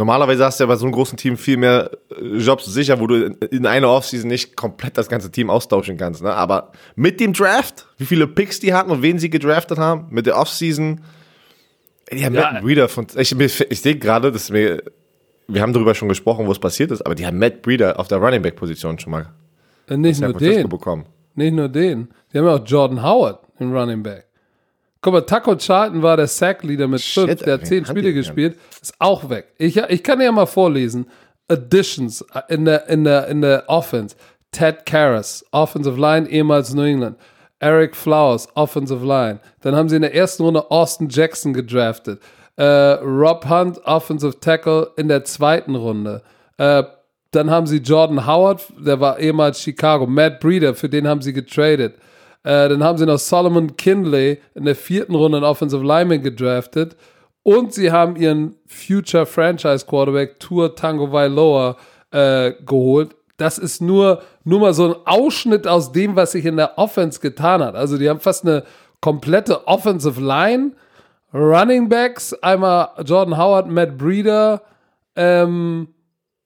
[0.00, 3.06] normalerweise hast du ja bei so einem großen Team viel mehr äh, Jobs sicher, wo
[3.06, 6.22] du in- in einer Offseason nicht komplett das ganze Team austauschen kannst.
[6.22, 6.32] Ne?
[6.32, 10.24] Aber mit dem Draft, wie viele Picks die hatten und wen sie gedraftet haben, mit
[10.26, 11.02] der Offseason,
[12.12, 12.50] die haben Ja.
[12.52, 13.06] Matt Breeder von.
[13.16, 14.82] Ich, ich sehe gerade, dass mir.
[15.46, 18.08] Wir haben darüber schon gesprochen, wo es passiert ist, aber die haben Matt Breeder auf
[18.08, 19.28] der Running Back Position schon mal
[19.88, 20.68] Äh, Nicht nur den.
[20.68, 21.04] bekommen.
[21.34, 22.08] Nicht nur den.
[22.32, 24.26] Die haben ja auch Jordan Howard im Running Back.
[25.02, 27.42] Guck mal, Taco Charlton war der Sack-Leader mit fünf.
[27.42, 28.16] Der hat wen zehn hat Spiele die denn?
[28.16, 28.58] gespielt.
[28.82, 29.46] Ist auch weg.
[29.56, 31.06] Ich, ich kann dir ja mal vorlesen.
[31.48, 34.14] Additions in der, in der, in der Offense.
[34.52, 37.16] Ted Karras, Offensive Line, ehemals New England.
[37.60, 39.40] Eric Flowers, Offensive Line.
[39.60, 42.20] Dann haben sie in der ersten Runde Austin Jackson gedraftet.
[42.56, 46.22] Äh, Rob Hunt, Offensive Tackle in der zweiten Runde.
[46.58, 46.82] Äh,
[47.30, 50.06] dann haben sie Jordan Howard, der war ehemals Chicago.
[50.06, 51.94] Matt Breeder, für den haben sie getradet.
[52.42, 56.96] Äh, dann haben sie noch Solomon Kindley in der vierten Runde einen Offensive Lineman gedraftet.
[57.42, 61.76] Und sie haben ihren Future Franchise Quarterback Tour Tango Vailoa
[62.10, 63.16] äh, geholt.
[63.36, 67.20] Das ist nur, nur mal so ein Ausschnitt aus dem, was sich in der Offense
[67.20, 67.74] getan hat.
[67.74, 68.64] Also die haben fast eine
[69.00, 70.72] komplette Offensive Line.
[71.32, 74.62] Running Backs, einmal Jordan Howard, Matt Breeder
[75.14, 75.88] ähm,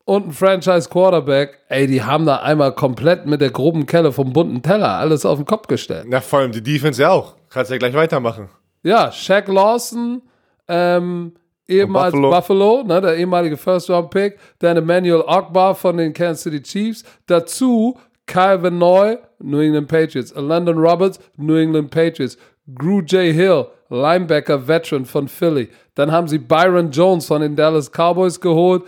[0.05, 1.61] und ein Franchise Quarterback.
[1.68, 5.38] Ey, die haben da einmal komplett mit der groben Kelle vom bunten Teller alles auf
[5.38, 6.07] den Kopf gestellt.
[6.11, 7.34] Ja, vor allem die Defense ja auch.
[7.50, 8.48] Kannst ja gleich weitermachen.
[8.82, 10.22] Ja, Shaq Lawson,
[10.68, 11.32] ähm,
[11.66, 12.30] ehemals Buffalo.
[12.30, 18.78] Buffalo, ne, der ehemalige First-Round-Pick, dann Emmanuel Ogbar von den Kansas City Chiefs, dazu Van
[18.78, 22.36] Noy, New England Patriots, Landon Roberts, New England Patriots,
[22.66, 23.34] Drew J.
[23.34, 25.68] Hill, Linebacker Veteran von Philly.
[25.94, 28.82] Dann haben sie Byron Jones von den Dallas Cowboys geholt,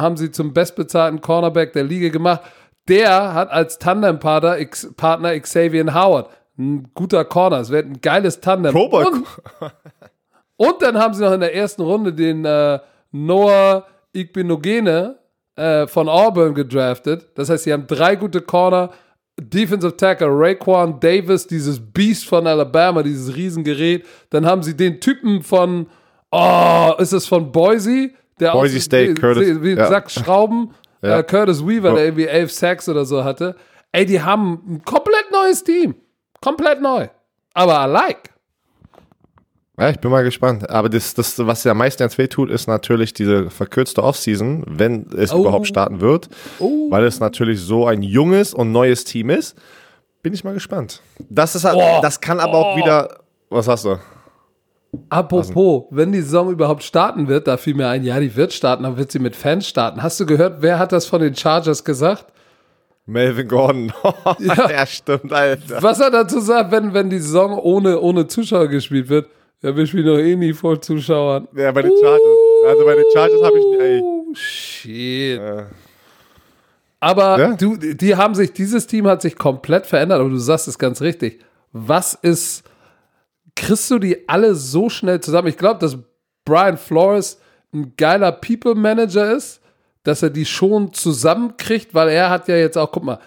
[0.00, 2.42] haben sie zum bestbezahlten Cornerback der Liga gemacht.
[2.88, 6.30] Der hat als Tandempartner X- Partner Xavier Howard.
[6.58, 8.72] Ein guter Corner, es wird ein geiles Tandem.
[8.72, 9.06] Pro Bowl.
[9.06, 9.26] Und
[10.56, 12.78] und dann haben sie noch in der ersten Runde den äh,
[13.12, 15.18] Noah Igbinogene
[15.54, 17.28] äh, von Auburn gedraftet.
[17.34, 18.90] Das heißt, sie haben drei gute Corner.
[19.38, 24.06] Defensive Tackle Raquan Davis, dieses Beast von Alabama, dieses Riesengerät.
[24.30, 25.88] Dann haben sie den Typen von,
[26.30, 28.12] oh, ist es von Boise?
[28.40, 29.86] Der Boise aussieht State, wie, Curtis, Wie ja.
[29.88, 30.70] Sack Schrauben.
[31.02, 31.18] Ja.
[31.18, 33.54] Äh, Curtis Weaver, der irgendwie elf Sacks oder so hatte.
[33.92, 35.94] Ey, die haben ein komplett neues Team.
[36.40, 37.08] Komplett neu.
[37.52, 38.30] Aber I like.
[39.78, 40.68] Ja, ich bin mal gespannt.
[40.70, 44.64] Aber das, das was ja am meisten jetzt weh tut, ist natürlich diese verkürzte Offseason,
[44.66, 45.40] wenn es Oh.
[45.42, 46.30] überhaupt starten wird.
[46.60, 46.90] Oh.
[46.90, 49.54] Weil es natürlich so ein junges und neues Team ist.
[50.22, 51.02] Bin ich mal gespannt.
[51.28, 52.00] Das ist halt, Oh.
[52.00, 52.78] das kann aber auch Oh.
[52.78, 53.18] wieder.
[53.50, 53.98] Was hast du?
[55.08, 58.82] Apropos, wenn die Saison überhaupt starten wird, da fiel mir ein, ja, die wird starten,
[58.84, 60.02] dann wird sie mit Fans starten.
[60.02, 62.26] Hast du gehört, wer hat das von den Chargers gesagt?
[63.06, 63.92] Melvin Gordon.
[64.40, 64.70] Ja.
[64.70, 65.82] ja, stimmt, Alter.
[65.82, 69.28] Was er dazu sagt, wenn, wenn die Saison ohne, ohne Zuschauer gespielt wird?
[69.62, 71.48] Ja, wir spielen doch eh nie vor Zuschauern.
[71.56, 72.20] Ja, bei den Chargers.
[72.68, 73.80] Also bei den Chargers habe ich.
[73.80, 74.00] Ey.
[74.02, 75.38] Oh, shit.
[75.40, 75.64] Äh,
[77.00, 77.52] Aber Ja.
[77.56, 81.00] du, die haben sich, dieses Team hat sich komplett verändert, aber du sagst es ganz
[81.00, 81.40] richtig.
[81.72, 82.64] Was ist,
[83.56, 85.48] kriegst du die alle so schnell zusammen?
[85.48, 85.98] Ich glaube, dass
[86.44, 87.40] Brian Flores
[87.74, 89.60] ein geiler People Manager ist,
[90.04, 93.18] dass er die schon zusammenkriegt, weil er hat ja jetzt auch, guck mal,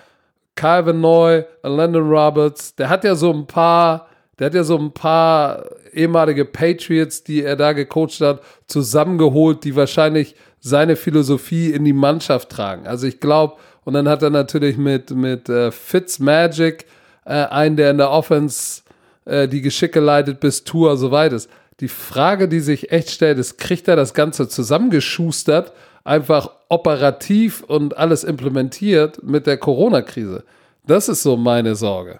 [0.55, 4.07] Calvin Neu, Landon Roberts, der hat ja so ein paar,
[4.38, 9.75] der hat ja so ein paar ehemalige Patriots, die er da gecoacht hat, zusammengeholt, die
[9.75, 12.88] wahrscheinlich seine Philosophie in die Mannschaft tragen.
[12.88, 13.55] Also ich glaube,
[13.86, 16.86] und dann hat er natürlich mit, mit äh, Fitzmagic
[17.25, 18.82] äh, einen, der in der Offense
[19.30, 21.49] äh, die Geschicke leitet, bis Tour so weit ist.
[21.80, 25.71] Die Frage, die sich echt stellt, ist, kriegt er das Ganze zusammengeschustert,
[26.03, 30.43] einfach operativ und alles implementiert mit der Corona-Krise?
[30.86, 32.19] Das ist so meine Sorge.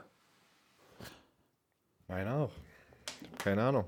[2.07, 2.51] Meine auch.
[3.38, 3.86] Keine Ahnung.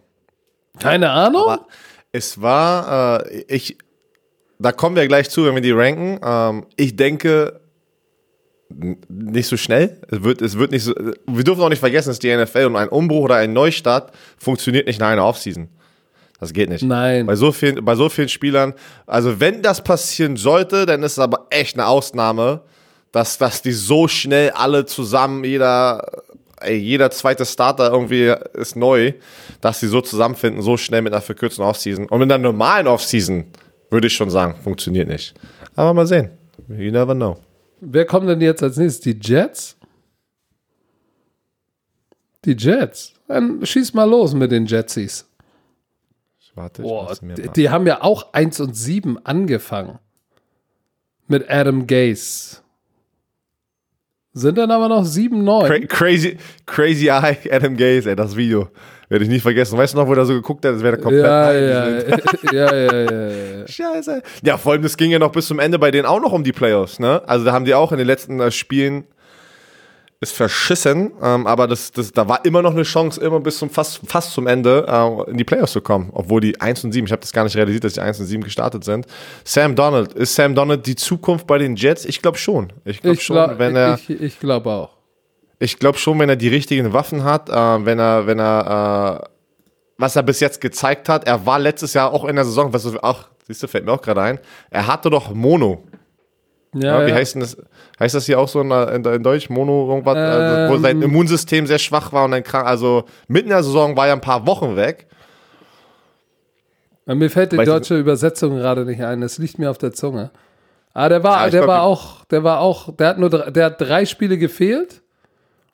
[0.79, 1.43] Keine Ahnung?
[1.43, 1.67] Aber
[2.11, 3.77] es war, äh, ich,
[4.59, 6.19] da kommen wir gleich zu, wenn wir die ranken.
[6.23, 7.60] Ähm, ich denke,
[9.09, 9.97] nicht so schnell.
[10.09, 12.75] Es wird, es wird nicht so, wir dürfen auch nicht vergessen, dass die NFL und
[12.75, 15.69] ein Umbruch oder ein Neustart funktioniert nicht nach einer Offseason.
[16.39, 16.83] Das geht nicht.
[16.83, 17.27] Nein.
[17.27, 18.73] Bei so vielen, bei so vielen Spielern,
[19.05, 22.61] also wenn das passieren sollte, dann ist es aber echt eine Ausnahme,
[23.11, 26.23] dass, dass die so schnell alle zusammen, jeder,
[26.59, 29.13] ey, jeder zweite Starter irgendwie ist neu,
[29.61, 32.07] dass die so zusammenfinden, so schnell mit einer verkürzten Offseason.
[32.07, 33.45] Und mit einer normalen Offseason
[33.91, 35.35] würde ich schon sagen, funktioniert nicht.
[35.75, 36.31] Aber mal sehen.
[36.67, 37.37] You never know.
[37.81, 39.01] Wer kommt denn jetzt als nächstes?
[39.01, 39.75] Die Jets?
[42.45, 43.13] Die Jets.
[43.27, 45.27] Dann schieß mal los mit den Jetsies.
[46.55, 47.53] Warte, ich Boah, mach's mir die, mal.
[47.53, 49.99] die haben ja auch 1 und 7 angefangen.
[51.27, 52.57] Mit Adam Gase.
[54.33, 55.67] Sind dann aber noch 7, 9.
[55.67, 58.69] Cra crazy, crazy Eye, Adam Gaze, ey, das Video.
[59.11, 59.77] Werde ich nie vergessen.
[59.77, 62.17] Weißt du noch, wo der so geguckt hat, das wäre komplett Ja, ja, ja,
[62.53, 63.67] ja, ja, ja.
[63.67, 64.21] Scheiße.
[64.41, 66.45] Ja, vor allem, das ging ja noch bis zum Ende bei denen auch noch um
[66.45, 67.21] die Playoffs, ne?
[67.27, 69.03] Also da haben die auch in den letzten äh, Spielen
[70.21, 73.69] ist verschissen, ähm, aber das, das, da war immer noch eine Chance, immer bis zum
[73.69, 77.05] fast, fast zum Ende äh, in die Playoffs zu kommen, obwohl die 1 und 7,
[77.05, 79.07] ich habe das gar nicht realisiert, dass die 1 und 7 gestartet sind.
[79.43, 82.05] Sam Donald, ist Sam Donald die Zukunft bei den Jets?
[82.05, 82.71] Ich glaube schon.
[82.85, 85.00] Ich glaube schon, glaube wenn er ich, ich glaub auch.
[85.61, 87.53] Ich glaube schon, wenn er die richtigen Waffen hat, äh,
[87.85, 89.27] wenn er, wenn er, äh,
[89.97, 92.83] was er bis jetzt gezeigt hat, er war letztes Jahr auch in der Saison, was
[92.83, 94.39] du auch, siehst du, fällt mir auch gerade ein,
[94.71, 95.83] er hatte doch Mono.
[96.73, 97.15] Ja, Ja, wie ja.
[97.17, 97.57] heißt denn das?
[97.99, 99.49] Heißt das hier auch so in, in, in Deutsch?
[99.49, 100.15] Mono irgendwas?
[100.15, 100.81] also, wo Ähm.
[100.81, 104.13] sein Immunsystem sehr schwach war und dann krank, also mitten in der Saison war er
[104.13, 105.05] ein paar Wochen weg.
[107.05, 109.21] Mir fällt die Weißt du- deutsche Übersetzung gerade nicht ein.
[109.21, 110.31] Das liegt mir auf der Zunge.
[110.93, 113.29] Ah, der war, Ja, ich der glaub, war auch, der war auch, der hat nur,
[113.29, 115.00] der hat drei Spiele gefehlt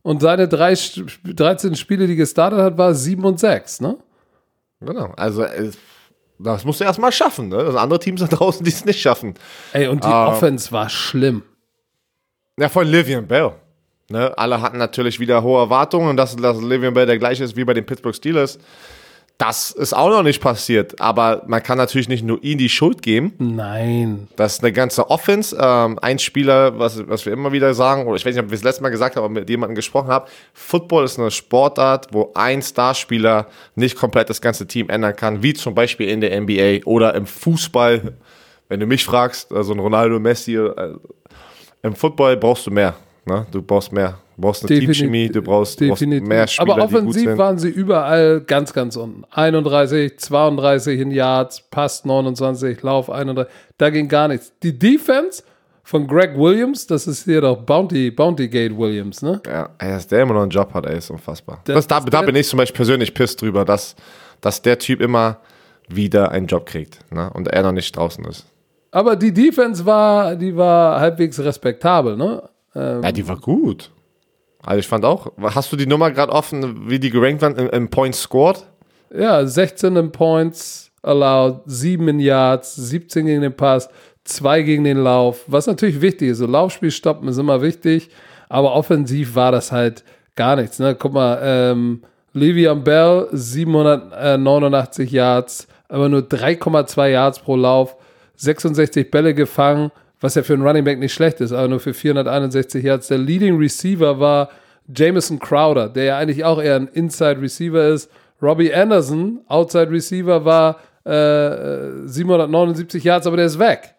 [0.07, 3.97] und seine drei, Sp- 13 Spiele, die gestartet hat, war 7 und 6, ne?
[4.79, 5.11] Genau.
[5.17, 5.71] Also äh,
[6.39, 7.57] das musst du erstmal schaffen, ne?
[7.57, 9.33] Das sind andere Teams da draußen, die es nicht schaffen.
[9.73, 10.27] Ey, und die Ah.
[10.29, 11.43] Offense war schlimm.
[12.59, 13.51] Ja, von Livian Bell.
[14.09, 14.35] Ne?
[14.37, 17.65] Alle hatten natürlich wieder hohe Erwartungen und dass, dass Livian Bell der gleiche ist wie
[17.65, 18.57] bei den Pittsburgh Steelers.
[19.37, 20.99] Das ist auch noch nicht passiert.
[20.99, 23.33] Aber man kann natürlich nicht nur ihm die Schuld geben.
[23.37, 24.27] Nein.
[24.35, 25.55] Das ist eine ganze Offense.
[25.59, 28.55] Ähm, ein Spieler, was, was wir immer wieder sagen, oder ich weiß nicht, ob wir
[28.55, 32.31] es letztes Mal gesagt haben, aber mit jemandem gesprochen haben, Football ist eine Sportart, wo
[32.33, 36.85] ein Starspieler nicht komplett das ganze Team ändern kann, wie zum Beispiel in der NBA
[36.85, 38.13] oder im Fußball.
[38.69, 40.95] Wenn du mich fragst, also ein Ronaldo, Messi, äh,
[41.83, 42.95] im Football brauchst du mehr.
[43.25, 43.45] Ne?
[43.51, 44.17] Du brauchst mehr.
[44.37, 46.27] Du brauchst eine Defini- Teamchemie, du brauchst, du brauchst Definitiv.
[46.29, 49.23] mehr Spieler, Aber die gut offensiv waren sie überall ganz, ganz unten.
[49.31, 53.51] 31, 32 in Yards, Pass 29, Lauf 31.
[53.79, 54.53] Da ging gar nichts.
[54.61, 55.41] Die Defense
[55.83, 59.41] von Greg Williams, das ist hier doch Bounty, Bounty Gate Williams, ne?
[59.47, 61.61] Ja, ey, dass der immer noch einen Job hat, ey, ist unfassbar.
[61.63, 63.95] Das- Das, da, da bin ich zum Beispiel persönlich pisst drüber, dass,
[64.41, 65.37] dass der Typ immer
[65.89, 67.31] wieder einen Job kriegt ne?
[67.33, 68.45] und er noch nicht draußen ist.
[68.91, 72.43] Aber die Defense war, die war halbwegs respektabel, ne?
[72.75, 73.89] Ähm, Ja, die war gut.
[74.67, 77.69] Also ich fand auch, hast du die Nummer gerade offen, wie die gerankt waren im,
[77.69, 78.65] im Points scored?
[79.17, 83.87] Ja, 16 in Points allowed, 7 in Yards, 17 gegen den Pass,
[84.25, 85.45] 2 gegen den Lauf.
[85.47, 88.09] Was natürlich wichtig ist, so Laufspiel stoppen ist immer wichtig,
[88.49, 90.03] aber offensiv war das halt
[90.35, 90.79] gar nichts.
[90.79, 90.95] Ne?
[90.95, 92.01] Guck mal, ähm,
[92.35, 97.95] Le'Veon Bell, 789 Yards, aber nur 3,2 Yards pro Lauf,
[98.35, 101.93] 66 Bälle gefangen, was ja für einen Running Back nicht schlecht ist, aber nur für
[101.93, 103.07] 461 Yards.
[103.07, 104.49] Der Leading Receiver war
[104.93, 108.09] Jameson Crowder, der ja eigentlich auch eher ein Inside Receiver ist.
[108.41, 113.95] Robbie Anderson, Outside Receiver, war äh, 779 Yards, aber der ist weg.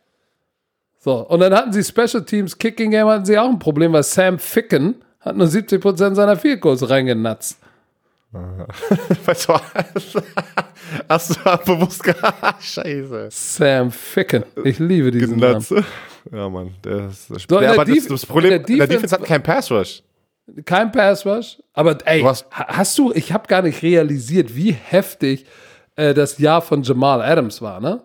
[0.98, 4.02] So, und dann hatten sie Special Teams, Kicking Game hatten sie auch ein Problem, weil
[4.02, 7.58] Sam Ficken hat nur 70% seiner Field Goals reingenatzt.
[9.24, 9.54] weißt du,
[11.08, 12.62] hast du bewusst gehabt?
[12.62, 13.28] Scheiße.
[13.30, 14.44] Sam Ficken.
[14.64, 15.64] Ich liebe diesen Namen.
[16.32, 16.74] Ja, Mann.
[16.84, 19.42] Der ist, das, So, der aber das, das Problem, der der Defense- Defense hat keinen
[19.42, 20.02] Pass Rush.
[20.64, 21.58] Kein Pass Rush.
[21.74, 25.44] Aber ey, ha- hast du, ich habe gar nicht realisiert, wie heftig
[25.96, 28.02] äh, das Jahr von Jamal Adams war, ne?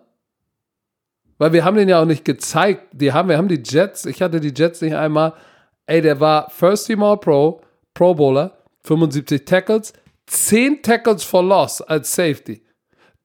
[1.38, 2.84] Weil wir haben den ja auch nicht gezeigt.
[2.94, 5.34] Die haben, wir haben die Jets, ich hatte die Jets nicht einmal.
[5.86, 7.62] Ey, der war First Team All Pro,
[7.94, 9.94] Pro Bowler, 75 Tackles,
[10.28, 12.62] 10 Tackles for Loss als Safety.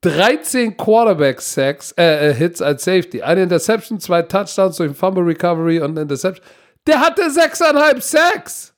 [0.02, 3.22] 13 Quarterback Sacks, äh, äh, Hits als Safety.
[3.22, 6.44] Eine Interception, zwei Touchdowns durch Fumble Recovery und eine Interception.
[6.86, 8.74] Der hatte 6,5 Sacks.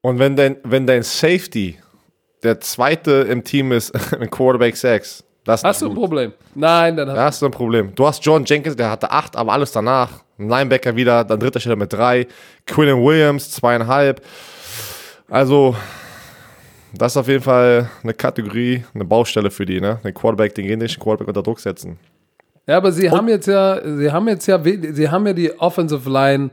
[0.00, 1.78] Und wenn dein, wenn dein Safety
[2.42, 6.32] der zweite im Team ist, ein Quarterback 6, das Hast du ein Problem?
[6.54, 7.94] Nein, dann hast Da hast du ein Problem.
[7.94, 10.22] Du hast John Jenkins, der hatte acht, aber alles danach.
[10.38, 12.26] Ein Linebacker wieder, dann dritter Stelle mit drei.
[12.66, 14.24] Quillen Williams, zweieinhalb.
[15.28, 15.74] Also,
[16.94, 20.00] das ist auf jeden Fall eine Kategorie, eine Baustelle für die, ne?
[20.04, 21.98] Den Quarterback, den genischen Quarterback unter Druck setzen.
[22.66, 26.08] Ja, aber sie haben jetzt ja, sie haben jetzt ja, sie haben ja die Offensive
[26.08, 26.50] Line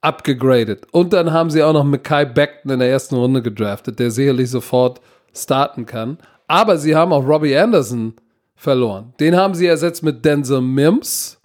[0.00, 0.86] abgegradet.
[0.92, 4.50] Und dann haben sie auch noch Mackay Beckton in der ersten Runde gedraftet, der sicherlich
[4.50, 5.00] sofort
[5.34, 6.18] starten kann.
[6.46, 8.14] Aber sie haben auch Robbie Anderson
[8.54, 9.14] verloren.
[9.20, 11.38] Den haben sie ersetzt mit Denzel Mims.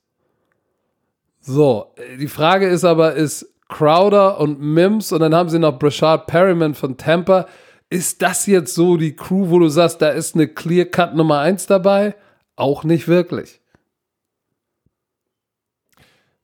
[1.42, 6.28] So, die Frage ist aber, ist Crowder und Mims und dann haben sie noch Brashard
[6.28, 7.48] Perryman von Tampa.
[7.90, 11.68] Ist das jetzt so die Crew, wo du sagst, da ist eine Clear-Cut Nummer 1
[11.68, 12.16] dabei?
[12.56, 13.60] Auch nicht wirklich.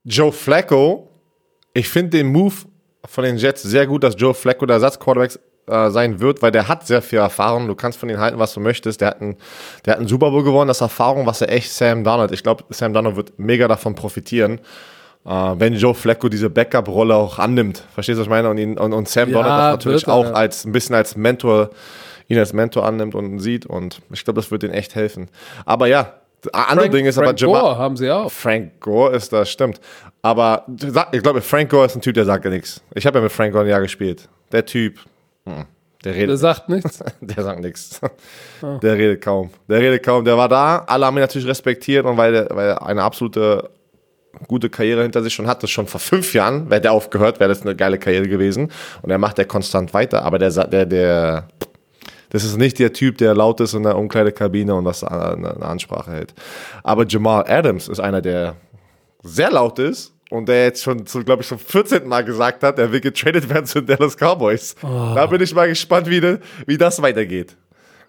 [0.04, 1.08] Joe Flacco,
[1.74, 2.54] ich finde den Move
[3.04, 6.68] von den Jets sehr gut, dass Joe Flacco der Ersatzquarterback äh, sein wird, weil der
[6.68, 7.68] hat sehr viel Erfahrung.
[7.68, 9.00] Du kannst von ihm halten, was du möchtest.
[9.00, 9.36] Der hat einen,
[9.84, 12.32] der hat einen Super Bowl gewonnen, das Erfahrung, was er echt Sam Darnold.
[12.32, 14.60] Ich glaube, Sam Darnold wird mega davon profitieren,
[15.24, 17.84] wenn Joe Flacco diese Backup-Rolle auch annimmt.
[17.94, 18.50] Verstehst du, was ich meine?
[18.50, 21.16] Und, ihn, und, und Sam Ja, Darnold das natürlich er, auch als ein bisschen als
[21.16, 21.70] Mentor,
[22.28, 23.66] ihn als Mentor annimmt und sieht.
[23.66, 25.28] Und ich glaube, das wird ihnen echt helfen.
[25.64, 26.14] Aber ja,
[26.52, 27.60] andere Ding ist aber Frank Jamal.
[27.60, 28.32] Gore haben sie auch.
[28.32, 29.80] Frank Gore ist das, stimmt.
[30.22, 30.66] Aber
[31.12, 32.82] ich glaube, Frank Gore ist ein Typ, der sagt ja nichts.
[32.94, 34.28] Ich habe ja mit Frank Gore ein Jahr gespielt.
[34.50, 34.98] Der Typ,
[35.46, 35.66] hm,
[36.04, 36.98] der Der redet, sagt nichts.
[37.20, 38.00] der sagt nichts.
[38.60, 38.78] Ah.
[38.82, 39.50] Der redet kaum.
[39.68, 40.24] Der redet kaum.
[40.24, 40.84] Der war da.
[40.86, 43.70] Alle haben ihn natürlich respektiert und weil, der, weil er eine absolute
[44.48, 47.62] gute Karriere hinter sich schon hatte, schon vor fünf Jahren, wäre der aufgehört, wäre das
[47.62, 48.70] eine geile Karriere gewesen.
[49.02, 50.22] Und er macht der konstant weiter.
[50.24, 51.48] Aber der, der, der,
[52.30, 55.66] das ist nicht der Typ, der laut ist in der Umkleidekabine und das eine, eine
[55.66, 56.34] Ansprache hält.
[56.82, 58.56] Aber Jamal Adams ist einer, der
[59.22, 62.08] sehr laut ist und der jetzt schon, glaube ich, zum 14.
[62.08, 64.74] Mal gesagt hat, er will getradet werden zu den Dallas Cowboys.
[64.80, 67.56] Da bin ich mal gespannt, wie, de, wie das weitergeht.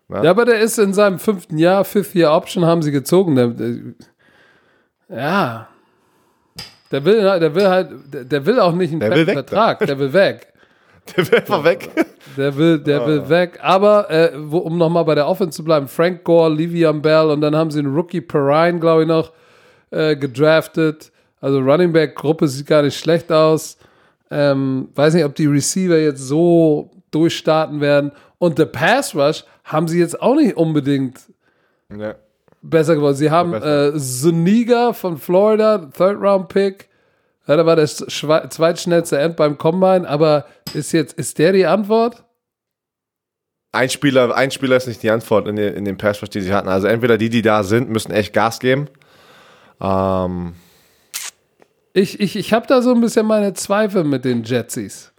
[0.10, 3.36] Ja, aber der ist in seinem fünften Jahr, Fifth Year Option haben sie gezogen.
[3.36, 3.76] Der, der,
[5.10, 5.68] ja.
[6.94, 7.90] Der will, der will halt,
[8.32, 10.48] der, will auch nicht einen Der will weg, Vertrag, der will weg.
[11.18, 11.90] Der will einfach weg.
[12.38, 13.60] Der will, der will weg.
[13.62, 17.42] Aber äh, wo, um nochmal bei der Offense zu bleiben, Frank Gore, Livian Bell und
[17.42, 19.34] dann haben sie einen Rookie Perrine, glaube ich, noch
[19.92, 21.12] äh, gedraftet.
[21.42, 23.78] Also Running Back Gruppe sieht gar nicht schlecht aus.
[24.32, 28.14] Ähm, weiß nicht, ob die Receiver jetzt so durchstarten werden.
[28.38, 31.20] Und der Pass Rush haben sie jetzt auch nicht unbedingt
[31.94, 32.16] Ja.
[32.64, 33.16] Besser geworden.
[33.16, 36.90] Sie haben äh, Zuniga von Florida, Third Round Pick.
[37.46, 42.24] Ja, da war der zweitschnellste End beim Combine, aber ist jetzt, ist der die Antwort?
[43.74, 46.54] Ein Spieler, ein Spieler ist nicht die Antwort in, den- in dem Pass, die sie
[46.54, 46.70] hatten.
[46.70, 48.88] Also entweder die, die da sind, müssen echt Gas geben.
[49.82, 50.54] Ähm,
[51.94, 55.12] Ich, ich, ich habe da so ein bisschen meine Zweifel mit den Jetsies.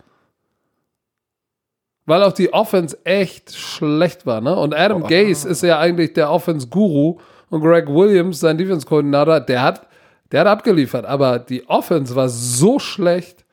[2.07, 4.55] Weil auch die Offense echt schlecht war, ne?
[4.57, 5.07] Und Adam Oh.
[5.07, 7.19] Gase ist ja eigentlich der Offense-Guru
[7.55, 9.86] und Greg Williams, sein Defense-Koordinator, der hat,
[10.32, 11.05] der hat abgeliefert.
[11.06, 13.44] Aber die Offense war so schlecht.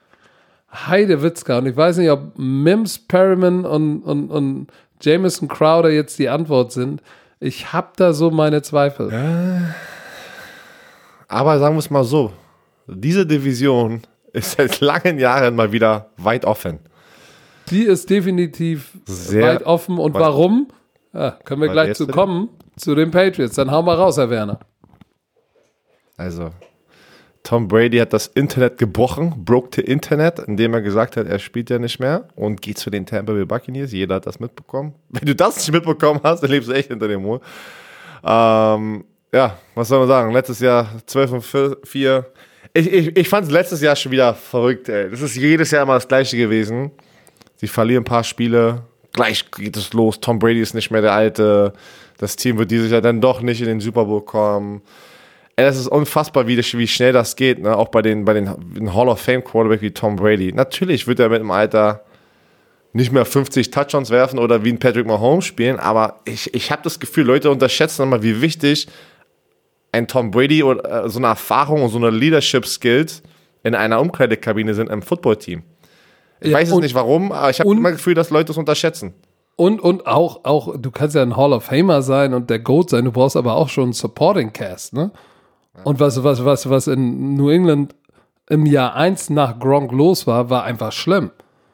[0.73, 1.59] Heide Witzka.
[1.59, 4.67] Und ich weiß nicht, ob Mims, Perriman und, und, und
[5.01, 7.03] Jameson Crowder jetzt die Antwort sind.
[7.39, 9.11] Ich habe da so meine Zweifel.
[11.27, 12.33] aber sagen wir es mal so:
[12.87, 14.01] Diese Division
[14.33, 16.79] ist seit langen Jahren mal wieder weit offen.
[17.69, 19.99] Die ist definitiv Sehr weit offen.
[19.99, 20.69] Und warum?
[21.13, 22.49] Ja, können wir gleich zu kommen,
[22.81, 23.55] zu den Patriots.
[23.55, 24.59] Dann hauen wir raus, Herr Werner.
[26.17, 26.51] Also,
[27.43, 31.69] Tom Brady hat das Internet gebrochen, broke the Internet, indem er gesagt hat, er spielt
[31.69, 33.91] ja nicht mehr und geht zu den Tampa Bay Buccaneers.
[33.91, 34.93] Jeder hat das mitbekommen.
[35.09, 37.41] Wenn du das nicht mitbekommen hast, dann lebst du echt hinter dem Mond.
[38.23, 40.33] Ähm, ja, was soll man sagen?
[40.33, 42.25] Letztes Jahr 12 und 4.
[42.73, 45.09] Ich, ich, ich fand es letztes Jahr schon wieder verrückt, ey.
[45.09, 46.91] Das ist jedes Jahr immer das Gleiche gewesen.
[47.55, 48.83] Sie verlieren ein paar Spiele,
[49.13, 50.19] gleich geht es los.
[50.19, 51.73] Tom Brady ist nicht mehr der alte.
[52.21, 54.81] Das Team wird dieses Jahr dann doch nicht in den Super Bowl kommen.
[55.55, 57.75] Ey, das ist unfassbar, wie, wie schnell das geht, ne?
[57.75, 60.53] Auch bei den, bei den Hall of Fame Quarterback wie Tom Brady.
[60.53, 62.03] Natürlich wird er mit dem Alter
[62.93, 66.81] nicht mehr 50 Touchdowns werfen oder wie ein Patrick Mahomes spielen, aber ich, ich habe
[66.83, 68.87] das Gefühl, Leute unterschätzen immer, wie wichtig
[69.91, 73.23] ein Tom Brady oder äh, so eine Erfahrung und so eine Leadership Skills
[73.63, 75.63] in einer Umkleidekabine sind im Footballteam.
[76.39, 78.57] Ich Ja, weiß es nicht warum, aber ich habe immer das Gefühl, dass Leute es
[78.57, 79.13] unterschätzen.
[79.61, 82.89] Und, und auch, auch, du kannst ja ein Hall of Famer sein und der GOAT
[82.89, 85.11] sein, du brauchst aber auch schon einen Supporting Cast, ne?
[85.83, 87.93] Und was, was, was, was in New England
[88.49, 91.29] im Jahr 1 nach Gronk los war, war einfach schlimm.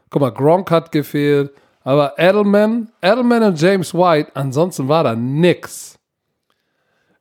[0.09, 1.51] Guck mal, Gronk hat gefehlt,
[1.85, 5.97] aber Edelman, Edelman und James White, ansonsten war da nix.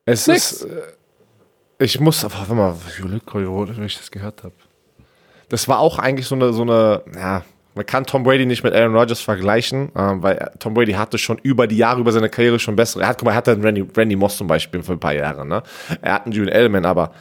[0.04, 0.50] Es Nix.
[0.50, 0.64] ist.
[0.64, 2.74] äh, Ich muss, aber warte mal,
[3.24, 4.54] gerade, wo ich das gehört habe.
[5.48, 7.44] Das war auch eigentlich so eine, so eine, ja,
[7.76, 11.38] man kann Tom Brady nicht mit Aaron Rodgers vergleichen, ähm, weil Tom Brady hatte schon
[11.42, 13.02] über die Jahre, über seine Karriere schon bessere.
[13.02, 15.14] Er hat, guck mal, er hatte einen Randy, Randy Moss zum Beispiel für ein paar
[15.14, 15.62] Jahre, ne?
[16.00, 17.12] Er hat einen Julian Edelman, aber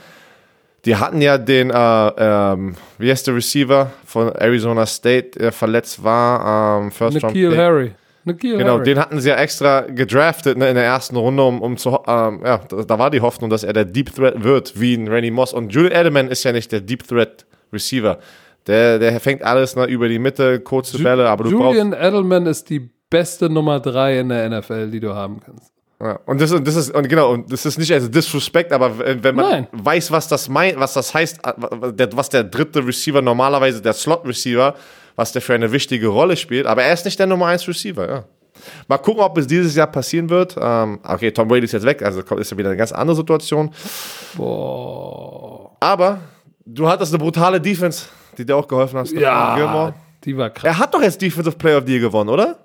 [0.85, 6.01] die hatten ja den, äh, ähm, wie heißt der Receiver von Arizona State, der verletzt
[6.03, 7.59] war, ähm, First Round Nikhil Pick.
[7.59, 7.91] Harry.
[8.23, 8.83] Nikhil Genau, Harry.
[8.85, 12.41] den hatten sie ja extra gedraftet ne, in der ersten Runde, um, um zu, ähm,
[12.45, 15.31] ja, da, da war die Hoffnung, dass er der Deep Threat wird, wie ein Randy
[15.31, 15.53] Moss.
[15.53, 18.19] Und Julian Edelman ist ja nicht der Deep Threat Receiver.
[18.67, 22.69] Der, der fängt alles ne, über die Mitte, kurze Bälle, aber du Julian Edelman ist
[22.69, 25.71] die beste Nummer 3 in der NFL, die du haben kannst.
[25.71, 25.75] brauchst.
[26.01, 28.99] Ja, und das, und das ist, und genau, und das ist nicht als Disrespect, aber
[28.99, 29.67] wenn man Nein.
[29.71, 34.25] weiß, was das meint, was das heißt, äh, was der dritte Receiver normalerweise, der Slot
[34.25, 34.75] Receiver,
[35.15, 38.07] was der für eine wichtige Rolle spielt, aber er ist nicht der Nummer 1 Receiver,
[38.09, 38.25] ja.
[38.87, 40.55] Mal gucken, ob es dieses Jahr passieren wird.
[40.59, 43.69] Ähm, okay, Tom Brady ist jetzt weg, also ist ja wieder eine ganz andere Situation.
[44.35, 45.75] Boah.
[45.79, 46.19] Aber
[46.65, 49.03] du hattest eine brutale Defense, die dir auch geholfen.
[49.05, 49.93] Stephon Ja, Gilmore.
[50.23, 50.63] die war krass.
[50.65, 52.57] Er hat doch jetzt Defensive Player of the Year gewonnen, oder?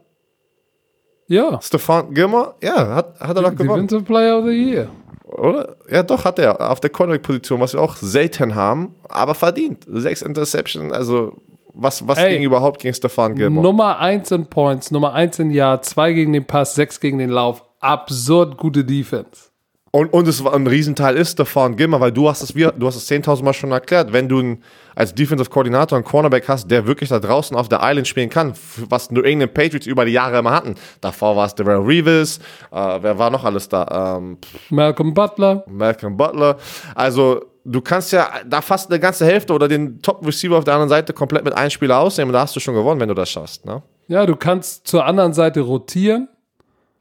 [1.27, 2.55] Ja, Stefan Gilmore?
[2.63, 3.87] Ja, hat, hat er doch gewonnen.
[3.87, 4.89] Defensive Player of the Year.
[5.27, 5.77] Oder?
[5.89, 6.71] Ja, doch, hat er.
[6.71, 9.85] Auf der Cornerback-Position, was wir auch selten haben, aber verdient.
[9.89, 11.37] Sechs Interception, also
[11.73, 12.35] was, was Ey.
[12.35, 13.65] ging überhaupt gegen Stefan Gilmore?
[13.65, 17.31] Nummer 1 in Points, Nummer 1 in Jahr, 2 gegen den Pass, 6 gegen den
[17.31, 17.63] Lauf.
[17.79, 19.50] Absurd gute Defense.
[19.93, 22.87] Und, und es war ein Riesenteil ist Stefan Gilmore, weil du hast es, wir, du
[22.87, 24.63] hast es 10.000 Mal schon erklärt, wenn du ein,
[24.95, 28.53] als Defensive Koordinator einen Cornerback hast, der wirklich da draußen auf der Island spielen kann,
[28.89, 30.77] was New England Patriots über die Jahre immer hatten.
[31.01, 32.39] Davor war es Darrell Reeves,
[32.71, 34.17] äh, wer war noch alles da?
[34.19, 34.39] Ähm,
[34.69, 35.65] Malcolm Butler.
[35.67, 36.59] Malcolm Butler.
[36.95, 40.89] Also du kannst ja da fast eine ganze Hälfte oder den Top-Receiver auf der anderen
[40.89, 43.29] Seite komplett mit einem Spieler ausnehmen und da hast du schon gewonnen, wenn du das
[43.29, 43.67] schaffst.
[43.67, 43.83] Ne?
[44.07, 46.29] Ja, du kannst zur anderen Seite rotieren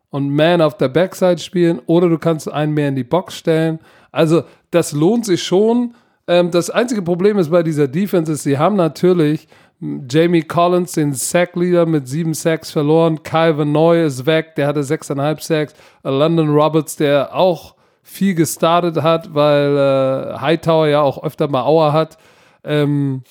[0.10, 3.80] und Man auf der Backside spielen oder du kannst einen mehr in die Box stellen.
[4.12, 5.94] Also das lohnt sich schon.
[6.28, 9.48] Ähm, das einzige Problem ist bei dieser Defense ist, sie haben natürlich
[9.82, 13.24] m, Jamie Collins, den Sack-Leader mit sieben Sacks verloren.
[13.24, 15.74] Kyle Vanoy ist weg, der hatte sechseinhalb Sacks.
[16.04, 21.64] Äh, London Roberts, der auch viel gestartet hat, weil äh, Hightower ja auch öfter mal
[21.64, 22.18] Auer hat.
[22.64, 23.24] Ähm,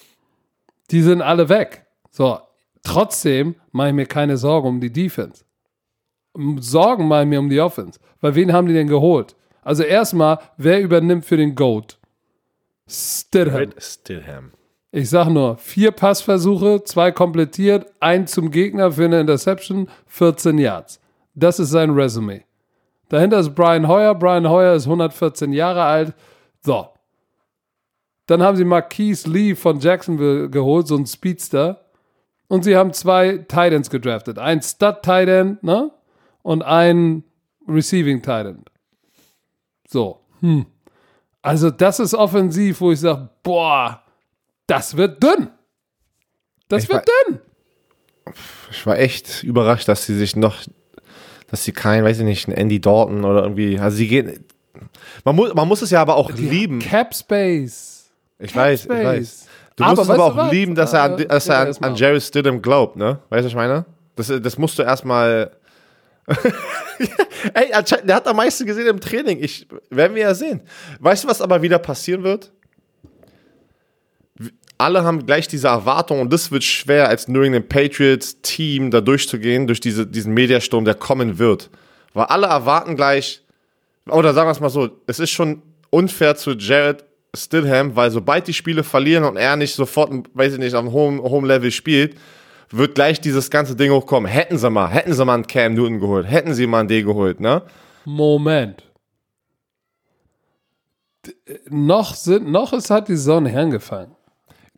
[0.91, 1.87] die sind alle weg.
[2.11, 2.39] So,
[2.85, 5.45] trotzdem mache ich mir keine Sorgen um die Defense.
[6.61, 7.99] Sorgen ich mir um die Offense.
[8.21, 9.37] Weil wen haben die denn geholt?
[9.63, 11.99] Also erstmal, wer übernimmt für den GOAT?
[12.89, 13.73] Stidham.
[13.79, 14.53] Stillham.
[14.91, 21.01] Ich sag nur, vier Passversuche, zwei komplettiert, ein zum Gegner für eine Interception, 14 Yards.
[21.35, 22.43] Das ist sein Resume.
[23.09, 24.15] Dahinter ist Brian Hoyer.
[24.15, 26.15] Brian Hoyer ist 114 Jahre alt.
[26.63, 26.89] So.
[28.27, 31.85] Dann haben sie Marquise Lee von Jacksonville geholt, so ein Speedster.
[32.49, 34.39] Und sie haben zwei Titans gedraftet.
[34.39, 35.91] Ein Stud-Titan, ne?
[36.49, 37.25] Und ein
[37.69, 38.65] Receiving Titan.
[39.87, 40.21] So.
[40.41, 40.65] Hm.
[41.43, 44.03] Also, das ist offensiv, wo ich sage, boah,
[44.67, 45.49] das wird dünn.
[46.69, 47.41] Das Ich wird war- dünn.
[48.71, 50.57] Ich war echt überrascht, dass sie sich noch,
[51.51, 54.43] dass sie kein, weiß ich nicht, einen Andy Dalton oder irgendwie, also sie gehen,
[55.27, 56.79] man muss, man muss es ja aber auch lieben.
[56.79, 58.11] Cap Space.
[58.39, 59.05] Ich weiß, ich Space.
[59.05, 59.47] weiß.
[59.77, 60.51] Du Aber musst es aber auch was?
[60.53, 63.19] lieben, dass er, an, Äh, dass er an, an Jerry Stidham glaubt, ne?
[63.29, 63.85] Weißt du, was ich meine?
[64.17, 65.51] Das, das musst du erstmal.
[67.55, 67.71] Ey,
[68.05, 69.43] der hat am meisten gesehen im Training.
[69.43, 70.61] Ich, werden wir ja sehen.
[71.01, 72.53] Weißt du, was aber wieder passieren wird?
[74.77, 79.01] Alle haben gleich diese Erwartung und das wird schwer, als New England Patriots Team da
[79.01, 81.71] durchzugehen, durch diese, diesen Mediasturm, der kommen wird.
[82.15, 83.43] Weil alle erwarten gleich,
[84.07, 87.05] oder sagen wir es mal so, es ist schon unfair zu Jared
[87.37, 91.21] Stidham, weil sobald die Spiele verlieren und er nicht sofort, weiß ich nicht, einem hohen,
[91.21, 92.17] hohen Level spielt,
[92.71, 94.31] wird gleich dieses ganze Ding hochkommen.
[94.31, 97.03] Hätten sie mal, hätten sie mal einen Cam Newton geholt, hätten sie mal einen D
[97.03, 97.63] geholt, ne?
[98.05, 98.83] Moment.
[101.27, 104.13] D äh, noch, sind, noch ist, hat die Sonne hergefangen.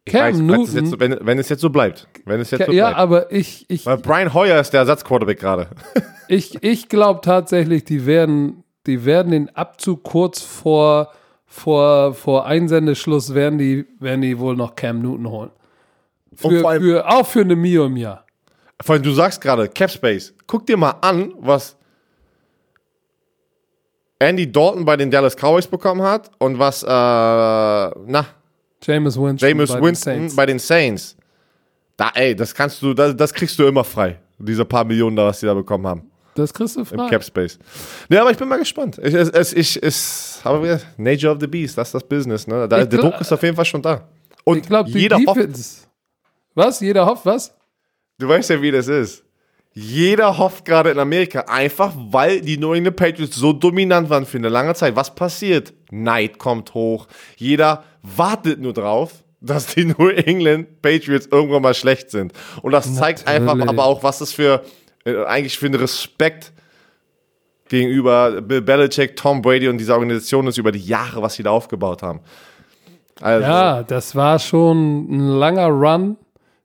[0.05, 0.85] Ich Cam weiß, Newton.
[0.85, 2.09] es so- wenn, wenn es jetzt so bleibt.
[2.25, 2.99] Wenn es jetzt so ja, bleibt.
[2.99, 5.69] aber ich, ich, Weil Brian Hoyer ist der Ersatzquarterback gerade.
[6.29, 11.13] ich, ich glaube tatsächlich, die werden, die werden den Abzug kurz vor,
[11.45, 15.51] vor, vor Einsendeschluss werden die, werden die wohl noch Cam Newton holen.
[16.41, 18.25] Für, vor allem- für, auch für eine Mio im Jahr.
[18.83, 20.33] Vor allem, du sagst gerade, Cap Space.
[20.47, 21.77] Guck dir mal an, was
[24.19, 28.27] Andy Dalton bei den Dallas Cowboys bekommen hat und was, äh, na,
[28.83, 29.49] Jameis Winston.
[29.49, 30.37] Jameis bei den Winston Saints.
[30.37, 31.17] bei den Saints.
[31.97, 34.19] Da, ey, das kannst du, das, das kriegst du immer frei.
[34.39, 36.11] Diese paar Millionen da, was die da bekommen haben.
[36.35, 37.09] Das kriegst du Im frei.
[37.11, 37.59] Cap Space.
[38.09, 38.99] Ja, aber ich bin mal gespannt.
[39.03, 42.67] Ich, es, ich, es, aber Nature of the Beast, das ist das Business, ne?
[42.69, 44.09] Da, der glaub- Druck ist auf jeden Fall schon da.
[44.45, 45.87] Und Ich glaube, die jeder Defense.
[46.55, 46.81] Was?
[46.81, 47.55] Jeder hofft, was?
[48.19, 49.25] Du weißt ja, wie das ist.
[49.73, 54.39] Jeder hofft gerade in Amerika, einfach weil die New England Patriots so dominant waren für
[54.39, 54.97] eine lange Zeit.
[54.97, 55.73] Was passiert?
[55.91, 57.07] Neid kommt hoch.
[57.37, 62.33] Jeder wartet nur drauf, dass die New England Patriots irgendwann mal schlecht sind.
[62.63, 64.63] Und das zeigt einfach aber auch, was das für
[65.05, 66.53] äh, eigentlich für einen Respekt
[67.69, 71.51] gegenüber Bill Belichick, Tom Brady und dieser Organisation ist über die Jahre, was sie da
[71.51, 72.21] aufgebaut haben.
[73.21, 76.17] Also, Ja, das war schon ein langer Run.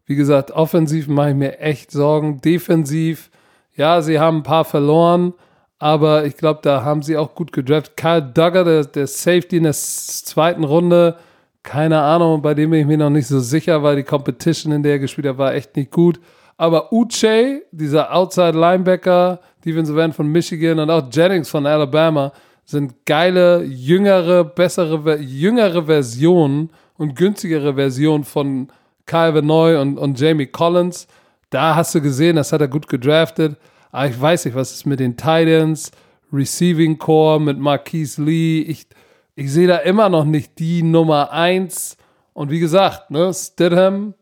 [0.05, 2.41] Wie gesagt, offensiv mache ich mir echt Sorgen.
[2.41, 3.31] Defensiv,
[3.75, 5.33] ja, sie haben ein paar verloren,
[5.79, 7.97] aber ich glaube, da haben sie auch gut gedraftet.
[7.97, 11.17] Kyle Duggar, der, der Safety in der zweiten Runde,
[11.63, 14.83] keine Ahnung, bei dem bin ich mir noch nicht so sicher, weil die Competition, in
[14.83, 16.19] der er gespielt hat, war echt nicht gut.
[16.57, 22.31] Aber Uche, dieser Outside Linebacker, Defensive End von Michigan und auch Jennings von Alabama,
[22.63, 28.69] sind geile, jüngere, bessere, jüngere Versionen und günstigere Versionen von
[29.05, 31.07] Kyle Vanoy und, und Jamie Collins.
[31.49, 33.57] Da hast du gesehen, das hat er gut gedraftet.
[33.91, 35.91] Aber ich weiß nicht, was ist mit den Titans,
[36.33, 38.61] Receiving Core mit Marquise Lee.
[38.61, 38.87] Ich,
[39.35, 41.97] ich sehe da immer noch nicht die Nummer eins.
[42.33, 44.13] Und wie gesagt, ne, Stidham.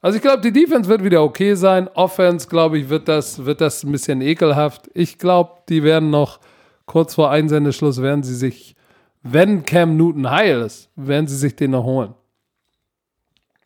[0.00, 1.88] Also ich glaube, die Defense wird wieder okay sein.
[1.94, 4.90] Offense, glaube ich, wird das, wird das ein bisschen ekelhaft.
[4.94, 6.40] Ich glaube, die werden noch
[6.86, 8.74] kurz vor Einsendeschluss werden sie sich,
[9.22, 12.14] wenn Cam Newton heil ist, werden sie sich den noch holen.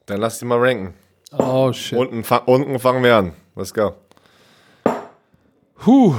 [0.07, 0.95] Dann lass die mal ranken.
[1.37, 1.99] Oh shit.
[1.99, 3.33] Unten, fa unten fangen wir an.
[3.57, 3.95] Let's go.
[5.75, 6.15] Puh,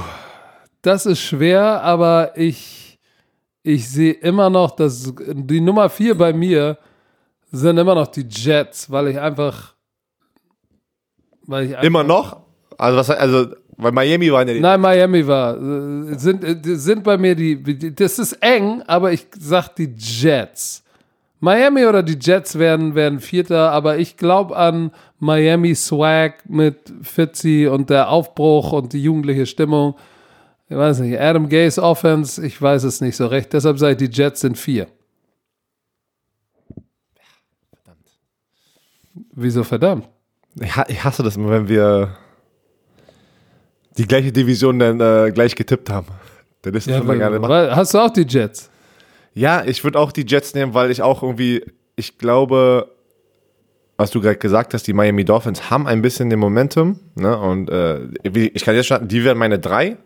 [0.82, 2.98] das ist schwer, aber ich,
[3.62, 6.78] ich sehe immer noch, dass die Nummer vier bei mir
[7.50, 9.74] sind immer noch die Jets, weil ich einfach,
[11.46, 12.40] weil ich einfach, Immer noch?
[12.76, 13.46] Also, was, also
[13.78, 14.60] weil Miami waren ja die.
[14.60, 15.56] Nein, Miami war.
[16.18, 17.94] Sind, sind bei mir die.
[17.94, 20.84] Das ist eng, aber ich sag die Jets.
[21.40, 24.90] Miami oder die Jets werden, werden Vierter, aber ich glaube an
[25.20, 29.94] Miami Swag mit Fitzy und der Aufbruch und die jugendliche Stimmung.
[30.68, 33.52] Ich weiß nicht, Adam Gaze Offense, ich weiß es nicht so recht.
[33.52, 34.88] Deshalb sage ich, die Jets sind vier.
[39.32, 40.08] Wieso verdammt?
[40.60, 42.16] Ich, ha- ich hasse das immer, wenn wir
[43.96, 46.06] die gleiche Division dann äh, gleich getippt haben.
[46.62, 48.70] Dann ist das Ja, immer gerne weil- hast du auch die Jets?
[49.38, 52.90] Ja, ich würde auch die Jets nehmen, weil ich auch irgendwie, ich glaube,
[53.96, 56.98] was du gerade gesagt hast, die Miami Dolphins haben ein bisschen den Momentum.
[57.14, 57.38] Ne?
[57.38, 59.96] Und äh, ich kann jetzt starten, die werden meine drei.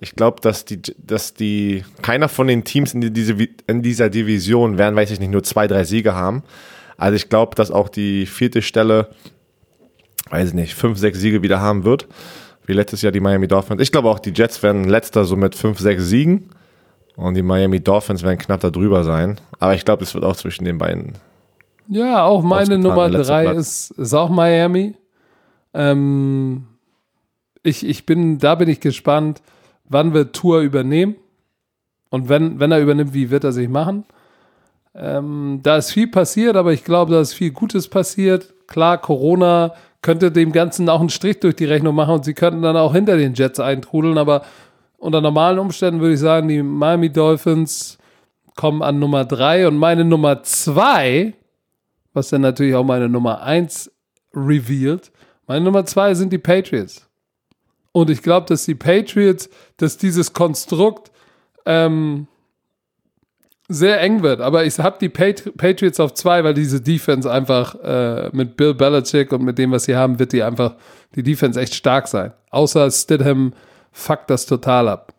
[0.00, 3.34] Ich glaube, dass die, dass die, keiner von den Teams in, die, diese,
[3.66, 6.42] in dieser Division werden, weiß ich nicht, nur zwei, drei Siege haben.
[6.98, 9.08] Also ich glaube, dass auch die vierte Stelle,
[10.28, 12.08] weiß ich nicht, fünf, sechs Siege wieder haben wird.
[12.66, 13.80] Wie letztes Jahr die Miami Dolphins.
[13.80, 16.50] Ich glaube auch, die Jets werden letzter so mit fünf, sechs Siegen.
[17.16, 19.40] Und die Miami Dolphins werden knapp da drüber sein.
[19.58, 21.14] Aber ich glaube, es wird auch zwischen den beiden.
[21.88, 24.94] Ja, auch meine Nummer drei ist, ist auch Miami.
[25.72, 26.66] Ähm,
[27.62, 29.40] ich, ich bin, da bin ich gespannt,
[29.88, 31.16] wann wird Tour übernehmen.
[32.10, 34.04] Und wenn, wenn er übernimmt, wie wird er sich machen?
[34.94, 38.54] Ähm, da ist viel passiert, aber ich glaube, da ist viel Gutes passiert.
[38.66, 42.62] Klar, Corona könnte dem Ganzen auch einen Strich durch die Rechnung machen und sie könnten
[42.62, 44.42] dann auch hinter den Jets eintrudeln, aber
[45.06, 47.96] unter normalen Umständen würde ich sagen, die Miami Dolphins
[48.56, 51.34] kommen an Nummer drei und meine Nummer zwei,
[52.12, 53.88] was dann natürlich auch meine Nummer eins
[54.34, 55.12] revealed,
[55.46, 57.08] meine Nummer zwei sind die Patriots.
[57.92, 61.12] Und ich glaube, dass die Patriots, dass dieses Konstrukt
[61.66, 62.26] ähm,
[63.68, 64.40] sehr eng wird.
[64.40, 68.74] Aber ich habe die Patri Patriots auf zwei, weil diese Defense einfach äh, mit Bill
[68.74, 70.74] Belichick und mit dem, was sie haben, wird die einfach,
[71.14, 72.32] die Defense echt stark sein.
[72.50, 73.52] Außer Stidham
[73.96, 75.12] fuckt das total ab.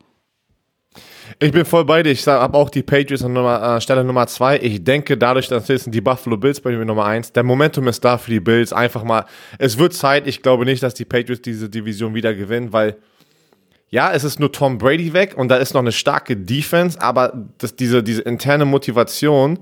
[1.39, 2.11] Ich bin voll bei dir.
[2.11, 4.59] Ich habe auch die Patriots an Nummer, äh, Stelle Nummer zwei.
[4.59, 7.33] Ich denke, dadurch, dass jetzt die Buffalo Bills bei mir Nummer eins.
[7.33, 8.71] Der Momentum ist da für die Bills.
[8.71, 9.25] Einfach mal,
[9.59, 10.25] es wird Zeit.
[10.25, 12.95] Ich glaube nicht, dass die Patriots diese Division wieder gewinnen, weil
[13.89, 17.33] ja, es ist nur Tom Brady weg und da ist noch eine starke Defense, aber
[17.57, 19.59] das, diese, diese interne Motivation,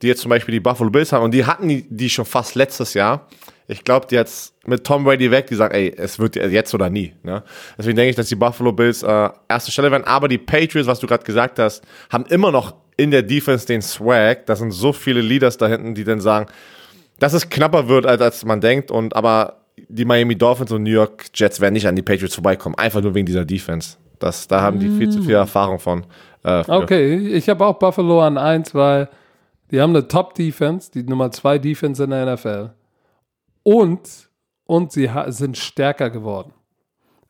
[0.00, 2.54] die jetzt zum Beispiel die Buffalo Bills haben, und die hatten die, die schon fast
[2.54, 3.28] letztes Jahr.
[3.66, 6.90] Ich glaube, die jetzt mit Tom Brady weg, die sagen, ey, es wird jetzt oder
[6.90, 7.14] nie.
[7.22, 7.42] Ne?
[7.78, 10.04] Deswegen denke ich, dass die Buffalo Bills äh, erste Stelle werden.
[10.04, 13.80] Aber die Patriots, was du gerade gesagt hast, haben immer noch in der Defense den
[13.80, 14.46] Swag.
[14.46, 16.46] Da sind so viele Leaders da hinten, die dann sagen,
[17.18, 18.90] dass es knapper wird, als, als man denkt.
[18.90, 22.76] Und aber die Miami Dolphins und New York Jets werden nicht an die Patriots vorbeikommen.
[22.76, 23.96] Einfach nur wegen dieser Defense.
[24.18, 26.04] Das, da haben die viel zu viel Erfahrung von.
[26.44, 29.08] Äh, okay, ich habe auch Buffalo an 1, weil
[29.70, 32.70] die haben eine Top-Defense, die Nummer 2 Defense in der NFL.
[33.64, 34.30] Und,
[34.66, 36.52] und sie sind stärker geworden.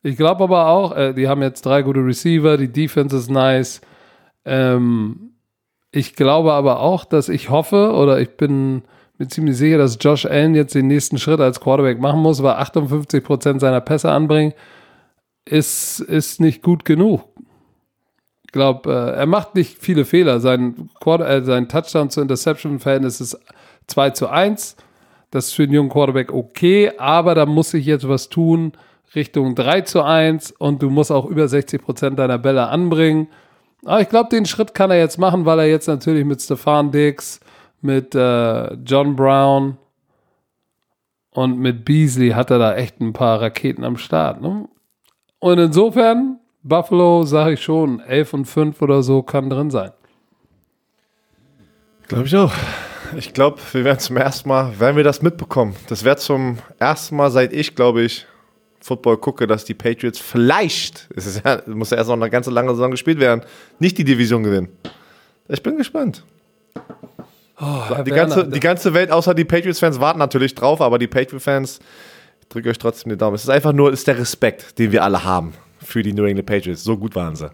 [0.03, 3.81] Ich glaube aber auch, äh, die haben jetzt drei gute Receiver, die Defense ist nice.
[4.45, 5.31] Ähm,
[5.91, 8.83] ich glaube aber auch, dass ich hoffe oder ich bin
[9.17, 12.55] mir ziemlich sicher, dass Josh Allen jetzt den nächsten Schritt als Quarterback machen muss, weil
[12.55, 14.53] 58% seiner Pässe anbringen,
[15.45, 17.23] ist, ist nicht gut genug.
[18.45, 20.39] Ich glaube, äh, er macht nicht viele Fehler.
[20.39, 23.39] Sein, Quarter, äh, sein Touchdown zu Interception-Verhältnis ist
[23.87, 24.75] 2 zu 1.
[25.31, 28.73] Das ist für einen jungen Quarterback okay, aber da muss sich jetzt was tun
[29.13, 33.27] Richtung 3 zu 1 und du musst auch über 60 Prozent deiner Bälle anbringen.
[33.85, 36.91] Aber ich glaube, den Schritt kann er jetzt machen, weil er jetzt natürlich mit Stefan
[36.91, 37.39] Dix,
[37.81, 39.77] mit äh, John Brown
[41.31, 44.41] und mit Beasley hat er da echt ein paar Raketen am Start.
[44.41, 44.67] Ne?
[45.39, 49.91] Und insofern, Buffalo, sage ich schon, 11 und 5 oder so kann drin sein.
[52.07, 52.53] Glaube ich auch.
[53.17, 55.75] Ich glaube, wir werden zum ersten Mal, werden wir das mitbekommen.
[55.87, 58.25] Das wäre zum ersten Mal, seit ich, glaube ich,
[58.81, 62.69] Football gucke, dass die Patriots vielleicht, es ja, muss ja erst noch eine ganze lange
[62.71, 63.41] Saison gespielt werden,
[63.79, 64.69] nicht die Division gewinnen.
[65.47, 66.23] Ich bin gespannt.
[67.59, 71.79] Oh, die, ganze, die ganze Welt, außer die Patriots-Fans, warten natürlich drauf, aber die Patriots-Fans,
[72.49, 73.35] drücke euch trotzdem den Daumen.
[73.35, 76.47] Es ist einfach nur ist der Respekt, den wir alle haben für die New England
[76.47, 76.83] Patriots.
[76.83, 77.49] So gut waren sie.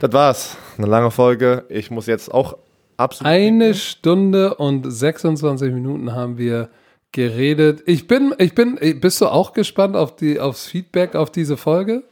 [0.00, 0.56] Das war's.
[0.76, 1.64] Eine lange Folge.
[1.68, 2.58] Ich muss jetzt auch
[2.96, 3.32] absolut.
[3.32, 6.70] Eine Stunde und 26 Minuten haben wir
[7.12, 7.82] geredet.
[7.86, 12.02] Ich bin, ich bin, bist du auch gespannt auf die, aufs Feedback auf diese Folge?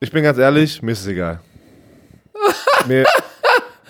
[0.00, 1.40] Ich bin ganz ehrlich, mir ist es egal.
[2.86, 3.04] mir,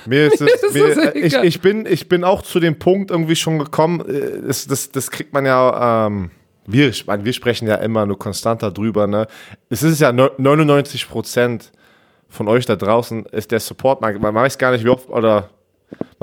[0.06, 3.36] mir ist es, ist mir, ich, ich, bin, ich bin auch zu dem Punkt irgendwie
[3.36, 4.02] schon gekommen,
[4.46, 6.30] das, das, das kriegt man ja, ähm,
[6.66, 9.26] wir, wir sprechen ja immer nur konstanter drüber, ne?
[9.68, 11.72] Es ist ja 99 Prozent
[12.28, 15.50] von euch da draußen ist der Support, man, man weiß gar nicht, wie oft, oder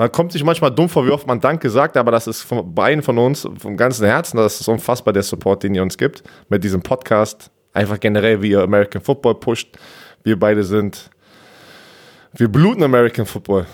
[0.00, 2.74] man kommt sich manchmal dumm vor, wie oft man Danke sagt, aber das ist von
[2.74, 6.22] beiden von uns, vom ganzen Herzen, das ist unfassbar der Support, den ihr uns gibt
[6.48, 7.50] mit diesem Podcast.
[7.74, 9.76] Einfach generell, wie ihr American Football pusht.
[10.24, 11.10] Wir beide sind,
[12.32, 13.66] wir bluten American Football.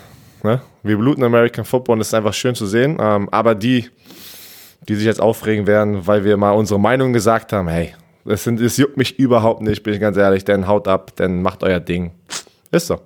[0.43, 0.61] Ne?
[0.83, 2.99] Wir bluten American Football und es ist einfach schön zu sehen.
[3.01, 3.89] Ähm, aber die,
[4.89, 7.95] die sich jetzt aufregen werden, weil wir mal unsere Meinung gesagt haben, hey,
[8.25, 11.79] das juckt mich überhaupt nicht, bin ich ganz ehrlich, denn haut ab, denn macht euer
[11.79, 12.11] Ding.
[12.73, 12.99] Ist so.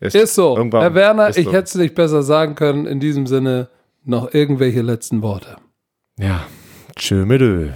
[0.00, 0.56] Ist, ist so.
[0.56, 1.52] Herr Werner, ich so.
[1.52, 2.86] hätte es nicht besser sagen können.
[2.86, 3.68] In diesem Sinne
[4.04, 5.56] noch irgendwelche letzten Worte.
[6.18, 6.46] Ja.
[6.96, 7.70] Tschö mit Ö.